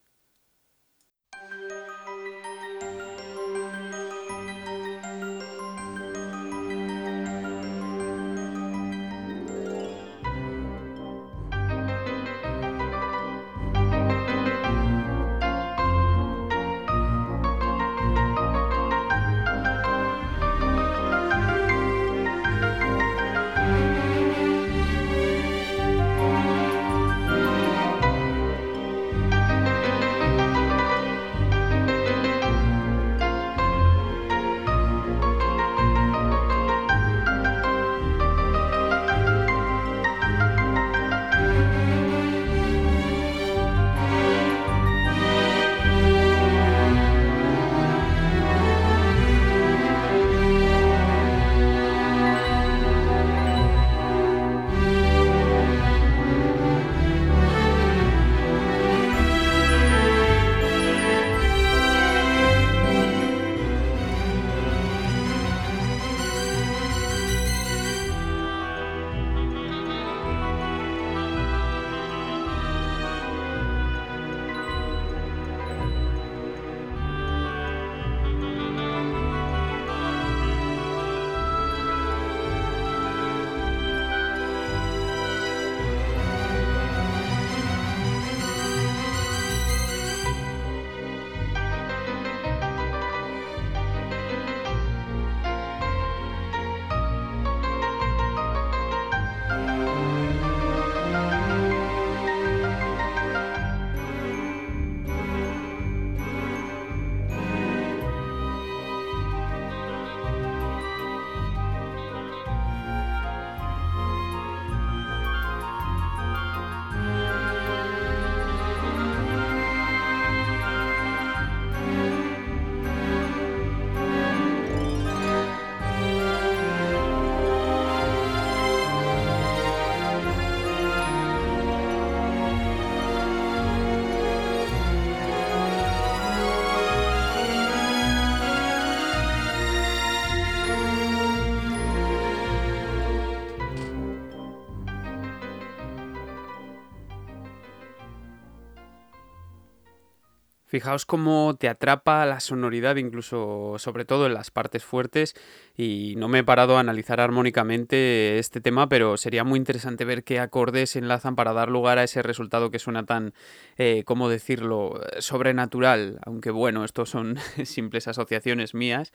Fijaos 150.70 151.04
cómo 151.04 151.56
te 151.58 151.68
atrapa 151.68 152.24
la 152.26 152.38
sonoridad, 152.38 152.94
incluso 152.94 153.74
sobre 153.78 154.04
todo 154.04 154.26
en 154.26 154.34
las 154.34 154.52
partes 154.52 154.84
fuertes, 154.84 155.34
y 155.76 156.14
no 156.16 156.28
me 156.28 156.38
he 156.38 156.44
parado 156.44 156.76
a 156.76 156.80
analizar 156.80 157.20
armónicamente 157.20 158.38
este 158.38 158.60
tema, 158.60 158.88
pero 158.88 159.16
sería 159.16 159.42
muy 159.42 159.58
interesante 159.58 160.04
ver 160.04 160.22
qué 160.22 160.38
acordes 160.38 160.94
enlazan 160.94 161.34
para 161.34 161.52
dar 161.54 161.70
lugar 161.70 161.98
a 161.98 162.04
ese 162.04 162.22
resultado 162.22 162.70
que 162.70 162.78
suena 162.78 163.04
tan, 163.04 163.34
eh, 163.78 164.04
¿cómo 164.04 164.28
decirlo?, 164.28 165.00
sobrenatural, 165.18 166.20
aunque 166.24 166.52
bueno, 166.52 166.84
estos 166.84 167.10
son 167.10 167.36
simples 167.64 168.06
asociaciones 168.06 168.72
mías. 168.72 169.12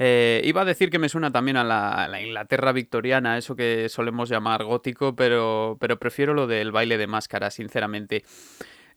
Eh, 0.00 0.42
iba 0.44 0.62
a 0.62 0.64
decir 0.64 0.90
que 0.90 0.98
me 0.98 1.08
suena 1.08 1.30
también 1.30 1.56
a 1.56 1.62
la, 1.62 1.92
a 1.92 2.08
la, 2.08 2.20
Inglaterra 2.20 2.72
victoriana, 2.72 3.38
eso 3.38 3.54
que 3.54 3.88
solemos 3.88 4.28
llamar 4.28 4.64
gótico, 4.64 5.14
pero, 5.14 5.76
pero 5.78 6.00
prefiero 6.00 6.34
lo 6.34 6.48
del 6.48 6.72
baile 6.72 6.98
de 6.98 7.06
máscara, 7.06 7.52
sinceramente. 7.52 8.24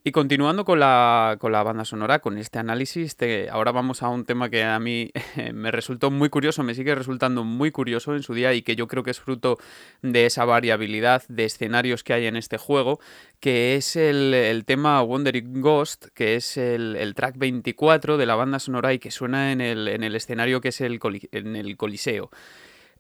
Y 0.01 0.13
continuando 0.13 0.63
con 0.63 0.79
la, 0.79 1.35
con 1.39 1.51
la, 1.51 1.61
banda 1.61 1.83
sonora, 1.83 2.19
con 2.19 2.37
este 2.37 2.57
análisis, 2.57 3.17
te, 3.17 3.49
ahora 3.49 3.73
vamos 3.73 4.01
a 4.01 4.07
un 4.07 4.23
tema 4.23 4.49
que 4.49 4.63
a 4.63 4.79
mí 4.79 5.11
me 5.53 5.71
resultó 5.71 6.09
muy 6.09 6.29
curioso, 6.29 6.63
me 6.63 6.73
sigue 6.73 6.95
resultando 6.95 7.43
muy 7.43 7.71
curioso 7.71 8.15
en 8.15 8.23
su 8.23 8.33
día 8.33 8.53
y 8.53 8.61
que 8.61 8.77
yo 8.77 8.87
creo 8.87 9.03
que 9.03 9.11
es 9.11 9.19
fruto 9.19 9.57
de 10.01 10.25
esa 10.25 10.45
variabilidad 10.45 11.23
de 11.27 11.43
escenarios 11.43 12.05
que 12.05 12.13
hay 12.13 12.27
en 12.27 12.37
este 12.37 12.57
juego, 12.57 13.01
que 13.41 13.75
es 13.75 13.97
el, 13.97 14.33
el 14.33 14.63
tema 14.63 15.03
Wandering 15.03 15.59
Ghost, 15.59 16.07
que 16.13 16.37
es 16.37 16.55
el, 16.55 16.95
el, 16.95 17.13
track 17.13 17.37
24 17.37 18.17
de 18.17 18.25
la 18.25 18.35
banda 18.35 18.59
sonora 18.59 18.93
y 18.93 18.99
que 18.99 19.11
suena 19.11 19.51
en 19.51 19.59
el, 19.59 19.89
en 19.89 20.03
el 20.03 20.15
escenario 20.15 20.61
que 20.61 20.69
es 20.69 20.79
el, 20.79 20.97
en 21.33 21.57
el 21.57 21.75
Coliseo. 21.75 22.31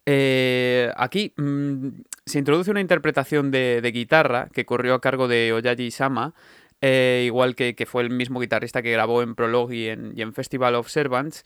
Eh, 0.05 0.91
aquí 0.97 1.33
mmm, 1.37 1.89
se 2.25 2.39
introduce 2.39 2.71
una 2.71 2.81
interpretación 2.81 3.51
de, 3.51 3.79
de, 3.81 3.91
guitarra 3.91 4.49
que 4.51 4.65
corrió 4.65 4.95
a 4.95 5.01
cargo 5.01 5.27
de 5.27 5.53
Oyaji 5.53 5.91
Sama, 5.91 6.33
eh, 6.81 7.23
igual 7.25 7.55
que, 7.55 7.75
fue 7.85 8.03
el 8.03 8.09
mismo 8.09 8.39
guitarrista 8.39 8.81
que 8.81 8.91
grabó 8.91 9.21
en 9.21 9.35
Prologue 9.35 9.75
y 9.75 9.87
en, 9.87 10.13
y 10.15 10.21
en 10.21 10.33
Festival 10.33 10.75
of 10.75 10.89
Servants. 10.89 11.43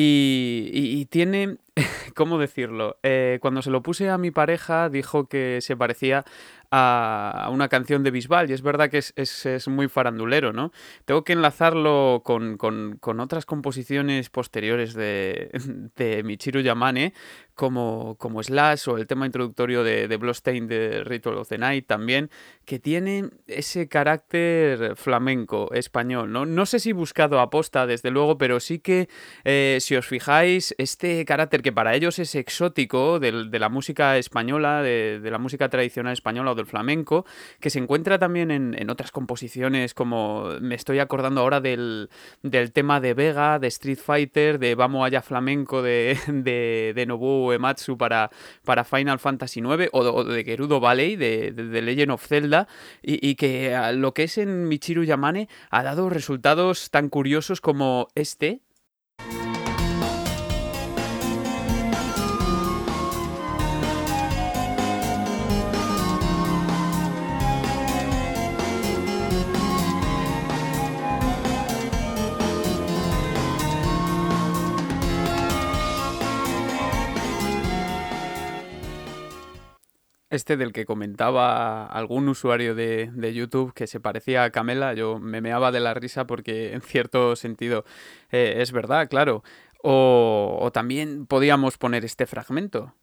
Y, 0.00 1.06
tiene, 1.06 1.56
¿cómo 2.14 2.38
decirlo? 2.38 2.98
Eh, 3.02 3.38
cuando 3.42 3.62
se 3.62 3.70
lo 3.70 3.82
puse 3.82 4.08
a 4.08 4.16
mi 4.16 4.30
pareja, 4.30 4.88
dijo 4.90 5.26
que 5.26 5.58
se 5.60 5.76
parecía 5.76 6.24
a 6.70 7.48
una 7.50 7.68
canción 7.68 8.04
de 8.04 8.12
Bisbal, 8.12 8.48
y 8.48 8.52
es 8.52 8.62
verdad 8.62 8.90
que 8.90 8.98
es, 8.98 9.68
muy 9.68 9.88
farandulero, 9.88 10.52
¿no? 10.52 10.70
Tengo 11.04 11.24
que 11.24 11.32
enlazarlo 11.32 12.22
con, 12.24 12.58
otras 13.20 13.44
composiciones 13.44 14.30
posteriores 14.30 14.94
de, 14.94 15.50
de 15.96 16.22
Michiru 16.22 16.60
Yamane, 16.60 17.12
como, 17.58 18.14
como 18.18 18.40
Slash 18.40 18.88
o 18.88 18.98
el 18.98 19.08
tema 19.08 19.26
introductorio 19.26 19.82
de, 19.82 20.06
de 20.06 20.16
Bloodstained 20.16 20.68
de 20.68 21.02
Ritual 21.02 21.38
of 21.38 21.48
the 21.48 21.58
Night 21.58 21.86
también, 21.86 22.30
que 22.64 22.78
tiene 22.78 23.30
ese 23.48 23.88
carácter 23.88 24.94
flamenco 24.94 25.72
español, 25.74 26.30
¿no? 26.30 26.46
No 26.46 26.66
sé 26.66 26.78
si 26.78 26.92
buscado 26.92 27.40
aposta, 27.40 27.86
desde 27.86 28.12
luego, 28.12 28.38
pero 28.38 28.60
sí 28.60 28.78
que, 28.78 29.08
eh, 29.44 29.78
si 29.80 29.96
os 29.96 30.06
fijáis, 30.06 30.72
este 30.78 31.24
carácter 31.24 31.62
que 31.62 31.72
para 31.72 31.96
ellos 31.96 32.20
es 32.20 32.36
exótico 32.36 33.18
de, 33.18 33.32
la 33.58 33.68
música 33.68 34.16
española, 34.18 34.80
de, 34.82 35.18
de 35.20 35.30
la 35.30 35.38
música 35.38 35.68
tradicional 35.68 36.12
española 36.12 36.54
del 36.54 36.66
flamenco, 36.66 37.26
que 37.58 37.70
se 37.70 37.80
encuentra 37.80 38.20
también 38.20 38.52
en, 38.52 38.90
otras 38.90 39.10
composiciones, 39.10 39.94
como 39.94 40.50
me 40.60 40.76
estoy 40.76 41.00
acordando 41.00 41.40
ahora 41.40 41.60
del, 41.60 42.08
tema 42.72 43.00
de 43.00 43.14
Vega, 43.14 43.58
de 43.58 43.66
Street 43.66 43.98
Fighter, 43.98 44.60
de 44.60 44.76
Vamos 44.76 45.04
allá 45.04 45.22
flamenco 45.22 45.82
de, 45.82 46.16
de, 46.28 46.92
de 46.94 47.06
Nobuo 47.06 47.47
Ematsu 47.52 47.96
para, 47.98 48.30
para 48.64 48.84
Final 48.84 49.18
Fantasy 49.18 49.60
IX, 49.60 49.88
o, 49.92 50.24
de 50.24 50.44
Gerudo 50.44 50.80
Valley, 50.80 51.16
de, 51.16 51.52
de, 51.52 51.82
Legend 51.82 52.12
of 52.12 52.26
Zelda, 52.26 52.68
y, 53.02 53.26
y 53.26 53.34
que 53.34 53.76
lo 53.94 54.14
que 54.14 54.24
es 54.24 54.38
en 54.38 54.68
Michiru 54.68 55.04
Yamane 55.04 55.48
ha 55.70 55.82
dado 55.82 56.08
resultados 56.10 56.90
tan 56.90 57.08
curiosos 57.08 57.60
como 57.60 58.08
este, 58.14 58.60
Este 80.30 80.58
del 80.58 80.72
que 80.72 80.84
comentaba 80.84 81.86
algún 81.86 82.28
usuario 82.28 82.74
de, 82.74 83.10
YouTube 83.34 83.72
que 83.72 83.86
se 83.86 83.98
parecía 83.98 84.44
a 84.44 84.50
Camela, 84.50 84.92
yo 84.92 85.18
me 85.18 85.40
meaba 85.40 85.72
de 85.72 85.80
la 85.80 85.94
risa 85.94 86.26
porque 86.26 86.74
en 86.74 86.82
cierto 86.82 87.34
sentido 87.34 87.84
eh, 88.30 88.56
es 88.58 88.72
verdad, 88.72 89.08
claro. 89.08 89.42
O, 89.82 90.58
o 90.60 90.70
también 90.72 91.26
podíamos 91.26 91.78
poner 91.78 92.04
este 92.04 92.26
fragmento. 92.26 92.94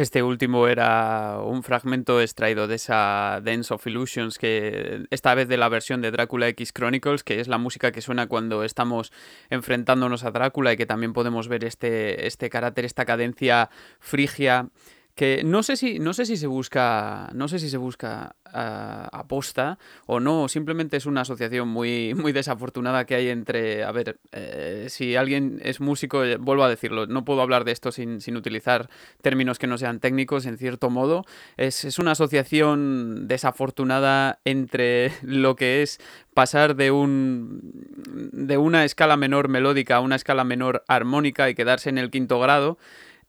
Este 0.00 0.22
último 0.22 0.66
era 0.66 1.40
un 1.44 1.62
fragmento 1.62 2.22
extraído 2.22 2.66
de 2.66 2.76
esa 2.76 3.42
Dance 3.44 3.74
of 3.74 3.86
Illusions, 3.86 4.38
que 4.38 5.04
esta 5.10 5.34
vez 5.34 5.46
de 5.46 5.58
la 5.58 5.68
versión 5.68 6.00
de 6.00 6.10
Drácula 6.10 6.48
X 6.48 6.72
Chronicles, 6.72 7.22
que 7.22 7.38
es 7.38 7.48
la 7.48 7.58
música 7.58 7.92
que 7.92 8.00
suena 8.00 8.26
cuando 8.26 8.64
estamos 8.64 9.12
enfrentándonos 9.50 10.24
a 10.24 10.30
Drácula 10.30 10.72
y 10.72 10.78
que 10.78 10.86
también 10.86 11.12
podemos 11.12 11.48
ver 11.48 11.64
este, 11.64 12.26
este 12.26 12.48
carácter, 12.48 12.86
esta 12.86 13.04
cadencia 13.04 13.68
frigia 13.98 14.70
que 15.14 15.42
no 15.44 15.62
sé 15.62 15.76
si 15.76 15.98
no 15.98 16.12
sé 16.12 16.26
si 16.26 16.36
se 16.36 16.46
busca 16.46 17.30
no 17.34 17.48
sé 17.48 17.58
si 17.58 17.68
se 17.68 17.76
busca 17.76 18.36
uh, 18.46 19.08
aposta 19.12 19.78
o 20.06 20.20
no 20.20 20.48
simplemente 20.48 20.96
es 20.96 21.06
una 21.06 21.22
asociación 21.22 21.68
muy 21.68 22.14
muy 22.16 22.32
desafortunada 22.32 23.04
que 23.04 23.14
hay 23.14 23.28
entre 23.28 23.84
a 23.84 23.92
ver 23.92 24.18
eh, 24.32 24.86
si 24.88 25.16
alguien 25.16 25.60
es 25.62 25.80
músico 25.80 26.24
eh, 26.24 26.36
vuelvo 26.36 26.64
a 26.64 26.68
decirlo 26.68 27.06
no 27.06 27.24
puedo 27.24 27.42
hablar 27.42 27.64
de 27.64 27.72
esto 27.72 27.92
sin, 27.92 28.20
sin 28.20 28.36
utilizar 28.36 28.88
términos 29.22 29.58
que 29.58 29.66
no 29.66 29.78
sean 29.78 30.00
técnicos 30.00 30.46
en 30.46 30.58
cierto 30.58 30.90
modo. 30.90 31.24
Es, 31.56 31.84
es 31.84 31.98
una 31.98 32.12
asociación 32.12 33.28
desafortunada 33.28 34.40
entre 34.44 35.12
lo 35.22 35.56
que 35.56 35.82
es 35.82 36.00
pasar 36.34 36.76
de 36.76 36.90
un 36.90 37.60
de 38.32 38.56
una 38.56 38.84
escala 38.84 39.16
menor 39.16 39.48
melódica 39.48 39.96
a 39.96 40.00
una 40.00 40.16
escala 40.16 40.44
menor 40.44 40.84
armónica 40.88 41.50
y 41.50 41.54
quedarse 41.54 41.90
en 41.90 41.98
el 41.98 42.10
quinto 42.10 42.38
grado 42.40 42.78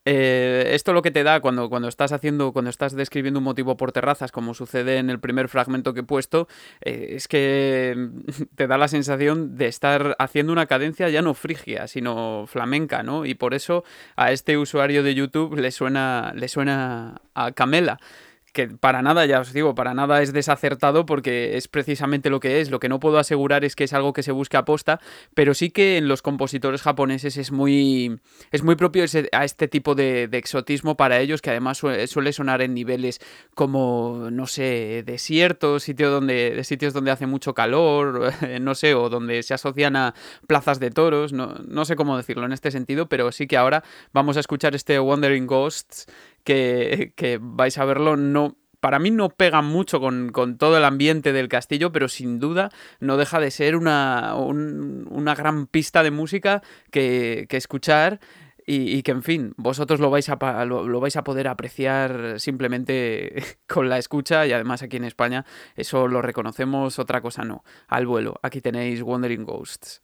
eh, 0.05 0.71
esto 0.73 0.93
lo 0.93 1.01
que 1.01 1.11
te 1.11 1.23
da 1.23 1.41
cuando, 1.41 1.69
cuando 1.69 1.87
estás 1.87 2.11
haciendo, 2.11 2.53
cuando 2.53 2.69
estás 2.69 2.95
describiendo 2.95 3.39
un 3.39 3.43
motivo 3.43 3.77
por 3.77 3.91
terrazas, 3.91 4.31
como 4.31 4.53
sucede 4.53 4.97
en 4.97 5.09
el 5.09 5.19
primer 5.19 5.47
fragmento 5.47 5.93
que 5.93 5.99
he 5.99 6.03
puesto, 6.03 6.47
eh, 6.81 7.09
es 7.11 7.27
que 7.27 8.09
te 8.55 8.67
da 8.67 8.77
la 8.77 8.87
sensación 8.87 9.57
de 9.57 9.67
estar 9.67 10.15
haciendo 10.17 10.53
una 10.53 10.65
cadencia 10.65 11.09
ya 11.09 11.21
no 11.21 11.33
frigia, 11.33 11.87
sino 11.87 12.45
flamenca, 12.47 13.03
¿no? 13.03 13.25
Y 13.25 13.35
por 13.35 13.53
eso 13.53 13.83
a 14.15 14.31
este 14.31 14.57
usuario 14.57 15.03
de 15.03 15.13
YouTube 15.13 15.55
le 15.57 15.71
suena, 15.71 16.33
le 16.35 16.47
suena 16.47 17.21
a 17.35 17.51
Camela 17.51 17.99
que 18.53 18.67
para 18.67 19.01
nada, 19.01 19.25
ya 19.25 19.39
os 19.39 19.53
digo, 19.53 19.75
para 19.75 19.93
nada 19.93 20.21
es 20.21 20.33
desacertado 20.33 21.05
porque 21.05 21.57
es 21.57 21.67
precisamente 21.67 22.29
lo 22.29 22.39
que 22.39 22.61
es. 22.61 22.69
Lo 22.69 22.79
que 22.79 22.89
no 22.89 22.99
puedo 22.99 23.17
asegurar 23.17 23.63
es 23.63 23.75
que 23.75 23.85
es 23.85 23.93
algo 23.93 24.13
que 24.13 24.23
se 24.23 24.31
busque 24.31 24.57
aposta, 24.57 24.99
pero 25.33 25.53
sí 25.53 25.69
que 25.69 25.97
en 25.97 26.07
los 26.07 26.21
compositores 26.21 26.81
japoneses 26.81 27.37
es 27.37 27.51
muy, 27.51 28.19
es 28.51 28.63
muy 28.63 28.75
propio 28.75 29.05
a 29.31 29.45
este 29.45 29.67
tipo 29.67 29.95
de, 29.95 30.29
exotismo 30.31 30.97
para 30.97 31.19
ellos, 31.19 31.41
que 31.41 31.51
además 31.51 31.77
suele, 31.77 32.33
sonar 32.33 32.61
en 32.61 32.73
niveles 32.73 33.19
como, 33.55 34.29
no 34.31 34.47
sé, 34.47 35.03
desiertos, 35.05 35.83
sitio 35.83 36.09
donde, 36.09 36.51
de 36.51 36.63
sitios 36.63 36.93
donde 36.93 37.11
hace 37.11 37.27
mucho 37.27 37.53
calor, 37.53 38.33
no 38.61 38.75
sé, 38.75 38.95
o 38.95 39.09
donde 39.09 39.43
se 39.43 39.53
asocian 39.53 39.95
a 39.95 40.15
plazas 40.47 40.79
de 40.79 40.91
toros, 40.91 41.33
no, 41.33 41.55
no 41.67 41.85
sé 41.85 41.95
cómo 41.95 42.17
decirlo 42.17 42.45
en 42.45 42.53
este 42.53 42.71
sentido, 42.71 43.07
pero 43.07 43.31
sí 43.31 43.47
que 43.47 43.57
ahora 43.57 43.83
vamos 44.13 44.37
a 44.37 44.39
escuchar 44.39 44.75
este 44.75 44.99
Wandering 44.99 45.47
Ghosts 45.47 46.07
que, 46.43 47.39
vais 47.41 47.77
a 47.77 47.85
verlo, 47.85 48.17
no, 48.17 48.57
para 48.79 48.99
mí 48.99 49.11
no 49.11 49.29
pega 49.29 49.61
mucho 49.61 49.99
con, 49.99 50.31
todo 50.57 50.77
el 50.77 50.85
ambiente 50.85 51.33
del 51.33 51.47
castillo, 51.47 51.91
pero 51.91 52.07
sin 52.07 52.39
duda 52.39 52.69
no 52.99 53.17
deja 53.17 53.39
de 53.39 53.51
ser 53.51 53.75
una, 53.75 54.35
una 54.35 55.35
gran 55.35 55.67
pista 55.67 56.03
de 56.03 56.11
música 56.11 56.61
que, 56.91 57.47
escuchar 57.49 58.19
y, 58.65 59.01
que, 59.03 59.11
en 59.11 59.23
fin, 59.23 59.53
vosotros 59.57 59.99
lo 59.99 60.09
vais, 60.09 60.29
a, 60.29 60.65
lo, 60.65 60.99
vais 60.99 61.15
a 61.17 61.23
poder 61.23 61.47
apreciar 61.47 62.39
simplemente 62.39 63.43
con 63.67 63.89
la 63.89 63.97
escucha 63.97 64.45
y 64.47 64.53
además 64.53 64.81
aquí 64.83 64.97
en 64.97 65.05
España 65.05 65.45
eso 65.75 66.07
lo 66.07 66.21
reconocemos, 66.21 66.99
otra 66.99 67.21
cosa 67.21 67.43
no. 67.43 67.63
Al 67.87 68.05
vuelo, 68.05 68.39
aquí 68.43 68.61
tenéis 68.61 69.01
Wandering 69.01 69.43
Ghosts. 69.43 70.03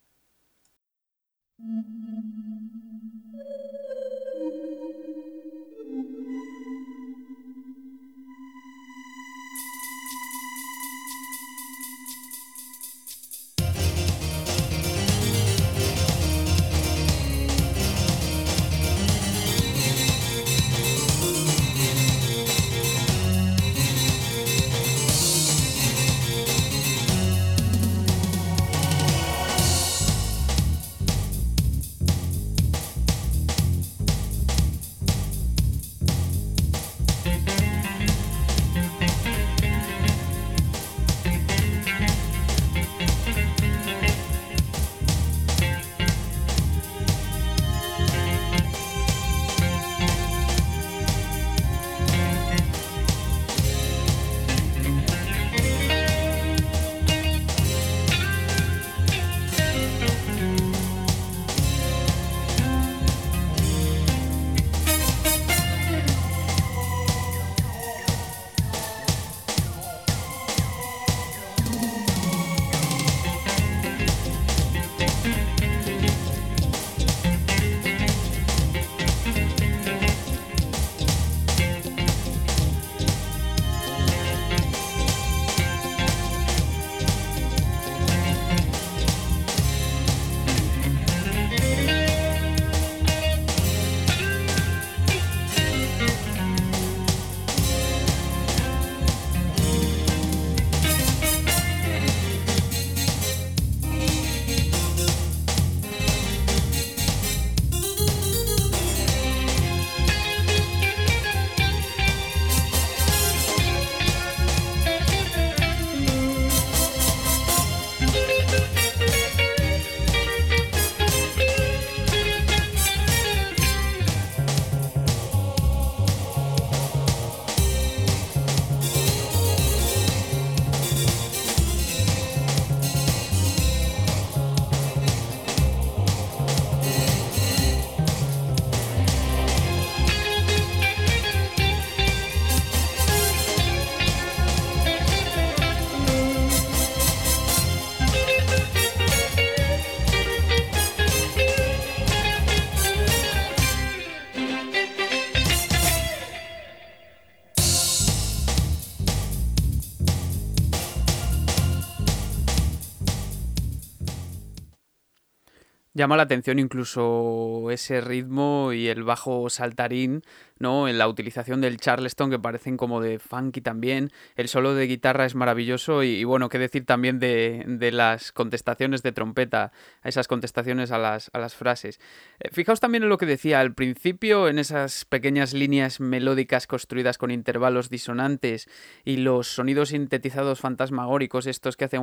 Llama 165.98 166.16
la 166.16 166.24
atención 166.24 166.60
incluso 166.60 167.72
ese 167.72 168.02
ritmo 168.02 168.72
y 168.72 168.88
el 168.88 169.04
bajo 169.04 169.50
saltarín, 169.50 170.22
¿no? 170.60 170.88
En 170.88 171.00
la 171.00 171.08
utilización 171.08 171.60
del 171.60 171.78
charleston 171.78 172.30
que 172.30 172.38
parecen 172.38 172.78
como 172.78 173.02
de 173.02 173.18
funky 173.18 173.62
también. 173.62 174.12
El 174.36 174.48
solo 174.48 174.76
de 174.76 174.86
guitarra 174.86 175.26
es 175.26 175.34
maravilloso 175.34 176.04
y, 176.04 176.24
bueno, 176.24 176.50
qué 176.50 176.60
decir 176.60 176.86
también 176.86 177.18
de, 177.18 177.64
de, 177.66 177.92
las 177.92 178.32
contestaciones 178.32 179.02
de 179.02 179.12
trompeta, 179.12 179.72
esas 180.04 180.28
contestaciones 180.28 180.92
a 180.92 181.00
las, 181.00 181.32
a 181.34 181.40
las 181.40 181.56
frases. 181.56 182.00
Eh, 182.42 182.50
fijaos 182.52 182.80
también 182.80 183.02
en 183.02 183.10
lo 183.10 183.18
que 183.18 183.26
decía 183.26 183.60
al 183.60 183.74
principio, 183.74 184.50
en 184.50 184.60
esas 184.60 185.04
pequeñas 185.06 185.56
líneas 185.56 186.00
melódicas 186.00 186.68
construidas 186.68 187.18
con 187.18 187.32
intervalos 187.32 187.90
disonantes 187.90 188.70
y 189.04 189.18
los 189.18 189.48
sonidos 189.48 189.90
sintetizados 189.90 190.60
fantasmagóricos, 190.60 191.48
estos 191.48 191.76
que 191.76 191.86
hacen 191.86 192.02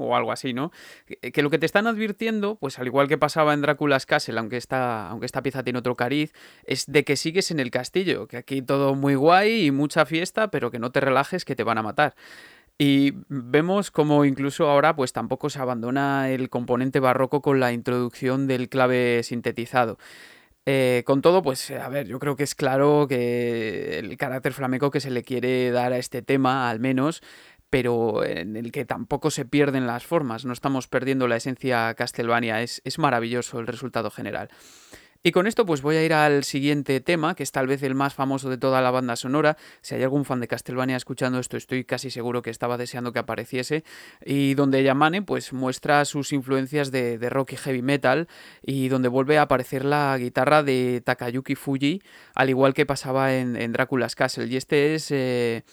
o 0.00 0.14
algo 0.14 0.32
así, 0.32 0.52
¿no? 0.52 0.70
Que, 1.08 1.42
lo 1.42 1.50
que 1.50 1.58
te 1.58 1.66
están 1.66 1.86
advirtiendo, 1.86 2.56
pues 2.56 2.78
al 2.78 2.86
igual 2.86 3.08
que 3.08 3.18
pasaba 3.18 3.54
en 3.54 3.62
Drácula's 3.62 4.06
Castle, 4.06 4.38
aunque 4.38 4.56
esta, 4.56 5.08
aunque 5.08 5.26
esta 5.26 5.42
pieza 5.42 5.62
tiene 5.62 5.78
otro 5.78 5.96
cariz, 5.96 6.32
es 6.64 6.86
de 6.86 7.04
que 7.04 7.16
sigues 7.16 7.50
en 7.50 7.60
el 7.60 7.70
castillo, 7.70 8.26
que 8.28 8.36
aquí 8.36 8.62
todo 8.62 8.94
muy 8.94 9.14
guay 9.14 9.66
y 9.66 9.70
mucha 9.70 10.06
fiesta, 10.06 10.50
pero 10.50 10.70
que 10.70 10.78
no 10.78 10.92
te 10.92 11.00
relajes 11.00 11.44
que 11.44 11.56
te 11.56 11.64
van 11.64 11.78
a 11.78 11.82
matar. 11.82 12.14
Y 12.78 13.14
vemos 13.28 13.90
como 13.90 14.24
incluso 14.24 14.68
ahora 14.68 14.94
pues 14.94 15.12
tampoco 15.12 15.50
se 15.50 15.58
abandona 15.58 16.30
el 16.30 16.48
componente 16.48 17.00
barroco 17.00 17.42
con 17.42 17.58
la 17.58 17.72
introducción 17.72 18.46
del 18.46 18.68
clave 18.68 19.22
sintetizado. 19.24 19.98
Eh, 20.70 21.02
con 21.06 21.22
todo, 21.22 21.42
pues 21.42 21.70
a 21.70 21.88
ver, 21.88 22.06
yo 22.06 22.18
creo 22.18 22.36
que 22.36 22.42
es 22.42 22.54
claro 22.54 23.06
que 23.08 23.98
el 23.98 24.16
carácter 24.18 24.52
flamenco 24.52 24.90
que 24.90 25.00
se 25.00 25.10
le 25.10 25.22
quiere 25.22 25.70
dar 25.70 25.94
a 25.94 25.98
este 25.98 26.20
tema, 26.20 26.68
al 26.68 26.78
menos, 26.78 27.22
pero 27.70 28.24
en 28.24 28.56
el 28.56 28.72
que 28.72 28.84
tampoco 28.84 29.30
se 29.30 29.44
pierden 29.44 29.86
las 29.86 30.06
formas, 30.06 30.44
no 30.44 30.52
estamos 30.52 30.88
perdiendo 30.88 31.28
la 31.28 31.36
esencia 31.36 31.94
castelvania, 31.94 32.62
es, 32.62 32.80
es 32.84 32.98
maravilloso 32.98 33.60
el 33.60 33.66
resultado 33.66 34.10
general. 34.10 34.48
Y 35.24 35.32
con 35.32 35.48
esto 35.48 35.66
pues 35.66 35.82
voy 35.82 35.96
a 35.96 36.04
ir 36.04 36.12
al 36.14 36.44
siguiente 36.44 37.00
tema, 37.00 37.34
que 37.34 37.42
es 37.42 37.50
tal 37.50 37.66
vez 37.66 37.82
el 37.82 37.96
más 37.96 38.14
famoso 38.14 38.48
de 38.50 38.56
toda 38.56 38.80
la 38.80 38.92
banda 38.92 39.16
sonora. 39.16 39.56
Si 39.80 39.96
hay 39.96 40.02
algún 40.04 40.24
fan 40.24 40.38
de 40.38 40.46
Castlevania 40.46 40.96
escuchando 40.96 41.40
esto, 41.40 41.56
estoy 41.56 41.84
casi 41.84 42.10
seguro 42.10 42.40
que 42.40 42.50
estaba 42.50 42.76
deseando 42.76 43.12
que 43.12 43.18
apareciese. 43.18 43.82
Y 44.24 44.54
donde 44.54 44.82
Yamane 44.84 45.22
pues 45.22 45.52
muestra 45.52 46.04
sus 46.04 46.32
influencias 46.32 46.92
de, 46.92 47.18
rock 47.30 47.54
y 47.54 47.56
heavy 47.56 47.82
metal 47.82 48.28
y 48.62 48.88
donde 48.88 49.08
vuelve 49.08 49.38
a 49.38 49.42
aparecer 49.42 49.84
la 49.84 50.16
guitarra 50.18 50.62
de 50.62 51.02
Takayuki 51.04 51.56
Fuji, 51.56 52.00
al 52.34 52.50
igual 52.50 52.72
que 52.72 52.86
pasaba 52.86 53.34
en, 53.34 53.56
en 53.56 53.72
Drácula's 53.72 54.14
Castle. 54.14 54.46
Y 54.46 54.56
este 54.56 54.94
es... 54.94 55.10
Eh, 55.10 55.64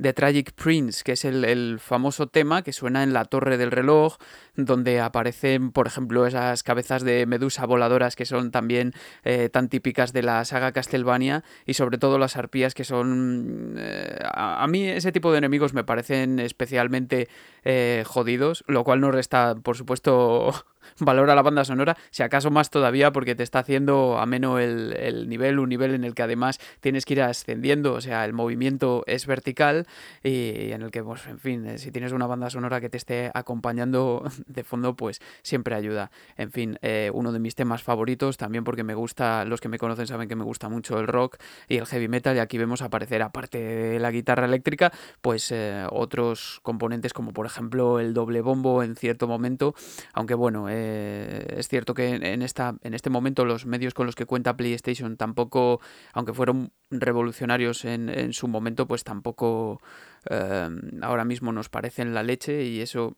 The 0.00 0.12
Tragic 0.12 0.52
Prince, 0.52 1.02
que 1.04 1.12
es 1.12 1.24
el, 1.24 1.78
famoso 1.78 2.26
tema 2.26 2.62
que 2.62 2.72
suena 2.72 3.02
en 3.02 3.12
la 3.12 3.24
torre 3.24 3.56
del 3.56 3.70
reloj, 3.70 4.16
donde 4.56 5.00
aparecen, 5.00 5.70
por 5.72 5.86
ejemplo, 5.86 6.26
esas 6.26 6.62
cabezas 6.62 7.02
de 7.02 7.26
medusa 7.26 7.66
voladoras 7.66 8.16
que 8.16 8.26
son 8.26 8.50
también 8.50 8.92
eh, 9.24 9.48
tan 9.48 9.68
típicas 9.68 10.12
de 10.12 10.22
la 10.22 10.44
saga 10.44 10.72
Castlevania, 10.72 11.44
y 11.66 11.74
sobre 11.74 11.98
todo 11.98 12.18
las 12.18 12.36
arpías 12.36 12.74
que 12.74 12.84
son... 12.84 13.76
Eh, 13.78 14.18
a, 14.24 14.66
mí 14.66 14.88
ese 14.88 15.12
tipo 15.12 15.32
de 15.32 15.38
enemigos 15.38 15.74
me 15.74 15.84
parecen 15.84 16.38
especialmente 16.38 17.28
eh, 17.64 18.02
jodidos, 18.06 18.64
lo 18.66 18.84
cual 18.84 19.00
no 19.00 19.10
resta, 19.10 19.54
por 19.54 19.76
supuesto, 19.76 20.52
valora 20.98 21.34
la 21.34 21.42
banda 21.42 21.64
sonora, 21.64 21.96
si 22.10 22.22
acaso 22.22 22.50
más 22.50 22.70
todavía 22.70 23.12
porque 23.12 23.34
te 23.34 23.42
está 23.42 23.60
haciendo 23.60 24.18
ameno 24.18 24.58
el, 24.58 24.94
el 24.98 25.28
nivel, 25.28 25.58
un 25.58 25.68
nivel 25.68 25.94
en 25.94 26.04
el 26.04 26.14
que 26.14 26.22
además 26.22 26.58
tienes 26.80 27.04
que 27.04 27.14
ir 27.14 27.22
ascendiendo, 27.22 27.94
o 27.94 28.00
sea, 28.00 28.24
el 28.24 28.32
movimiento 28.32 29.04
es 29.06 29.26
vertical 29.26 29.86
y 30.22 30.72
en 30.72 30.82
el 30.82 30.90
que, 30.90 31.02
pues, 31.02 31.26
en 31.26 31.38
fin, 31.38 31.66
eh, 31.66 31.78
si 31.78 31.90
tienes 31.90 32.12
una 32.12 32.26
banda 32.26 32.50
sonora 32.50 32.80
que 32.80 32.88
te 32.88 32.96
esté 32.96 33.30
acompañando 33.34 34.24
de 34.46 34.64
fondo, 34.64 34.94
pues 34.96 35.20
siempre 35.42 35.74
ayuda. 35.74 36.10
En 36.36 36.50
fin, 36.50 36.78
eh, 36.82 37.10
uno 37.12 37.32
de 37.32 37.38
mis 37.38 37.54
temas 37.54 37.82
favoritos 37.82 38.36
también 38.36 38.64
porque 38.64 38.84
me 38.84 38.94
gusta, 38.94 39.44
los 39.44 39.60
que 39.60 39.68
me 39.68 39.78
conocen 39.78 40.06
saben 40.06 40.28
que 40.28 40.36
me 40.36 40.44
gusta 40.44 40.68
mucho 40.68 40.98
el 41.00 41.06
rock 41.06 41.38
y 41.68 41.76
el 41.76 41.86
heavy 41.86 42.08
metal 42.08 42.36
y 42.36 42.40
aquí 42.40 42.58
vemos 42.58 42.82
aparecer, 42.82 43.22
aparte 43.22 43.58
de 43.58 44.00
la 44.00 44.10
guitarra 44.10 44.46
eléctrica, 44.46 44.92
pues 45.20 45.50
eh, 45.52 45.86
otros 45.90 46.60
componentes 46.62 47.12
como 47.12 47.32
por 47.32 47.46
ejemplo 47.46 48.00
el 48.00 48.14
doble 48.14 48.40
bombo 48.40 48.82
en 48.82 48.96
cierto 48.96 49.28
momento, 49.28 49.74
aunque 50.12 50.34
bueno, 50.34 50.68
eh, 50.76 51.54
es 51.58 51.68
cierto 51.68 51.94
que 51.94 52.08
en, 52.08 52.42
esta, 52.42 52.74
en 52.82 52.94
este 52.94 53.10
momento 53.10 53.44
los 53.44 53.64
medios 53.64 53.94
con 53.94 54.06
los 54.06 54.16
que 54.16 54.26
cuenta 54.26 54.56
PlayStation 54.56 55.16
tampoco, 55.16 55.80
aunque 56.12 56.34
fueron 56.34 56.72
revolucionarios 56.90 57.84
en, 57.84 58.32
su 58.32 58.48
momento, 58.48 58.86
pues 58.86 59.04
tampoco 59.04 59.80
eh, 60.28 60.68
ahora 61.02 61.24
mismo 61.24 61.52
nos 61.52 61.68
parecen 61.68 62.14
la 62.14 62.22
leche 62.22 62.64
y 62.64 62.80
eso 62.80 63.16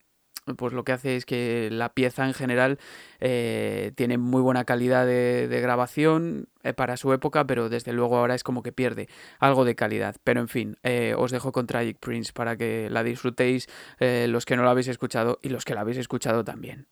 pues 0.56 0.72
lo 0.72 0.84
que 0.84 0.92
hace 0.92 1.16
es 1.16 1.26
que 1.26 1.70
la 1.72 1.92
pieza 1.92 2.24
en 2.24 2.32
general 2.32 2.78
eh, 3.18 3.90
tiene 3.96 4.16
muy 4.16 4.40
buena 4.40 4.64
calidad 4.64 5.04
de, 5.04 5.48
grabación 5.60 6.48
para 6.76 6.96
su 6.96 7.12
época, 7.12 7.46
pero 7.48 7.68
desde 7.68 7.92
luego 7.92 8.16
ahora 8.16 8.36
es 8.36 8.44
como 8.44 8.62
que 8.62 8.70
pierde 8.70 9.08
algo 9.40 9.64
de 9.64 9.74
calidad. 9.74 10.16
Pero 10.22 10.40
en 10.40 10.48
fin, 10.48 10.76
os 11.16 11.32
dejo 11.32 11.50
con 11.50 11.66
Tragic 11.66 11.98
Prince 11.98 12.32
para 12.32 12.56
que 12.56 12.88
la 12.90 13.02
disfrutéis 13.02 13.68
los 13.98 14.44
que 14.44 14.56
no 14.56 14.62
la 14.62 14.70
habéis 14.70 14.88
escuchado 14.88 15.40
y 15.42 15.48
los 15.48 15.64
que 15.64 15.74
la 15.74 15.80
habéis 15.80 15.98
escuchado 15.98 16.44
también. 16.44 16.86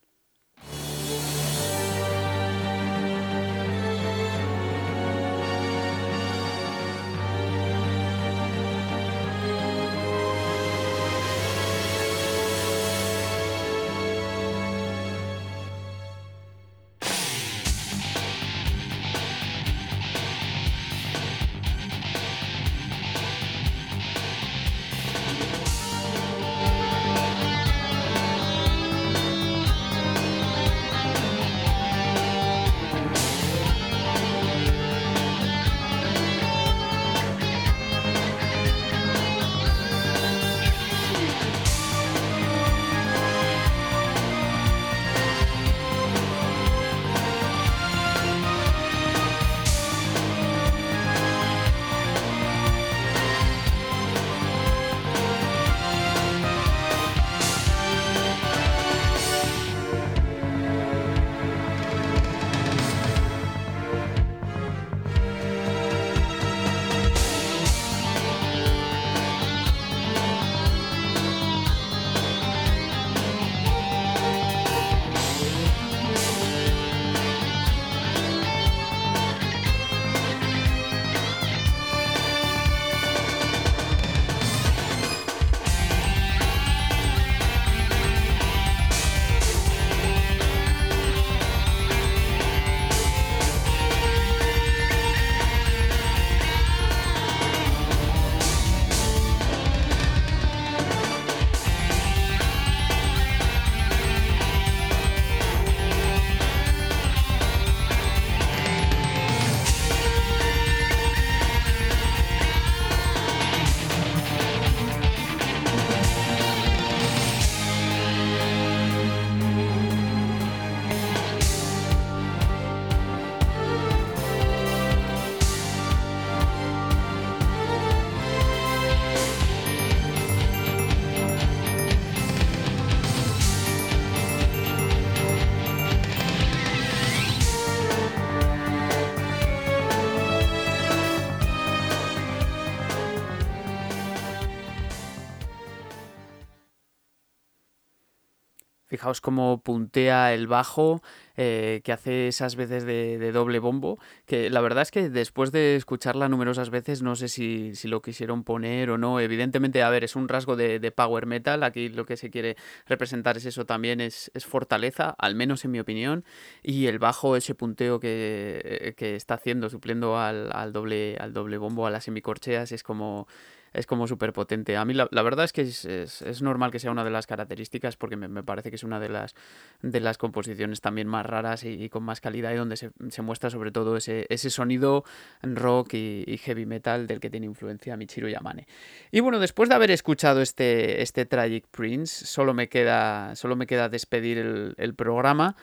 Fijaos 149.04 149.20
cómo 149.20 149.60
puntea 149.60 150.32
el 150.32 150.46
bajo, 150.46 151.02
eh, 151.36 151.82
que 151.84 151.92
hace 151.92 152.28
esas 152.28 152.56
veces 152.56 152.86
de, 152.86 153.32
doble 153.32 153.58
bombo, 153.58 153.98
que 154.24 154.48
la 154.48 154.62
verdad 154.62 154.80
es 154.80 154.90
que 154.90 155.10
después 155.10 155.52
de 155.52 155.76
escucharla 155.76 156.30
numerosas 156.30 156.70
veces 156.70 157.02
no 157.02 157.14
sé 157.14 157.28
si, 157.28 157.74
lo 157.84 158.00
quisieron 158.00 158.44
poner 158.44 158.88
o 158.88 158.96
no. 158.96 159.20
Evidentemente, 159.20 159.82
a 159.82 159.90
ver, 159.90 160.04
es 160.04 160.16
un 160.16 160.26
rasgo 160.26 160.56
de, 160.56 160.90
power 160.90 161.26
metal, 161.26 161.64
aquí 161.64 161.90
lo 161.90 162.06
que 162.06 162.16
se 162.16 162.30
quiere 162.30 162.56
representar 162.86 163.36
es 163.36 163.44
eso 163.44 163.66
también, 163.66 164.00
es, 164.00 164.30
fortaleza, 164.48 165.14
al 165.18 165.34
menos 165.34 165.66
en 165.66 165.72
mi 165.72 165.80
opinión, 165.80 166.24
y 166.62 166.86
el 166.86 166.98
bajo, 166.98 167.36
ese 167.36 167.54
punteo 167.54 168.00
que, 168.00 168.94
está 168.98 169.34
haciendo, 169.34 169.68
supliendo 169.68 170.18
al, 170.18 170.50
al, 170.50 170.72
doble, 170.72 171.18
al 171.20 171.34
doble 171.34 171.58
bombo, 171.58 171.86
a 171.86 171.90
las 171.90 172.04
semicorcheas, 172.04 172.72
es 172.72 172.82
como 172.82 173.28
es 173.74 173.86
como 173.86 174.06
súper 174.06 174.32
potente. 174.32 174.76
A 174.76 174.84
mí 174.84 174.94
la, 174.94 175.22
verdad 175.22 175.44
es 175.44 175.52
que 175.52 175.62
es, 175.62 176.42
normal 176.42 176.70
que 176.70 176.78
sea 176.78 176.90
una 176.90 177.04
de 177.04 177.10
las 177.10 177.26
características 177.26 177.96
porque 177.96 178.16
me, 178.16 178.42
parece 178.42 178.70
que 178.70 178.76
es 178.76 178.84
una 178.84 179.00
de 179.00 179.08
las, 179.08 179.34
de 179.82 180.00
las 180.00 180.16
composiciones 180.16 180.80
también 180.80 181.08
más 181.08 181.26
raras 181.26 181.64
y, 181.64 181.88
con 181.88 182.04
más 182.04 182.20
calidad 182.20 182.52
y 182.52 182.56
donde 182.56 182.76
se, 182.76 182.90
muestra 183.22 183.50
sobre 183.50 183.72
todo 183.72 183.96
ese, 183.96 184.26
ese 184.30 184.48
sonido 184.50 185.04
rock 185.42 185.94
y, 185.94 186.38
heavy 186.44 186.66
metal 186.66 187.06
del 187.06 187.20
que 187.20 187.30
tiene 187.30 187.46
influencia 187.46 187.96
Michiru 187.96 188.28
Yamane. 188.28 188.66
Y 189.10 189.20
bueno, 189.20 189.38
después 189.38 189.68
de 189.68 189.74
haber 189.74 189.90
escuchado 189.90 190.40
este, 190.40 191.02
este 191.02 191.26
Tragic 191.26 191.66
Prince, 191.68 192.26
solo 192.26 192.54
me 192.54 192.68
queda, 192.68 193.34
solo 193.34 193.56
me 193.56 193.66
queda 193.66 193.88
despedir 193.88 194.38
el, 194.38 194.74
el 194.78 194.94
programa. 194.94 195.56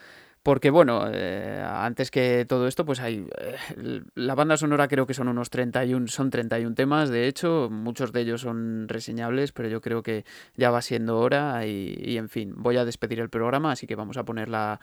Porque 0.44 0.72
bueno, 0.72 1.04
eh, 1.12 1.64
antes 1.64 2.10
que 2.10 2.46
todo 2.46 2.68
esto, 2.68 2.84
pues 2.84 3.00
hay... 3.00 3.28
Eh, 3.38 4.02
la 4.16 4.34
banda 4.34 4.58
sonora 4.58 4.88
creo 4.88 5.06
que 5.06 5.14
son 5.14 5.28
unos 5.28 5.52
31, 5.52 6.08
son 6.08 6.32
31 6.32 6.74
temas, 6.74 7.10
de 7.10 7.28
hecho, 7.28 7.70
muchos 7.72 8.12
de 8.12 8.22
ellos 8.22 8.42
son 8.42 8.88
reseñables, 8.88 9.52
pero 9.52 9.70
yo 9.70 9.82
creo 9.82 10.02
que 10.02 10.26
ya 10.56 10.72
va 10.72 10.82
siendo 10.82 11.20
hora 11.20 11.68
y, 11.68 12.18
en 12.18 12.28
fin, 12.28 12.54
voy 12.58 12.78
a 12.78 12.86
despedir 12.86 13.20
el 13.20 13.30
programa, 13.30 13.72
así 13.72 13.86
que 13.86 13.96
vamos 13.96 14.18
a 14.18 14.26
poner 14.26 14.50
la, 14.50 14.80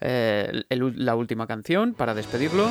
eh, 0.00 0.64
la 0.68 1.14
última 1.14 1.46
canción 1.46 1.94
para 1.94 2.12
despedirlo. 2.12 2.68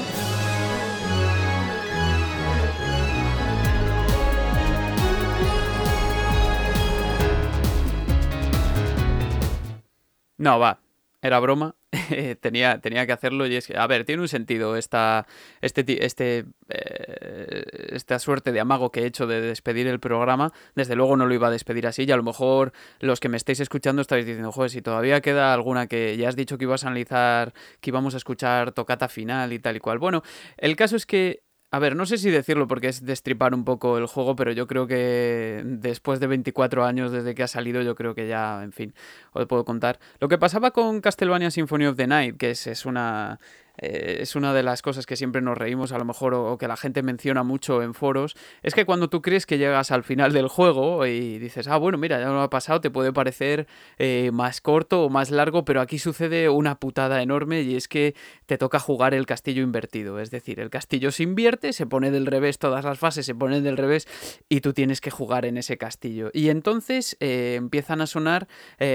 No, 10.37 10.59
va, 10.59 10.79
era 11.21 11.39
broma. 11.39 11.75
tenía, 12.41 12.79
tenía 12.79 13.05
que 13.05 13.13
hacerlo 13.13 13.47
y 13.47 13.55
es 13.55 13.67
que, 13.67 13.77
a 13.77 13.87
ver, 13.87 14.05
tiene 14.05 14.21
un 14.21 14.27
sentido 14.27 14.75
esta, 14.75 15.27
este, 15.61 16.05
este, 16.05 16.45
eh, 16.69 17.63
esta 17.89 18.19
suerte 18.19 18.51
de 18.51 18.59
amago 18.59 18.91
que 18.91 19.01
he 19.01 19.05
hecho 19.05 19.27
de 19.27 19.41
despedir 19.41 19.87
el 19.87 19.99
programa. 19.99 20.51
Desde 20.75 20.95
luego 20.95 21.17
no 21.17 21.25
lo 21.25 21.33
iba 21.33 21.47
a 21.47 21.51
despedir 21.51 21.87
así 21.87 22.03
y 22.03 22.11
a 22.11 22.17
lo 22.17 22.23
mejor 22.23 22.73
los 22.99 23.19
que 23.19 23.29
me 23.29 23.37
estáis 23.37 23.59
escuchando 23.59 24.01
estáis 24.01 24.25
diciendo, 24.25 24.51
joder, 24.51 24.71
si 24.71 24.81
todavía 24.81 25.21
queda 25.21 25.53
alguna 25.53 25.87
que 25.87 26.17
ya 26.17 26.29
has 26.29 26.35
dicho 26.35 26.57
que 26.57 26.65
ibas 26.65 26.83
a 26.83 26.87
analizar, 26.87 27.53
que 27.81 27.89
íbamos 27.89 28.13
a 28.13 28.17
escuchar 28.17 28.71
tocata 28.71 29.07
final 29.07 29.53
y 29.53 29.59
tal 29.59 29.75
y 29.77 29.79
cual. 29.79 29.99
Bueno, 29.99 30.23
el 30.57 30.75
caso 30.75 30.95
es 30.95 31.05
que 31.05 31.44
a 31.75 31.79
ver, 31.79 31.97
no 31.97 32.05
sé 32.05 32.17
si 32.17 32.29
decirlo 32.29 32.69
porque 32.69 32.87
es 32.87 33.03
destripar 33.03 33.53
un 33.53 33.65
poco 33.65 33.97
el 33.97 34.05
juego, 34.05 34.37
pero 34.37 34.53
yo 34.53 34.65
creo 34.65 34.87
que 34.87 35.61
después 35.65 36.21
de 36.21 36.27
24 36.27 36.85
años 36.85 37.11
desde 37.11 37.35
que 37.35 37.43
ha 37.43 37.49
salido, 37.49 37.81
yo 37.81 37.95
creo 37.95 38.15
que 38.15 38.29
ya, 38.29 38.63
en 38.63 38.71
fin, 38.71 38.93
os 39.33 39.45
puedo 39.45 39.65
contar. 39.65 39.99
Lo 40.21 40.29
que 40.29 40.37
pasaba 40.37 40.71
con 40.71 41.01
Castlevania 41.01 41.51
Symphony 41.51 41.87
of 41.87 41.97
the 41.97 42.07
Night, 42.07 42.37
que 42.37 42.51
es, 42.51 42.65
es 42.67 42.85
una 42.85 43.41
eh, 43.77 44.17
es 44.21 44.35
una 44.35 44.53
de 44.53 44.63
las 44.63 44.81
cosas 44.81 45.05
que 45.05 45.15
siempre 45.15 45.41
nos 45.41 45.57
reímos 45.57 45.91
a 45.91 45.97
lo 45.97 46.05
mejor 46.05 46.33
o, 46.33 46.57
que 46.57 46.67
la 46.67 46.77
gente 46.77 47.03
menciona 47.03 47.43
mucho 47.43 47.81
en 47.81 47.93
foros, 47.93 48.35
es 48.63 48.73
que 48.73 48.85
cuando 48.85 49.09
tú 49.09 49.21
crees 49.21 49.45
que 49.45 49.57
llegas 49.57 49.91
al 49.91 50.03
final 50.03 50.33
del 50.33 50.47
juego 50.47 51.05
y 51.05 51.39
dices, 51.39 51.67
ah, 51.67 51.77
bueno, 51.77 51.97
mira, 51.97 52.19
ya 52.19 52.27
lo 52.27 52.41
ha 52.41 52.49
pasado, 52.49 52.81
te 52.81 52.89
puede 52.89 53.13
parecer 53.13 53.67
eh, 53.97 54.31
más 54.33 54.61
corto 54.61 55.03
o 55.03 55.09
más 55.09 55.31
largo, 55.31 55.65
pero 55.65 55.81
aquí 55.81 55.99
sucede 55.99 56.49
una 56.49 56.79
putada 56.79 57.21
enorme 57.21 57.61
y 57.61 57.75
es 57.75 57.87
que 57.87 58.15
te 58.45 58.57
toca 58.57 58.79
jugar 58.79 59.13
el 59.13 59.25
castillo 59.25 59.63
invertido, 59.63 60.19
es 60.19 60.31
decir, 60.31 60.59
el 60.59 60.69
castillo 60.69 61.11
se 61.11 61.23
invierte, 61.23 61.73
se 61.73 61.85
pone 61.85 62.11
del 62.11 62.25
revés, 62.25 62.59
todas 62.59 62.85
las 62.85 62.99
fases 62.99 63.25
se 63.25 63.35
ponen 63.35 63.63
del 63.63 63.77
revés 63.77 64.07
y 64.49 64.61
tú 64.61 64.73
tienes 64.73 65.01
que 65.01 65.11
jugar 65.11 65.45
en 65.45 65.57
ese 65.57 65.77
castillo. 65.77 66.29
Y 66.33 66.49
entonces 66.49 67.17
eh, 67.19 67.55
empiezan 67.57 68.01
a 68.01 68.07
sonar 68.07 68.47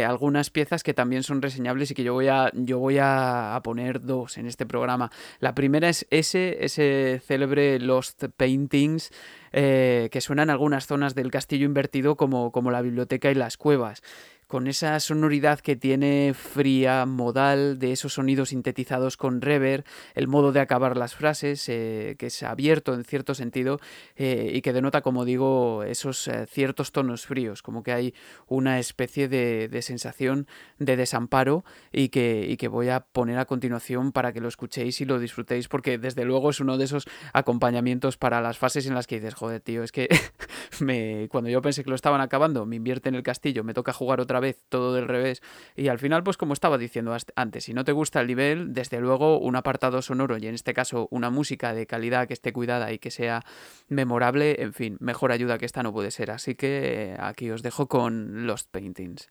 algunas 0.06 0.50
piezas 0.50 0.82
que 0.82 0.94
también 0.94 1.22
son 1.22 1.42
reseñables 1.42 1.90
y 1.90 1.94
que 1.94 2.04
yo 2.04 2.14
voy 2.14 2.28
a, 2.28 2.50
yo 2.54 2.78
voy 2.78 2.98
a 3.00 3.58
poner 3.62 4.00
dos 4.00 4.38
en 4.38 4.46
este 4.46 4.66
programa. 4.70 5.10
La 5.40 5.54
primera 5.54 5.88
es 5.88 6.06
ese, 6.10 6.64
ese 6.64 7.20
célebre 7.26 7.80
Lost 7.80 8.24
Paintings, 8.36 9.10
eh, 9.52 10.08
que 10.12 10.20
suena 10.20 10.44
en 10.44 10.50
algunas 10.50 10.86
zonas 10.86 11.16
del 11.16 11.32
castillo 11.32 11.66
invertido 11.66 12.16
como, 12.16 12.52
como 12.52 12.70
la 12.70 12.80
biblioteca 12.80 13.30
y 13.30 13.34
las 13.34 13.56
cuevas 13.56 14.02
con 14.50 14.66
esa 14.66 14.98
sonoridad 14.98 15.60
que 15.60 15.76
tiene 15.76 16.34
fría, 16.34 17.06
modal, 17.06 17.78
de 17.78 17.92
esos 17.92 18.14
sonidos 18.14 18.48
sintetizados 18.48 19.16
con 19.16 19.40
reverb, 19.40 19.84
el 20.16 20.26
modo 20.26 20.50
de 20.50 20.58
acabar 20.58 20.96
las 20.96 21.14
frases, 21.14 21.68
eh, 21.68 22.16
que 22.18 22.26
es 22.26 22.42
abierto 22.42 22.92
en 22.94 23.04
cierto 23.04 23.36
sentido 23.36 23.78
eh, 24.16 24.50
y 24.52 24.60
que 24.60 24.72
denota, 24.72 25.02
como 25.02 25.24
digo, 25.24 25.84
esos 25.84 26.26
eh, 26.26 26.46
ciertos 26.46 26.90
tonos 26.90 27.26
fríos, 27.26 27.62
como 27.62 27.84
que 27.84 27.92
hay 27.92 28.14
una 28.48 28.80
especie 28.80 29.28
de, 29.28 29.70
sensación 29.82 30.48
de 30.80 30.96
desamparo 30.96 31.64
y 31.92 32.08
que, 32.08 32.44
y 32.48 32.56
que 32.56 32.66
voy 32.66 32.88
a 32.88 33.00
poner 33.00 33.38
a 33.38 33.44
continuación 33.44 34.10
para 34.10 34.32
que 34.32 34.40
lo 34.40 34.48
escuchéis 34.48 35.00
y 35.00 35.04
lo 35.04 35.20
disfrutéis, 35.20 35.68
porque 35.68 35.96
desde 35.96 36.24
luego 36.24 36.50
es 36.50 36.58
uno 36.58 36.76
de 36.76 36.86
esos 36.86 37.06
acompañamientos 37.32 38.16
para 38.16 38.40
las 38.40 38.58
fases 38.58 38.84
en 38.88 38.96
las 38.96 39.06
que 39.06 39.20
dices, 39.20 39.34
joder, 39.34 39.60
tío, 39.60 39.84
es 39.84 39.92
que 39.92 40.08
me, 40.80 41.28
cuando 41.30 41.50
yo 41.50 41.62
pensé 41.62 41.84
que 41.84 41.90
lo 41.90 41.94
estaban 41.94 42.20
acabando, 42.20 42.66
me 42.66 42.74
invierte 42.74 43.08
en 43.10 43.14
el 43.14 43.22
castillo, 43.22 43.62
me 43.62 43.74
toca 43.74 43.92
jugar 43.92 44.20
otra 44.20 44.39
vez 44.40 44.62
todo 44.68 44.94
del 44.94 45.08
revés. 45.08 45.42
Y 45.76 45.88
al 45.88 45.98
final, 45.98 46.22
pues 46.22 46.36
como 46.36 46.52
estaba 46.52 46.78
diciendo 46.78 47.16
antes, 47.36 47.64
si 47.64 47.74
no 47.74 47.84
te 47.84 47.92
gusta 47.92 48.20
el 48.20 48.26
nivel, 48.26 48.72
desde 48.72 49.00
luego 49.00 49.38
un 49.38 49.56
apartado 49.56 50.02
sonoro 50.02 50.36
y 50.38 50.46
en 50.46 50.54
este 50.54 50.74
caso 50.74 51.08
una 51.10 51.30
música 51.30 51.74
de 51.74 51.86
calidad 51.86 52.26
que 52.26 52.34
esté 52.34 52.52
cuidada 52.52 52.92
y 52.92 52.98
que 52.98 53.10
sea 53.10 53.44
memorable, 53.88 54.62
en 54.62 54.72
fin, 54.72 54.96
mejor 55.00 55.32
ayuda 55.32 55.58
que 55.58 55.66
esta 55.66 55.82
no 55.82 55.92
puede 55.92 56.10
ser. 56.10 56.30
Así 56.30 56.54
que 56.54 57.16
aquí 57.18 57.50
os 57.50 57.62
dejo 57.62 57.88
con 57.88 58.46
Lost 58.46 58.70
Paintings. 58.70 59.30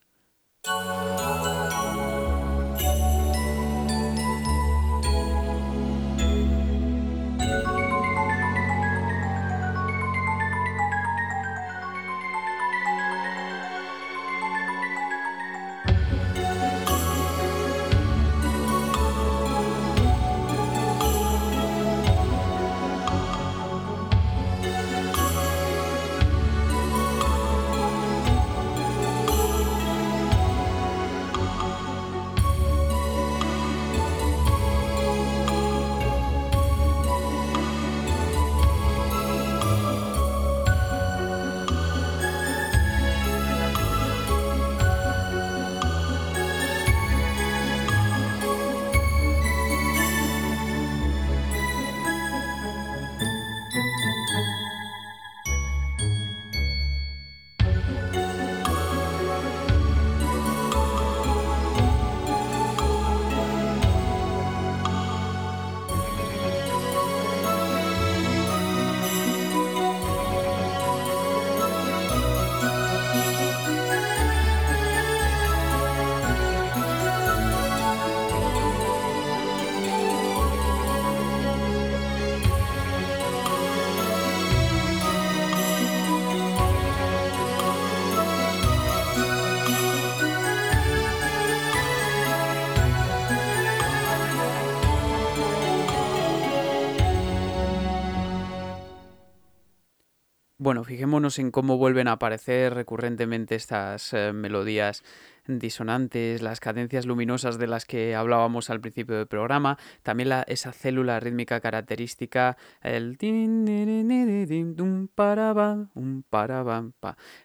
Bueno, 100.70 100.84
fijémonos 100.84 101.39
en 101.39 101.49
cómo 101.49 101.80
vuelven 101.80 102.07
a 102.07 102.11
aparecer 102.11 102.76
recurrentemente 102.76 103.55
estas 103.55 104.13
eh, 104.13 104.34
melodías 104.34 105.03
disonantes, 105.47 106.43
las 106.43 106.59
cadencias 106.59 107.07
luminosas 107.07 107.57
de 107.57 107.65
las 107.65 107.86
que 107.86 108.13
hablábamos 108.13 108.70
al 108.70 108.80
principio 108.80 109.17
del 109.17 109.26
programa, 109.26 109.80
también 110.03 110.30
esa 110.45 110.72
célula 110.72 111.20
rítmica 111.20 111.59
característica, 111.59 112.55
el 112.84 113.17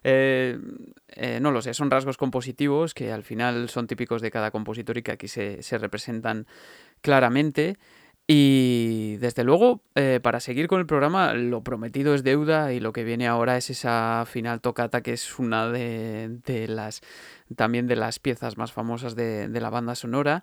eh, 0.05 0.59
eh, 1.09 1.39
no 1.41 1.51
lo 1.51 1.63
sé, 1.63 1.73
son 1.73 1.91
rasgos 1.91 2.19
compositivos 2.19 2.93
que 2.93 3.11
al 3.11 3.23
final 3.23 3.71
son 3.71 3.87
típicos 3.87 4.21
de 4.21 4.31
cada 4.31 4.51
compositor 4.51 4.99
y 4.99 5.03
que 5.03 5.13
aquí 5.13 5.29
se, 5.29 5.63
se 5.63 5.79
representan 5.79 6.47
claramente. 7.01 7.79
Y 8.27 9.19
desde 9.19 9.45
luego, 9.45 9.83
eh, 9.95 10.19
para 10.23 10.41
seguir 10.41 10.67
con 10.67 10.81
el 10.81 10.87
programa, 10.87 11.35
lo 11.35 11.63
prometido 11.63 12.15
es 12.15 12.25
deuda 12.25 12.73
y 12.73 12.81
lo 12.81 12.93
que 12.93 13.05
viene 13.05 13.29
ahora 13.29 13.59
es 13.59 13.69
esa 13.69 14.25
final 14.27 14.63
tocata 14.63 15.03
que 15.03 15.13
es 15.13 15.39
una 15.39 15.69
de, 15.69 16.39
de 16.47 16.67
las 16.69 17.03
también 17.55 17.87
de 17.87 17.97
las 17.97 18.19
piezas 18.19 18.57
más 18.57 18.73
famosas 18.73 19.15
de, 19.15 19.49
de 19.49 19.61
la 19.61 19.69
banda 19.69 19.95
sonora. 19.95 20.43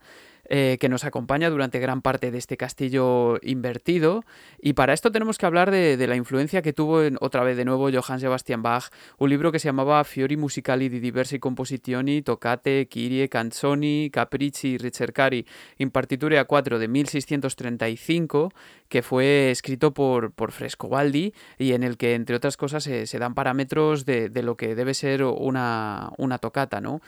Eh, 0.53 0.77
que 0.81 0.89
nos 0.89 1.05
acompaña 1.05 1.49
durante 1.49 1.79
gran 1.79 2.01
parte 2.01 2.29
de 2.29 2.37
este 2.37 2.57
castillo 2.57 3.39
invertido. 3.41 4.25
Y 4.59 4.73
para 4.73 4.91
esto 4.91 5.09
tenemos 5.09 5.37
que 5.37 5.45
hablar 5.45 5.71
de, 5.71 5.95
la 6.05 6.17
influencia 6.17 6.61
que 6.61 6.73
tuvo 6.73 7.03
en, 7.03 7.15
otra 7.21 7.41
vez 7.45 7.55
de 7.55 7.63
nuevo 7.63 7.89
Johann 7.89 8.19
Sebastian 8.19 8.61
Bach, 8.61 8.89
un 9.17 9.29
libro 9.29 9.53
que 9.53 9.59
se 9.59 9.69
llamaba 9.69 10.03
Fiori 10.03 10.35
musicali 10.35 10.89
di 10.89 10.99
diversi 10.99 11.39
composizioni, 11.39 12.21
toccate, 12.21 12.89
Kyrie, 12.89 13.29
canzoni, 13.29 14.09
capricci, 14.11 14.77
ricercari 14.77 15.45
in 15.77 15.89
partiture 15.89 16.37
a 16.37 16.43
4 16.43 16.79
de 16.79 16.87
1635, 16.89 18.51
que 18.89 19.03
fue 19.03 19.51
escrito 19.51 19.93
por, 19.93 20.33
por 20.33 20.51
Frescobaldi 20.51 21.33
y 21.59 21.71
en 21.71 21.83
el 21.83 21.95
que, 21.95 22.13
entre 22.13 22.35
otras 22.35 22.57
cosas, 22.57 22.83
se, 22.83 23.19
dan 23.19 23.35
parámetros 23.35 24.05
de, 24.05 24.29
lo 24.43 24.57
que 24.57 24.75
debe 24.75 24.95
ser 24.95 25.23
una, 25.23 26.11
una 26.17 26.39
tocata. 26.39 26.81
¿no? 26.81 26.99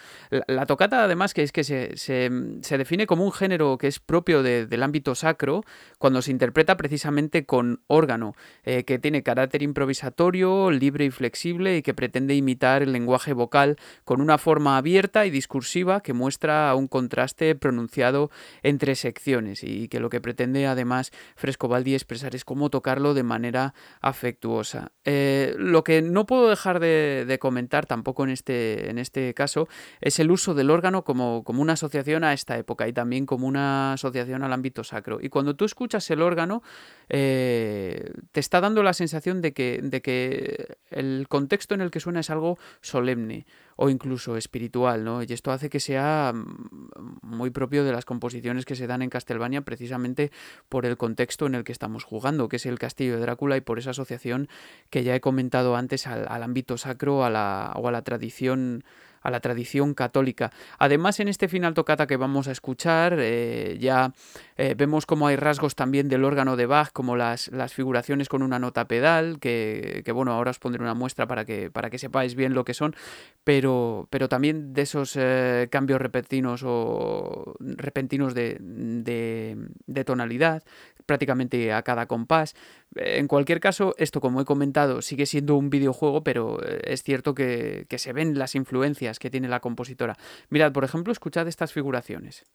La, 0.48 0.66
tocata, 0.66 1.04
además, 1.04 1.34
que 1.34 1.44
es 1.44 1.52
que 1.52 1.66
se, 1.66 1.98
se 1.98 2.78
define 2.78 3.06
como 3.06 3.26
un 3.26 3.33
género 3.34 3.78
que 3.78 3.88
es 3.88 4.00
propio 4.00 4.44
del 4.44 4.84
ámbito 4.84 5.16
sacro 5.16 5.64
cuando 5.98 6.22
se 6.22 6.32
interpreta 6.32 6.78
precisamente 6.78 7.46
con 7.46 7.82
órgano, 7.88 8.36
eh, 8.64 8.84
que 8.84 9.00
tiene 9.00 9.24
carácter 9.24 9.62
improvisatorio, 9.62 10.72
libre 10.72 11.06
y 11.06 11.12
flexible 11.12 11.78
y 11.78 11.82
que 11.82 11.94
pretende 11.94 12.36
imitar 12.36 12.84
el 12.84 12.94
lenguaje 12.94 13.34
vocal 13.34 13.78
con 14.04 14.22
una 14.22 14.38
forma 14.38 14.78
abierta 14.78 15.26
y 15.26 15.30
discursiva 15.30 16.02
que 16.02 16.14
muestra 16.14 16.74
un 16.76 16.88
contraste 16.88 17.56
pronunciado 17.56 18.30
entre 18.62 18.96
secciones 18.96 19.64
y 19.64 19.88
que 19.88 20.00
lo 20.00 20.10
que 20.10 20.22
pretende 20.22 20.68
además 20.68 21.12
Frescobaldi 21.36 21.94
expresar 21.94 22.36
es 22.36 22.46
cómo 22.46 22.70
tocarlo 22.70 23.14
de 23.14 23.24
manera 23.24 23.74
afectuosa. 24.02 24.92
Eh, 25.06 25.56
lo 25.58 25.84
que 25.84 26.02
no 26.02 26.26
puedo 26.26 26.50
dejar 26.50 26.80
de, 26.80 27.38
comentar 27.40 27.86
tampoco 27.86 28.24
en 28.24 28.30
este, 28.30 28.90
en 28.90 29.00
este 29.00 29.34
caso 29.34 29.68
es 30.02 30.20
el 30.20 30.32
uso 30.32 30.54
del 30.54 30.70
órgano 30.70 31.04
como, 31.04 31.44
como 31.44 31.62
una 31.62 31.74
asociación 31.74 32.24
a 32.24 32.34
esta 32.34 32.58
época 32.58 32.88
y 32.88 32.94
también 32.94 33.23
como 33.26 33.48
una 33.48 33.94
asociación 33.94 34.44
al 34.44 34.54
ámbito 34.54 34.84
sacro. 34.84 35.20
Y 35.22 35.30
cuando 35.30 35.56
tú 35.56 35.66
escuchas 35.66 36.10
el 36.12 36.22
órgano, 36.22 36.64
eh, 37.10 38.12
te 38.32 38.40
está 38.40 38.62
dando 38.62 38.84
la 38.84 38.94
sensación 38.94 39.42
de 39.42 39.54
que, 39.54 39.80
de 39.84 40.02
que 40.02 40.78
el 40.90 41.28
contexto 41.28 41.76
en 41.76 41.82
el 41.82 41.92
que 41.92 42.00
suena 42.00 42.20
es 42.20 42.30
algo 42.30 42.58
solemne 42.82 43.46
o 43.76 43.90
incluso 43.90 44.38
espiritual, 44.38 45.04
¿no? 45.04 45.24
Y 45.24 45.28
esto 45.30 45.52
hace 45.52 45.70
que 45.70 45.80
sea 45.80 46.32
mm, 46.34 47.20
muy 47.22 47.50
propio 47.50 47.84
de 47.84 47.92
las 47.92 48.06
composiciones 48.06 48.66
que 48.66 48.76
se 48.76 48.88
dan 48.88 49.02
en 49.02 49.10
Castlevania 49.10 49.62
precisamente 49.62 50.32
por 50.70 50.86
el 50.86 50.98
contexto 50.98 51.46
en 51.46 51.56
el 51.56 51.64
que 51.64 51.72
estamos 51.72 52.04
jugando, 52.04 52.50
que 52.50 52.58
es 52.58 52.66
el 52.66 52.80
castillo 52.80 53.16
de 53.16 53.22
Drácula 53.22 53.58
y 53.58 53.62
por 53.62 53.80
esa 53.80 53.92
asociación 53.92 54.48
que 54.90 55.04
ya 55.04 55.16
he 55.16 55.22
comentado 55.22 55.76
antes 55.76 56.08
al, 56.08 56.44
ámbito 56.44 56.78
sacro 56.78 57.24
a 57.24 57.30
la, 57.30 57.74
o 57.76 57.88
a 57.88 57.92
la 57.92 58.04
tradición 58.04 58.84
a 59.24 59.32
la 59.32 59.40
tradición 59.40 59.94
católica. 59.94 60.52
Además, 60.78 61.20
en 61.20 61.28
este 61.28 61.48
final 61.48 61.74
tocata 61.74 62.06
que 62.06 62.18
vamos 62.18 62.48
a 62.48 62.52
escuchar, 62.52 63.18
eh, 63.20 63.78
ya 63.80 64.14
eh, 64.58 64.76
vemos 64.78 65.06
cómo 65.06 65.28
hay 65.28 65.36
rasgos 65.36 65.76
también 65.76 66.10
del 66.10 66.24
órgano 66.24 66.56
de 66.56 66.66
Bach, 66.66 66.92
como 66.92 67.16
las, 67.16 67.50
las 67.50 67.74
figuraciones 67.74 68.30
con 68.30 68.42
una 68.42 68.60
nota 68.60 68.88
pedal, 68.88 69.40
que, 69.40 70.04
bueno, 70.14 70.32
ahora 70.32 70.52
os 70.52 70.60
pondré 70.60 70.82
una 70.82 70.94
muestra 70.94 71.28
para 71.28 71.46
que, 71.46 71.72
para 71.72 71.90
que 71.90 71.98
sepáis 71.98 72.36
bien 72.36 72.54
lo 72.54 72.66
que 72.66 72.74
son, 72.74 72.96
pero, 73.44 74.08
pero 74.10 74.30
también 74.30 74.74
de 74.74 74.84
esos 74.84 75.16
eh, 75.16 75.68
cambios 75.72 76.02
repentinos 76.02 76.64
o 76.66 77.56
repentinos 77.60 78.34
de, 78.34 78.58
de 78.60 80.04
tonalidad, 80.06 80.64
prácticamente 81.06 81.74
a 81.74 81.82
cada 81.84 82.06
compás. 82.06 82.56
En 82.96 83.28
cualquier 83.28 83.60
caso, 83.60 83.96
esto, 83.98 84.22
como 84.22 84.42
he 84.42 84.46
comentado, 84.46 85.02
sigue 85.02 85.26
siendo 85.26 85.56
un 85.56 85.70
videojuego, 85.70 86.24
pero 86.24 86.60
eh, 86.64 86.82
es 86.86 87.04
cierto 87.04 87.34
que, 87.34 87.86
que 87.90 87.98
se 87.98 88.14
ven 88.14 88.38
las 88.38 88.56
influencias 88.56 89.20
que 89.20 89.30
tiene 89.30 89.48
la 89.48 89.60
compositora. 89.60 90.16
Mirad, 90.50 90.72
por 90.72 90.84
ejemplo, 90.84 91.12
escuchad 91.12 91.48
estas 91.48 91.74
figuraciones. 91.74 92.46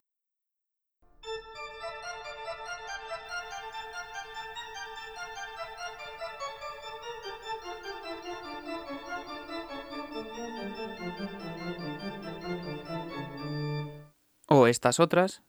O 14.49 14.67
estas 14.67 14.99
otras. 14.99 15.43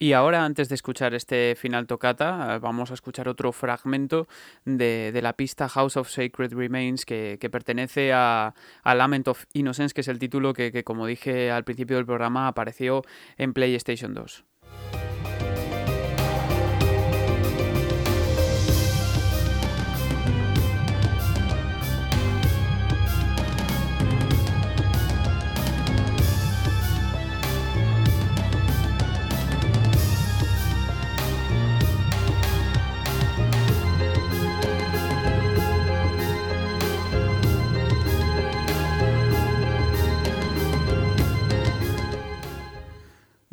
Y 0.00 0.12
ahora, 0.12 0.44
antes 0.44 0.68
de 0.68 0.76
escuchar 0.76 1.14
este 1.14 1.56
final 1.56 1.88
tocata, 1.88 2.58
vamos 2.60 2.92
a 2.92 2.94
escuchar 2.94 3.28
otro 3.28 3.50
fragmento 3.50 4.28
de, 4.64 5.18
la 5.20 5.32
pista 5.32 5.68
House 5.68 5.96
of 5.96 6.08
Sacred 6.08 6.54
Remains 6.54 7.04
que, 7.04 7.48
pertenece 7.50 8.12
a, 8.12 8.54
Lament 8.84 9.26
of 9.26 9.46
Innocence, 9.54 9.92
que 9.92 10.02
es 10.02 10.08
el 10.08 10.20
título 10.20 10.52
que, 10.52 10.70
que, 10.70 10.84
como 10.84 11.04
dije 11.06 11.50
al 11.50 11.64
principio 11.64 11.96
del 11.96 12.06
programa, 12.06 12.46
apareció 12.46 13.02
en 13.38 13.52
PlayStation 13.52 14.14
2. 14.14 14.44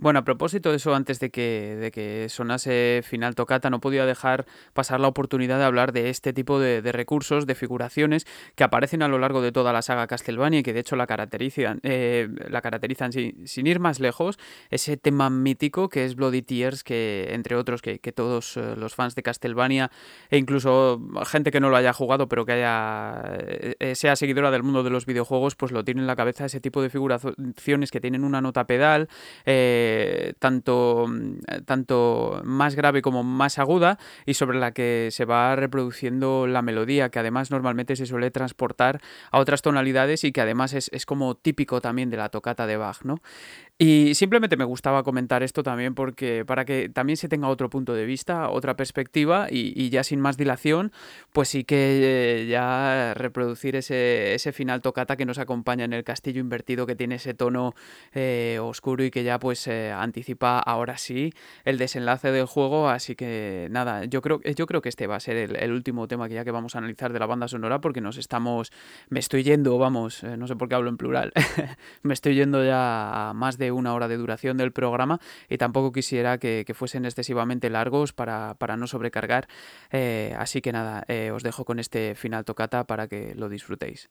Bueno, 0.06 0.20
a 0.20 0.24
propósito 0.24 0.70
de 0.70 0.76
eso, 0.76 0.94
antes 0.94 1.20
de 1.20 1.32
que, 1.32 1.78
de 1.82 1.90
que 1.90 2.30
sonase 2.30 3.02
final 3.04 3.34
tocata, 3.34 3.72
no 3.72 3.82
podía 3.82 4.06
dejar 4.06 4.46
pasar 4.74 5.00
la 5.00 5.08
oportunidad 5.08 5.58
de 5.58 5.64
hablar 5.64 5.94
de 5.94 6.12
este 6.12 6.32
tipo 6.32 6.60
de, 6.60 6.80
recursos, 6.92 7.48
de 7.48 7.56
figuraciones 7.56 8.28
que 8.54 8.64
aparecen 8.64 9.02
a 9.02 9.08
lo 9.08 9.18
largo 9.18 9.42
de 9.42 9.52
toda 9.52 9.74
la 9.74 9.82
saga 9.82 10.06
Castlevania 10.06 10.60
y 10.60 10.62
que 10.62 10.74
de 10.74 10.82
hecho 10.82 10.96
la 10.96 11.08
caracterizan, 11.08 11.80
eh, 11.82 12.30
la 12.52 12.62
caracterizan 12.62 13.14
sin, 13.14 13.66
ir 13.66 13.80
más 13.80 14.00
lejos, 14.00 14.38
ese 14.70 14.96
tema 14.96 15.32
mítico 15.32 15.90
que 15.90 16.06
es 16.06 16.16
Bloody 16.16 16.44
Tears, 16.44 16.84
que 16.84 17.30
entre 17.32 17.56
otros 17.56 17.82
que, 17.82 17.98
todos 17.98 18.58
eh, 18.58 18.76
los 18.78 18.94
fans 18.94 19.16
de 19.16 19.24
Castlevania 19.24 19.90
e 20.30 20.38
incluso 20.38 21.02
gente 21.26 21.50
que 21.50 21.60
no 21.60 21.72
lo 21.72 21.78
haya 21.78 21.94
jugado 21.94 22.30
pero 22.30 22.46
que 22.46 22.52
haya 22.52 23.40
eh, 23.80 23.96
sea 23.96 24.16
seguidora 24.16 24.52
del 24.52 24.62
mundo 24.62 24.84
de 24.84 24.92
los 24.92 25.08
videojuegos, 25.08 25.56
pues 25.56 25.72
lo 25.72 25.84
tiene 25.84 26.02
en 26.02 26.08
la 26.08 26.16
cabeza 26.16 26.46
ese 26.46 26.62
tipo 26.62 26.84
de 26.84 26.92
figuraciones 26.92 27.90
que 27.90 28.00
tienen 28.00 28.24
una 28.24 28.40
nota 28.40 28.68
pedal. 28.68 29.10
Eh, 29.48 29.95
tanto, 30.40 31.06
tanto 31.66 32.42
más 32.44 32.76
grave 32.76 33.02
como 33.02 33.24
más 33.24 33.60
aguda 33.60 33.98
y 34.26 34.36
sobre 34.36 34.60
la 34.60 34.72
que 34.72 35.10
se 35.12 35.26
va 35.26 35.56
reproduciendo 35.56 36.48
la 36.48 36.62
melodía, 36.62 37.10
que 37.10 37.20
además 37.20 37.52
normalmente 37.52 37.96
se 37.96 38.06
suele 38.06 38.32
transportar 38.32 39.02
a 39.32 39.40
otras 39.40 39.62
tonalidades 39.62 40.24
y 40.24 40.32
que 40.32 40.42
además 40.42 40.74
es, 40.74 40.90
es 40.94 41.06
como 41.06 41.36
típico 41.36 41.82
también 41.82 42.10
de 42.10 42.18
la 42.18 42.30
tocata 42.30 42.68
de 42.68 42.78
Bach, 42.78 43.04
¿no? 43.04 43.22
Y 43.78 44.16
simplemente 44.16 44.56
me 44.56 44.64
gustaba 44.64 45.04
comentar 45.04 45.44
esto 45.44 45.62
también 45.62 45.96
porque 45.96 46.46
para 46.46 46.64
que 46.64 46.88
también 46.88 47.18
se 47.18 47.28
tenga 47.28 47.50
otro 47.50 47.70
punto 47.70 47.94
de 47.94 48.06
vista, 48.06 48.50
otra 48.50 48.78
perspectiva 48.78 49.48
y, 49.52 49.90
ya 49.90 50.06
sin 50.06 50.22
más 50.22 50.38
dilación, 50.38 50.94
pues 51.34 51.50
sí 51.50 51.66
que 51.66 52.44
eh, 52.44 52.48
ya 52.48 53.14
reproducir 53.16 53.76
ese, 53.76 54.34
ese, 54.34 54.54
final 54.54 54.82
tocata 54.82 55.18
que 55.18 55.26
nos 55.26 55.40
acompaña 55.40 55.84
en 55.84 55.92
el 55.92 56.06
castillo 56.06 56.40
invertido 56.40 56.86
que 56.86 56.96
tiene 56.96 57.16
ese 57.16 57.34
tono 57.34 57.74
eh, 58.14 58.60
oscuro 58.62 59.04
y 59.04 59.12
que 59.12 59.26
ya 59.26 59.40
pues 59.40 59.68
eh, 59.68 59.92
anticipa 59.92 60.58
ahora 60.60 60.98
sí 60.98 61.34
el 61.66 61.78
desenlace 61.78 62.32
del 62.32 62.46
juego, 62.46 62.88
así 62.88 63.16
que 63.16 63.68
nada, 63.72 64.06
yo 64.06 64.22
creo, 64.22 64.42
yo 64.42 64.68
creo 64.68 64.82
que 64.82 64.88
este 64.88 65.06
va 65.06 65.18
a 65.18 65.20
ser 65.20 65.36
el, 65.36 65.72
último 65.74 66.08
tema 66.08 66.30
que 66.30 66.36
ya 66.36 66.46
que 66.46 66.52
vamos 66.52 66.76
a 66.76 66.78
analizar 66.78 67.12
de 67.12 67.20
la 67.20 67.26
banda 67.26 67.50
sonora 67.50 67.82
porque 67.82 68.00
nos 68.00 68.16
estamos, 68.16 68.72
me 69.10 69.20
estoy 69.20 69.44
yendo, 69.44 69.78
vamos, 69.78 70.24
eh, 70.24 70.38
no 70.38 70.48
sé 70.48 70.56
por 70.56 70.70
qué 70.70 70.76
hablo 70.76 70.90
en 70.90 70.96
plural, 70.96 71.34
me 72.04 72.14
estoy 72.14 72.36
yendo 72.36 72.64
ya 72.64 73.32
a 73.32 73.34
más 73.34 73.58
de 73.58 73.65
una 73.72 73.94
hora 73.94 74.08
de 74.08 74.18
duración 74.18 74.58
del 74.58 74.72
programa 74.72 75.20
y 75.50 75.58
tampoco 75.58 75.92
quisiera 75.92 76.38
que, 76.38 76.66
fuesen 76.76 77.06
excesivamente 77.06 77.70
largos 77.70 78.14
para, 78.14 78.56
no 78.78 78.88
sobrecargar, 78.88 79.48
eh, 79.92 80.36
así 80.38 80.62
que 80.62 80.72
nada, 80.72 81.06
os 81.34 81.44
dejo 81.44 81.64
con 81.64 81.80
este 81.80 82.16
final 82.16 82.44
tocata 82.44 82.86
para 82.86 83.08
que 83.08 83.34
lo 83.36 83.50
disfrutéis. 83.50 84.10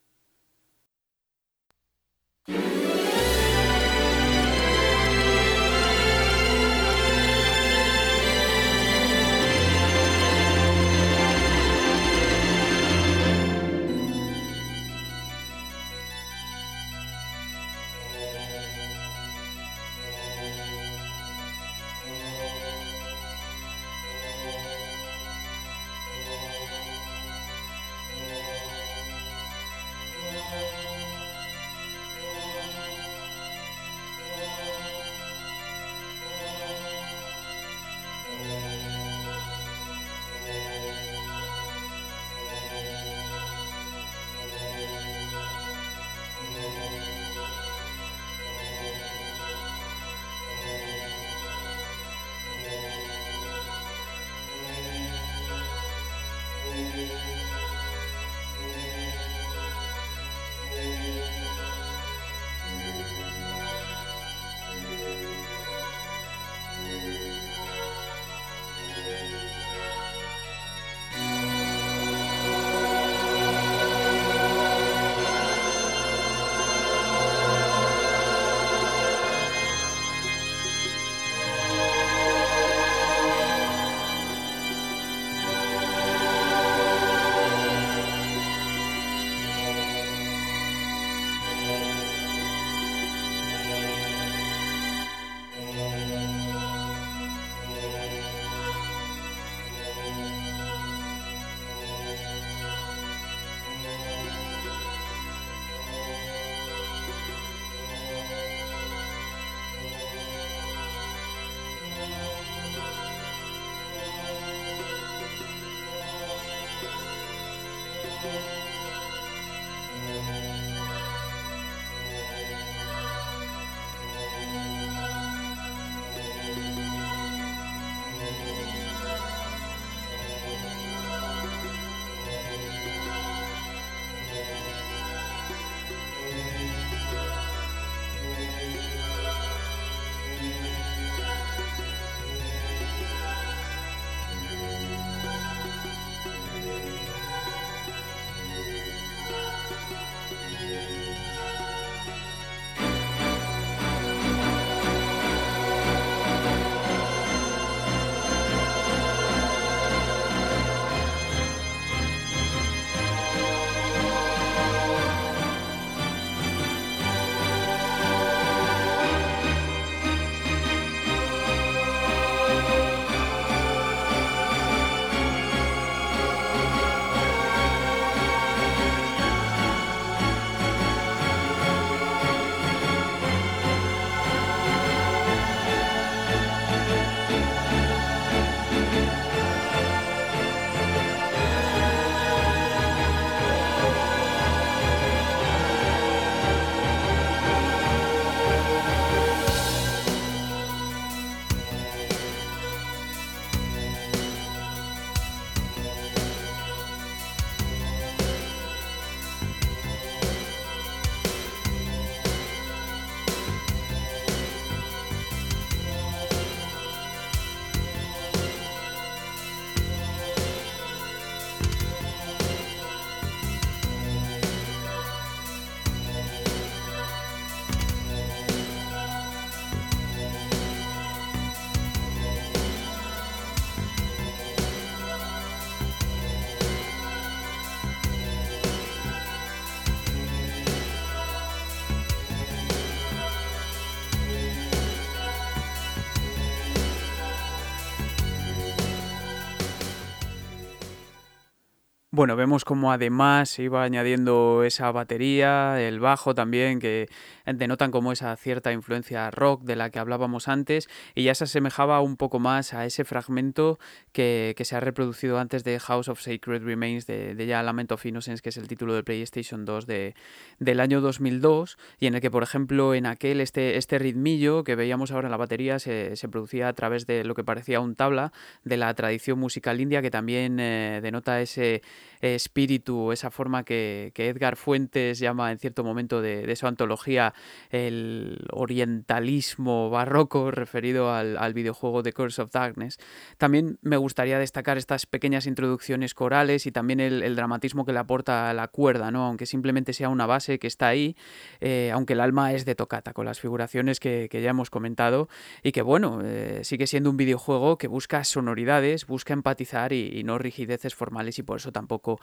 Bueno, 252.24 252.36
vemos 252.36 252.64
como 252.64 252.90
además 252.90 253.50
se 253.50 253.64
iba 253.64 253.82
añadiendo 253.82 254.64
esa 254.64 254.90
batería, 254.90 255.78
el 255.78 256.00
bajo 256.00 256.34
también, 256.34 256.80
que 256.80 257.10
denotan 257.44 257.90
como 257.90 258.12
esa 258.12 258.34
cierta 258.36 258.72
influencia 258.72 259.30
rock 259.30 259.62
de 259.64 259.76
la 259.76 259.90
que 259.90 259.98
hablábamos 259.98 260.48
antes, 260.48 260.88
y 261.14 261.24
ya 261.24 261.34
se 261.34 261.44
asemejaba 261.44 262.00
un 262.00 262.16
poco 262.16 262.38
más 262.38 262.72
a 262.72 262.86
ese 262.86 263.04
fragmento 263.04 263.78
que, 264.12 264.54
se 264.58 264.74
ha 264.74 264.80
reproducido 264.80 265.38
antes 265.38 265.64
de 265.64 265.78
House 265.78 266.08
of 266.08 266.18
Sacred 266.18 266.62
Remains, 266.62 267.06
de, 267.06 267.36
ya 267.46 267.62
Lament 267.62 267.92
of 267.92 268.06
Innocence, 268.06 268.40
que 268.40 268.48
es 268.48 268.56
el 268.56 268.68
título 268.68 268.94
de 268.94 269.02
PlayStation 269.02 269.66
2 269.66 269.86
de, 269.86 270.14
del 270.58 270.80
año 270.80 271.02
2002, 271.02 271.76
y 272.00 272.06
en 272.06 272.14
el 272.14 272.22
que, 272.22 272.30
por 272.30 272.42
ejemplo, 272.42 272.94
en 272.94 273.04
aquel 273.04 273.42
este, 273.42 273.76
este 273.76 273.98
ritmillo 273.98 274.64
que 274.64 274.76
veíamos 274.76 275.12
ahora 275.12 275.26
en 275.26 275.32
la 275.32 275.36
batería 275.36 275.78
se, 275.78 276.16
producía 276.32 276.68
a 276.68 276.72
través 276.72 277.06
de 277.06 277.22
lo 277.22 277.34
que 277.34 277.44
parecía 277.44 277.80
un 277.80 277.94
tabla 277.96 278.32
de 278.62 278.78
la 278.78 278.94
tradición 278.94 279.38
musical 279.38 279.78
india, 279.78 280.00
que 280.00 280.10
también 280.10 280.58
eh, 280.58 281.00
denota 281.02 281.42
ese 281.42 281.82
espíritu, 282.24 283.12
esa 283.12 283.30
forma 283.30 283.64
que, 283.64 284.12
Edgar 284.16 284.56
Fuentes 284.56 285.18
llama 285.18 285.52
en 285.52 285.58
cierto 285.58 285.84
momento 285.84 286.22
de, 286.22 286.54
su 286.56 286.66
antología 286.66 287.34
el 287.70 288.46
orientalismo 288.52 289.90
barroco 289.90 290.50
referido 290.50 291.12
al, 291.12 291.54
videojuego 291.54 292.02
The 292.02 292.12
Curse 292.12 292.42
of 292.42 292.50
Darkness. 292.50 292.98
También 293.36 293.78
me 293.82 293.96
gustaría 293.96 294.38
destacar 294.38 294.78
estas 294.78 295.06
pequeñas 295.06 295.46
introducciones 295.46 296.14
corales 296.14 296.66
y 296.66 296.72
también 296.72 297.00
el, 297.00 297.36
dramatismo 297.36 297.84
que 297.84 297.92
le 297.92 297.98
aporta 297.98 298.50
a 298.50 298.54
la 298.54 298.68
cuerda, 298.68 299.10
¿no? 299.10 299.26
aunque 299.26 299.46
simplemente 299.46 299.92
sea 299.92 300.08
una 300.08 300.26
base 300.26 300.58
que 300.58 300.66
está 300.66 300.88
ahí, 300.88 301.16
eh, 301.60 301.90
aunque 301.92 302.14
el 302.14 302.20
alma 302.20 302.52
es 302.52 302.64
de 302.64 302.74
tocata, 302.74 303.12
con 303.12 303.26
las 303.26 303.40
figuraciones 303.40 304.00
que, 304.00 304.28
ya 304.32 304.50
hemos 304.50 304.70
comentado 304.70 305.28
y 305.62 305.72
que 305.72 305.82
bueno, 305.82 306.20
eh, 306.24 306.60
sigue 306.64 306.86
siendo 306.86 307.10
un 307.10 307.16
videojuego 307.16 307.78
que 307.78 307.88
busca 307.88 308.24
sonoridades, 308.24 309.06
busca 309.06 309.32
empatizar 309.32 309.92
y 309.92 310.22
no 310.24 310.38
rigideces 310.38 310.94
formales 310.94 311.38
y 311.38 311.42
por 311.42 311.58
eso 311.58 311.72
tampoco 311.72 312.13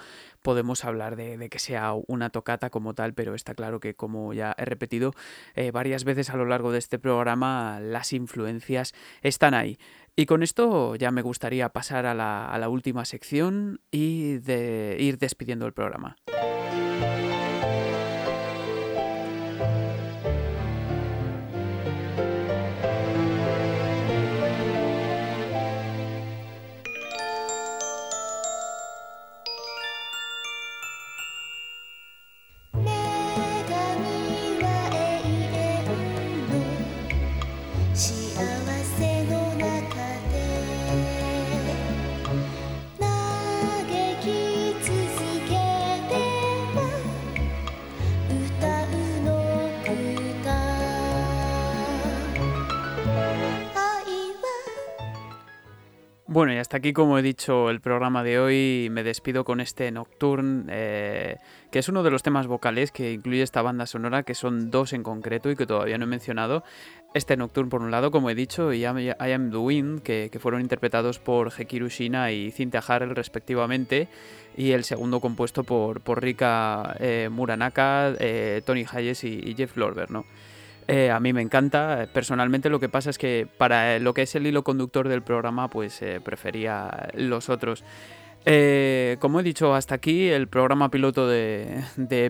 podemos 0.42 0.86
hablar 0.86 1.16
de, 1.16 1.50
que 1.50 1.60
sea 1.60 1.94
una 2.08 2.30
tocata 2.30 2.70
como 2.70 2.94
tal, 2.94 3.14
pero 3.14 3.36
está 3.36 3.54
claro 3.54 3.80
que, 3.80 3.96
como 3.96 4.34
ya 4.34 4.56
he 4.58 4.66
repetido 4.66 5.14
eh, 5.56 5.72
varias 5.72 6.04
veces 6.04 6.30
a 6.30 6.38
lo 6.38 6.46
largo 6.46 6.72
de 6.72 6.80
este 6.80 7.00
programa, 7.00 7.80
las 7.80 8.14
influencias 8.14 8.94
están 9.22 9.54
ahí. 9.54 9.78
Y 10.16 10.26
con 10.26 10.44
esto 10.44 10.96
ya 10.96 11.12
me 11.12 11.22
gustaría 11.22 11.70
pasar 11.70 12.06
a 12.06 12.14
la, 12.14 12.70
última 12.70 13.06
sección 13.06 13.82
y 13.92 14.40
ir 14.42 15.18
despidiendo 15.18 15.66
el 15.66 15.74
programa. 15.74 16.18
Hasta 56.72 56.78
aquí, 56.78 56.94
como 56.94 57.20
he 57.20 57.22
dicho, 57.22 57.70
el 57.70 57.82
programa 57.82 58.24
de 58.24 58.40
hoy. 58.40 58.88
Me 58.92 59.04
despido 59.04 59.44
con 59.44 59.60
este 59.60 59.92
Nocturne, 59.92 60.68
eh, 60.70 61.36
que 61.70 61.80
es 61.80 61.90
uno 61.90 62.02
de 62.02 62.12
los 62.12 62.24
temas 62.24 62.48
vocales 62.48 62.94
que 62.94 63.12
incluye 63.12 63.42
esta 63.42 63.62
banda 63.62 63.86
sonora, 63.86 64.24
que 64.24 64.36
son 64.36 64.72
dos 64.72 64.94
en 64.94 65.04
concreto 65.04 65.52
y 65.52 65.58
que 65.58 65.66
todavía 65.66 65.98
no 65.98 66.06
he 66.06 66.08
mencionado. 66.08 66.64
Este 67.14 67.36
Nocturne, 67.36 67.70
por 67.70 67.82
un 67.82 67.92
lado, 67.92 68.10
como 68.10 68.30
he 68.30 68.36
dicho, 68.36 68.72
y 68.72 68.84
I 68.84 68.86
Am 68.86 69.52
the 69.52 69.58
Wind, 69.58 70.02
que, 70.02 70.30
fueron 70.40 70.62
interpretados 70.62 71.20
por 71.20 71.52
Hekiru 71.52 71.90
Shina 71.90 72.32
y 72.32 72.52
Cynthia 72.52 72.82
Harrell, 72.88 73.18
respectivamente. 73.18 74.08
Y 74.56 74.72
el 74.72 74.86
segundo 74.86 75.20
compuesto 75.20 75.66
por, 75.66 76.00
por 76.00 76.24
Rika 76.24 76.96
eh, 77.02 77.28
Muranaka, 77.30 78.14
eh, 78.18 78.62
Tony 78.66 78.86
Hayes 78.90 79.26
y, 79.26 79.42
y 79.44 79.56
Jeff 79.56 79.76
Lorber, 79.76 80.10
¿no? 80.10 80.24
Eh, 80.88 81.10
a 81.12 81.20
mí 81.20 81.34
me 81.34 81.42
encanta. 81.42 82.08
Personalmente 82.14 82.70
lo 82.70 82.80
que 82.80 82.90
pasa 82.90 83.10
es 83.10 83.18
que 83.18 83.48
para 83.58 84.00
lo 84.00 84.14
que 84.14 84.24
es 84.24 84.36
el 84.36 84.48
hilo 84.48 84.64
conductor 84.64 85.08
del 85.08 85.22
programa, 85.22 85.70
pues 85.70 86.02
eh, 86.02 86.20
prefería 86.24 87.10
los 87.14 87.50
otros. 87.50 87.84
Eh, 88.44 89.18
como 89.20 89.40
he 89.40 89.44
dicho, 89.44 89.76
hasta 89.76 89.94
aquí 89.94 90.30
el 90.30 90.48
programa 90.48 90.90
piloto 90.90 91.28
de, 91.28 91.84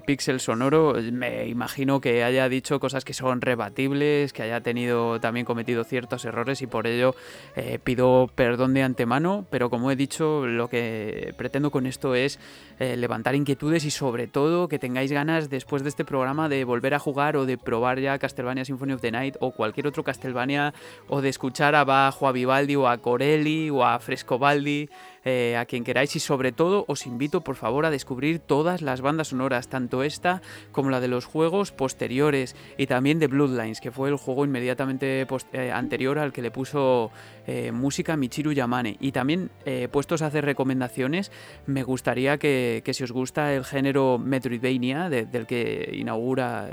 Pixel 0.05 0.41
Sonoro. 0.41 0.95
Me 1.11 1.47
imagino 1.47 2.01
que 2.01 2.23
haya 2.23 2.49
dicho 2.49 2.81
cosas 2.81 3.05
que 3.05 3.13
son 3.13 3.39
rebatibles, 3.39 4.33
que 4.33 4.43
haya 4.43 4.59
tenido 4.59 5.21
también 5.21 5.45
cometido 5.45 5.85
ciertos 5.85 6.25
errores 6.25 6.61
y 6.61 6.67
por 6.67 6.85
ello 6.85 7.15
eh, 7.55 7.79
pido 7.81 8.29
perdón 8.35 8.73
de 8.73 8.83
antemano. 8.83 9.45
Pero 9.49 9.69
como 9.69 9.89
he 9.89 9.95
dicho, 9.95 10.45
lo 10.45 10.67
que 10.67 11.33
pretendo 11.37 11.71
con 11.71 11.85
esto 11.85 12.13
es 12.13 12.39
eh, 12.79 12.97
levantar 12.97 13.35
inquietudes 13.35 13.85
y 13.85 13.91
sobre 13.91 14.27
todo 14.27 14.67
que 14.67 14.79
tengáis 14.79 15.13
ganas 15.13 15.49
después 15.49 15.81
de 15.83 15.89
este 15.89 16.03
programa 16.03 16.49
de 16.49 16.65
volver 16.65 16.93
a 16.93 16.99
jugar 16.99 17.37
o 17.37 17.45
de 17.45 17.57
probar 17.57 17.99
ya 17.99 18.19
Castlevania 18.19 18.65
Symphony 18.65 18.93
of 18.93 19.01
the 19.01 19.11
Night 19.11 19.35
o 19.39 19.51
cualquier 19.51 19.87
otro 19.87 20.03
Castlevania 20.03 20.73
o 21.07 21.21
de 21.21 21.29
escuchar 21.29 21.73
a 21.73 21.85
Bajo, 21.85 22.27
a 22.27 22.33
Vivaldi 22.33 22.75
o 22.75 22.89
a 22.89 22.97
Corelli 22.97 23.69
o 23.69 23.85
a 23.85 23.97
Frescobaldi. 23.99 24.89
Eh, 25.23 25.55
a 25.55 25.65
quien 25.65 25.83
queráis 25.83 26.15
y 26.15 26.19
sobre 26.19 26.51
todo 26.51 26.83
os 26.87 27.05
invito 27.05 27.41
por 27.41 27.55
favor 27.55 27.85
a 27.85 27.91
descubrir 27.91 28.39
todas 28.39 28.81
las 28.81 29.01
bandas 29.01 29.27
sonoras, 29.27 29.67
tanto 29.67 30.01
esta 30.01 30.41
como 30.71 30.89
la 30.89 30.99
de 30.99 31.07
los 31.07 31.25
juegos 31.25 31.71
posteriores 31.71 32.55
y 32.75 32.87
también 32.87 33.19
de 33.19 33.27
Bloodlines, 33.27 33.81
que 33.81 33.91
fue 33.91 34.09
el 34.09 34.15
juego 34.15 34.45
inmediatamente 34.45 35.27
eh, 35.53 35.71
anterior 35.71 36.17
al 36.17 36.33
que 36.33 36.41
le 36.41 36.49
puso 36.49 37.11
eh, 37.45 37.71
música 37.71 38.17
Michiru 38.17 38.51
Yamane. 38.51 38.97
Y 38.99 39.11
también 39.11 39.51
puestos 39.91 40.21
a 40.21 40.27
hacer 40.27 40.43
recomendaciones, 40.43 41.31
me 41.65 41.83
gustaría 41.83 42.37
que, 42.37 42.81
si 42.91 43.03
os 43.03 43.11
gusta 43.11 43.53
el 43.53 43.63
género 43.63 44.17
Metroidvania, 44.17 45.09
del 45.09 45.45
que 45.45 45.91
inaugura 45.93 46.69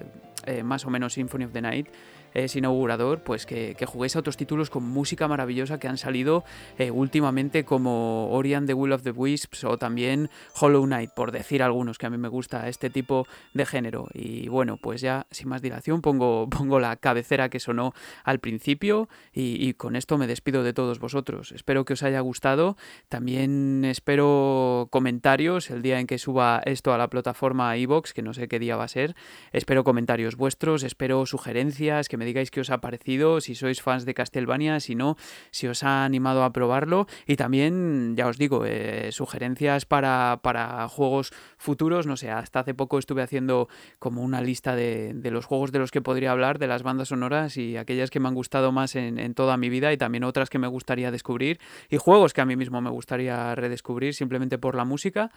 más 0.65 0.87
o 0.87 0.91
menos 0.91 1.13
Symphony 1.13 1.45
of 1.45 1.53
the 1.53 1.61
Night, 1.61 1.89
es 2.35 2.57
inaugurador, 2.57 3.21
pues 3.21 3.47
que, 3.47 3.77
juguéis 3.87 4.17
a 4.17 4.19
otros 4.21 4.37
títulos 4.37 4.71
con 4.71 4.85
música 4.85 5.29
maravillosa 5.29 5.79
que 5.79 5.89
han 5.89 5.99
salido 5.99 6.45
eh, 6.79 6.91
últimamente 6.91 7.65
como 7.65 8.31
Ori 8.31 8.55
and 8.55 8.67
the 8.67 8.75
Will 8.75 8.93
of 8.93 9.03
the 9.03 9.11
Wisps 9.11 9.65
o 9.65 9.79
también 9.79 10.31
Hollow 10.61 10.85
Knight, 10.85 11.11
por 11.15 11.33
decir 11.33 11.63
algunos 11.63 11.99
que 11.99 12.07
a 12.07 12.11
mí 12.11 12.19
me 12.19 12.29
gusta 12.29 12.69
este 12.69 12.91
tipo 12.91 13.27
de 13.55 13.67
género. 13.67 14.09
Y 14.13 14.49
bueno, 14.49 14.77
pues 14.77 15.01
ya 15.01 15.27
sin 15.31 15.49
más 15.49 15.63
dilación 15.63 16.03
pongo, 16.03 16.49
pongo 16.51 16.81
la 16.81 16.97
cabecera 16.97 17.49
que 17.49 17.61
sonó 17.61 17.95
al 18.25 18.39
principio 18.41 19.09
y, 19.33 19.73
con 19.75 19.97
esto 19.97 20.19
me 20.19 20.27
despido 20.27 20.63
de 20.63 20.73
todos 20.73 20.99
vosotros. 20.99 21.53
Espero 21.53 21.85
que 21.85 21.93
os 21.93 22.03
haya 22.03 22.21
gustado. 22.21 22.77
También 23.09 23.85
espero 23.85 24.89
comentarios 24.91 25.71
el 25.71 25.83
día 25.83 26.01
en 26.01 26.07
que 26.07 26.19
suba 26.19 26.61
esto 26.65 26.93
a 26.93 26.99
la 26.99 27.09
plataforma 27.09 27.77
iBox, 27.77 28.13
que 28.13 28.23
no 28.23 28.35
sé 28.35 28.49
qué 28.49 28.59
día 28.59 28.77
va 28.77 28.85
a 28.85 28.89
ser. 28.89 29.15
Espero 29.53 29.85
comentarios 29.85 30.37
vuestros, 30.37 30.83
espero 30.83 31.25
sugerencias, 31.27 32.09
que 32.09 32.18
me 32.19 32.25
digáis 32.25 32.51
qué 32.51 32.61
os 32.61 32.71
ha 32.71 32.79
parecido, 32.79 33.41
si 33.41 33.55
sois 33.55 33.81
fans 33.81 34.05
de 34.05 34.13
Castlevania, 34.13 34.81
si 34.81 34.95
no, 34.95 35.17
si 35.51 35.67
os 35.69 35.83
ha 35.85 36.05
animado 36.05 36.43
a 36.43 36.53
probarlo 36.53 37.07
y 37.27 37.37
también, 37.37 38.17
ya 38.17 38.27
os 38.27 38.37
digo, 38.37 38.65
eh, 38.67 39.11
sugerencias 39.13 39.87
para, 39.87 40.41
para, 40.43 40.87
juegos 40.89 41.33
futuros, 41.57 42.07
no 42.07 42.17
sé, 42.17 42.31
hasta 42.31 42.61
hace 42.61 42.75
poco 42.75 42.99
estuve 42.99 43.23
haciendo 43.23 43.69
como 43.99 44.23
una 44.23 44.43
lista 44.43 44.75
de, 44.75 45.15
de, 45.15 45.31
los 45.31 45.47
juegos 45.47 45.73
de 45.73 45.79
los 45.79 45.91
que 45.91 46.03
podría 46.03 46.33
hablar, 46.33 46.59
de 46.59 46.67
las 46.67 46.83
bandas 46.83 47.09
sonoras 47.09 47.57
y 47.57 47.77
aquellas 47.77 48.11
que 48.11 48.21
me 48.21 48.29
han 48.29 48.35
gustado 48.35 48.73
más 48.73 48.97
en, 48.97 49.19
en 49.19 49.35
toda 49.35 49.57
mi 49.57 49.69
vida 49.69 49.93
y 49.93 49.97
también 49.97 50.25
otras 50.25 50.51
que 50.51 50.59
me 50.59 50.67
gustaría 50.67 51.11
descubrir 51.11 51.61
y 51.89 51.97
juegos 51.97 52.33
que 52.33 52.41
a 52.41 52.45
mí 52.45 52.57
mismo 52.57 52.81
me 52.81 52.91
gustaría 52.91 53.55
redescubrir 53.55 54.15
simplemente 54.15 54.59
por 54.59 54.75
la 54.75 54.85
música. 54.85 55.31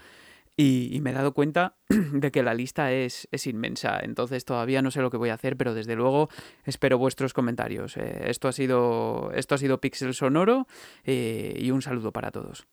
Y, 0.58 1.00
me 1.02 1.12
he 1.12 1.14
dado 1.14 1.34
cuenta 1.34 1.78
de 1.90 2.32
que 2.32 2.44
la 2.44 2.54
lista 2.54 2.92
es, 2.92 3.28
es, 3.32 3.48
inmensa, 3.48 4.00
entonces 4.02 4.46
todavía 4.46 4.82
no 4.82 4.92
sé 4.92 5.02
lo 5.02 5.10
que 5.10 5.18
voy 5.18 5.30
a 5.30 5.34
hacer, 5.34 5.58
pero 5.58 5.74
desde 5.74 5.96
luego 5.96 6.30
espero 6.66 6.98
vuestros 6.98 7.34
comentarios. 7.34 7.98
Eh, 7.98 8.24
esto, 8.26 8.48
ha 8.48 8.52
sido, 8.52 9.32
esto 9.34 9.56
ha 9.56 9.58
sido 9.58 9.80
Pixel 9.80 10.14
Sonoro 10.14 10.68
eh, 11.04 11.58
y 11.58 11.72
un 11.72 11.82
saludo 11.82 12.12
para 12.12 12.32
todos. 12.32 12.68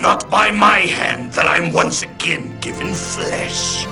Not 0.00 0.30
by 0.30 0.50
my 0.50 0.78
hand 0.80 1.32
that 1.32 1.46
I'm 1.46 1.72
once 1.72 2.02
again 2.02 2.58
given 2.60 2.94
flesh. 2.94 3.86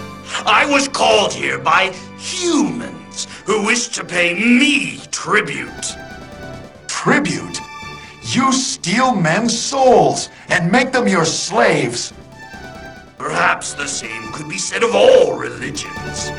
I 0.47 0.67
was 0.71 0.89
called 0.89 1.33
here 1.33 1.59
by 1.59 1.93
humans 2.19 3.27
who 3.45 3.67
wish 3.67 3.89
to 3.89 4.05
pay 4.05 4.35
me 4.35 5.01
tribute. 5.11 5.97
Tribute? 6.87 7.59
You 8.23 8.53
steal 8.53 9.15
men's 9.15 9.59
souls 9.59 10.29
and 10.49 10.73
make 10.73 10.93
them 10.93 11.09
your 11.09 11.25
slaves. 11.25 12.13
Perhaps 13.19 13.75
the 13.75 13.87
same 13.87 14.33
could 14.33 14.49
be 14.49 14.59
said 14.59 14.83
of 14.83 14.95
all 14.95 15.37
religions. 15.37 16.31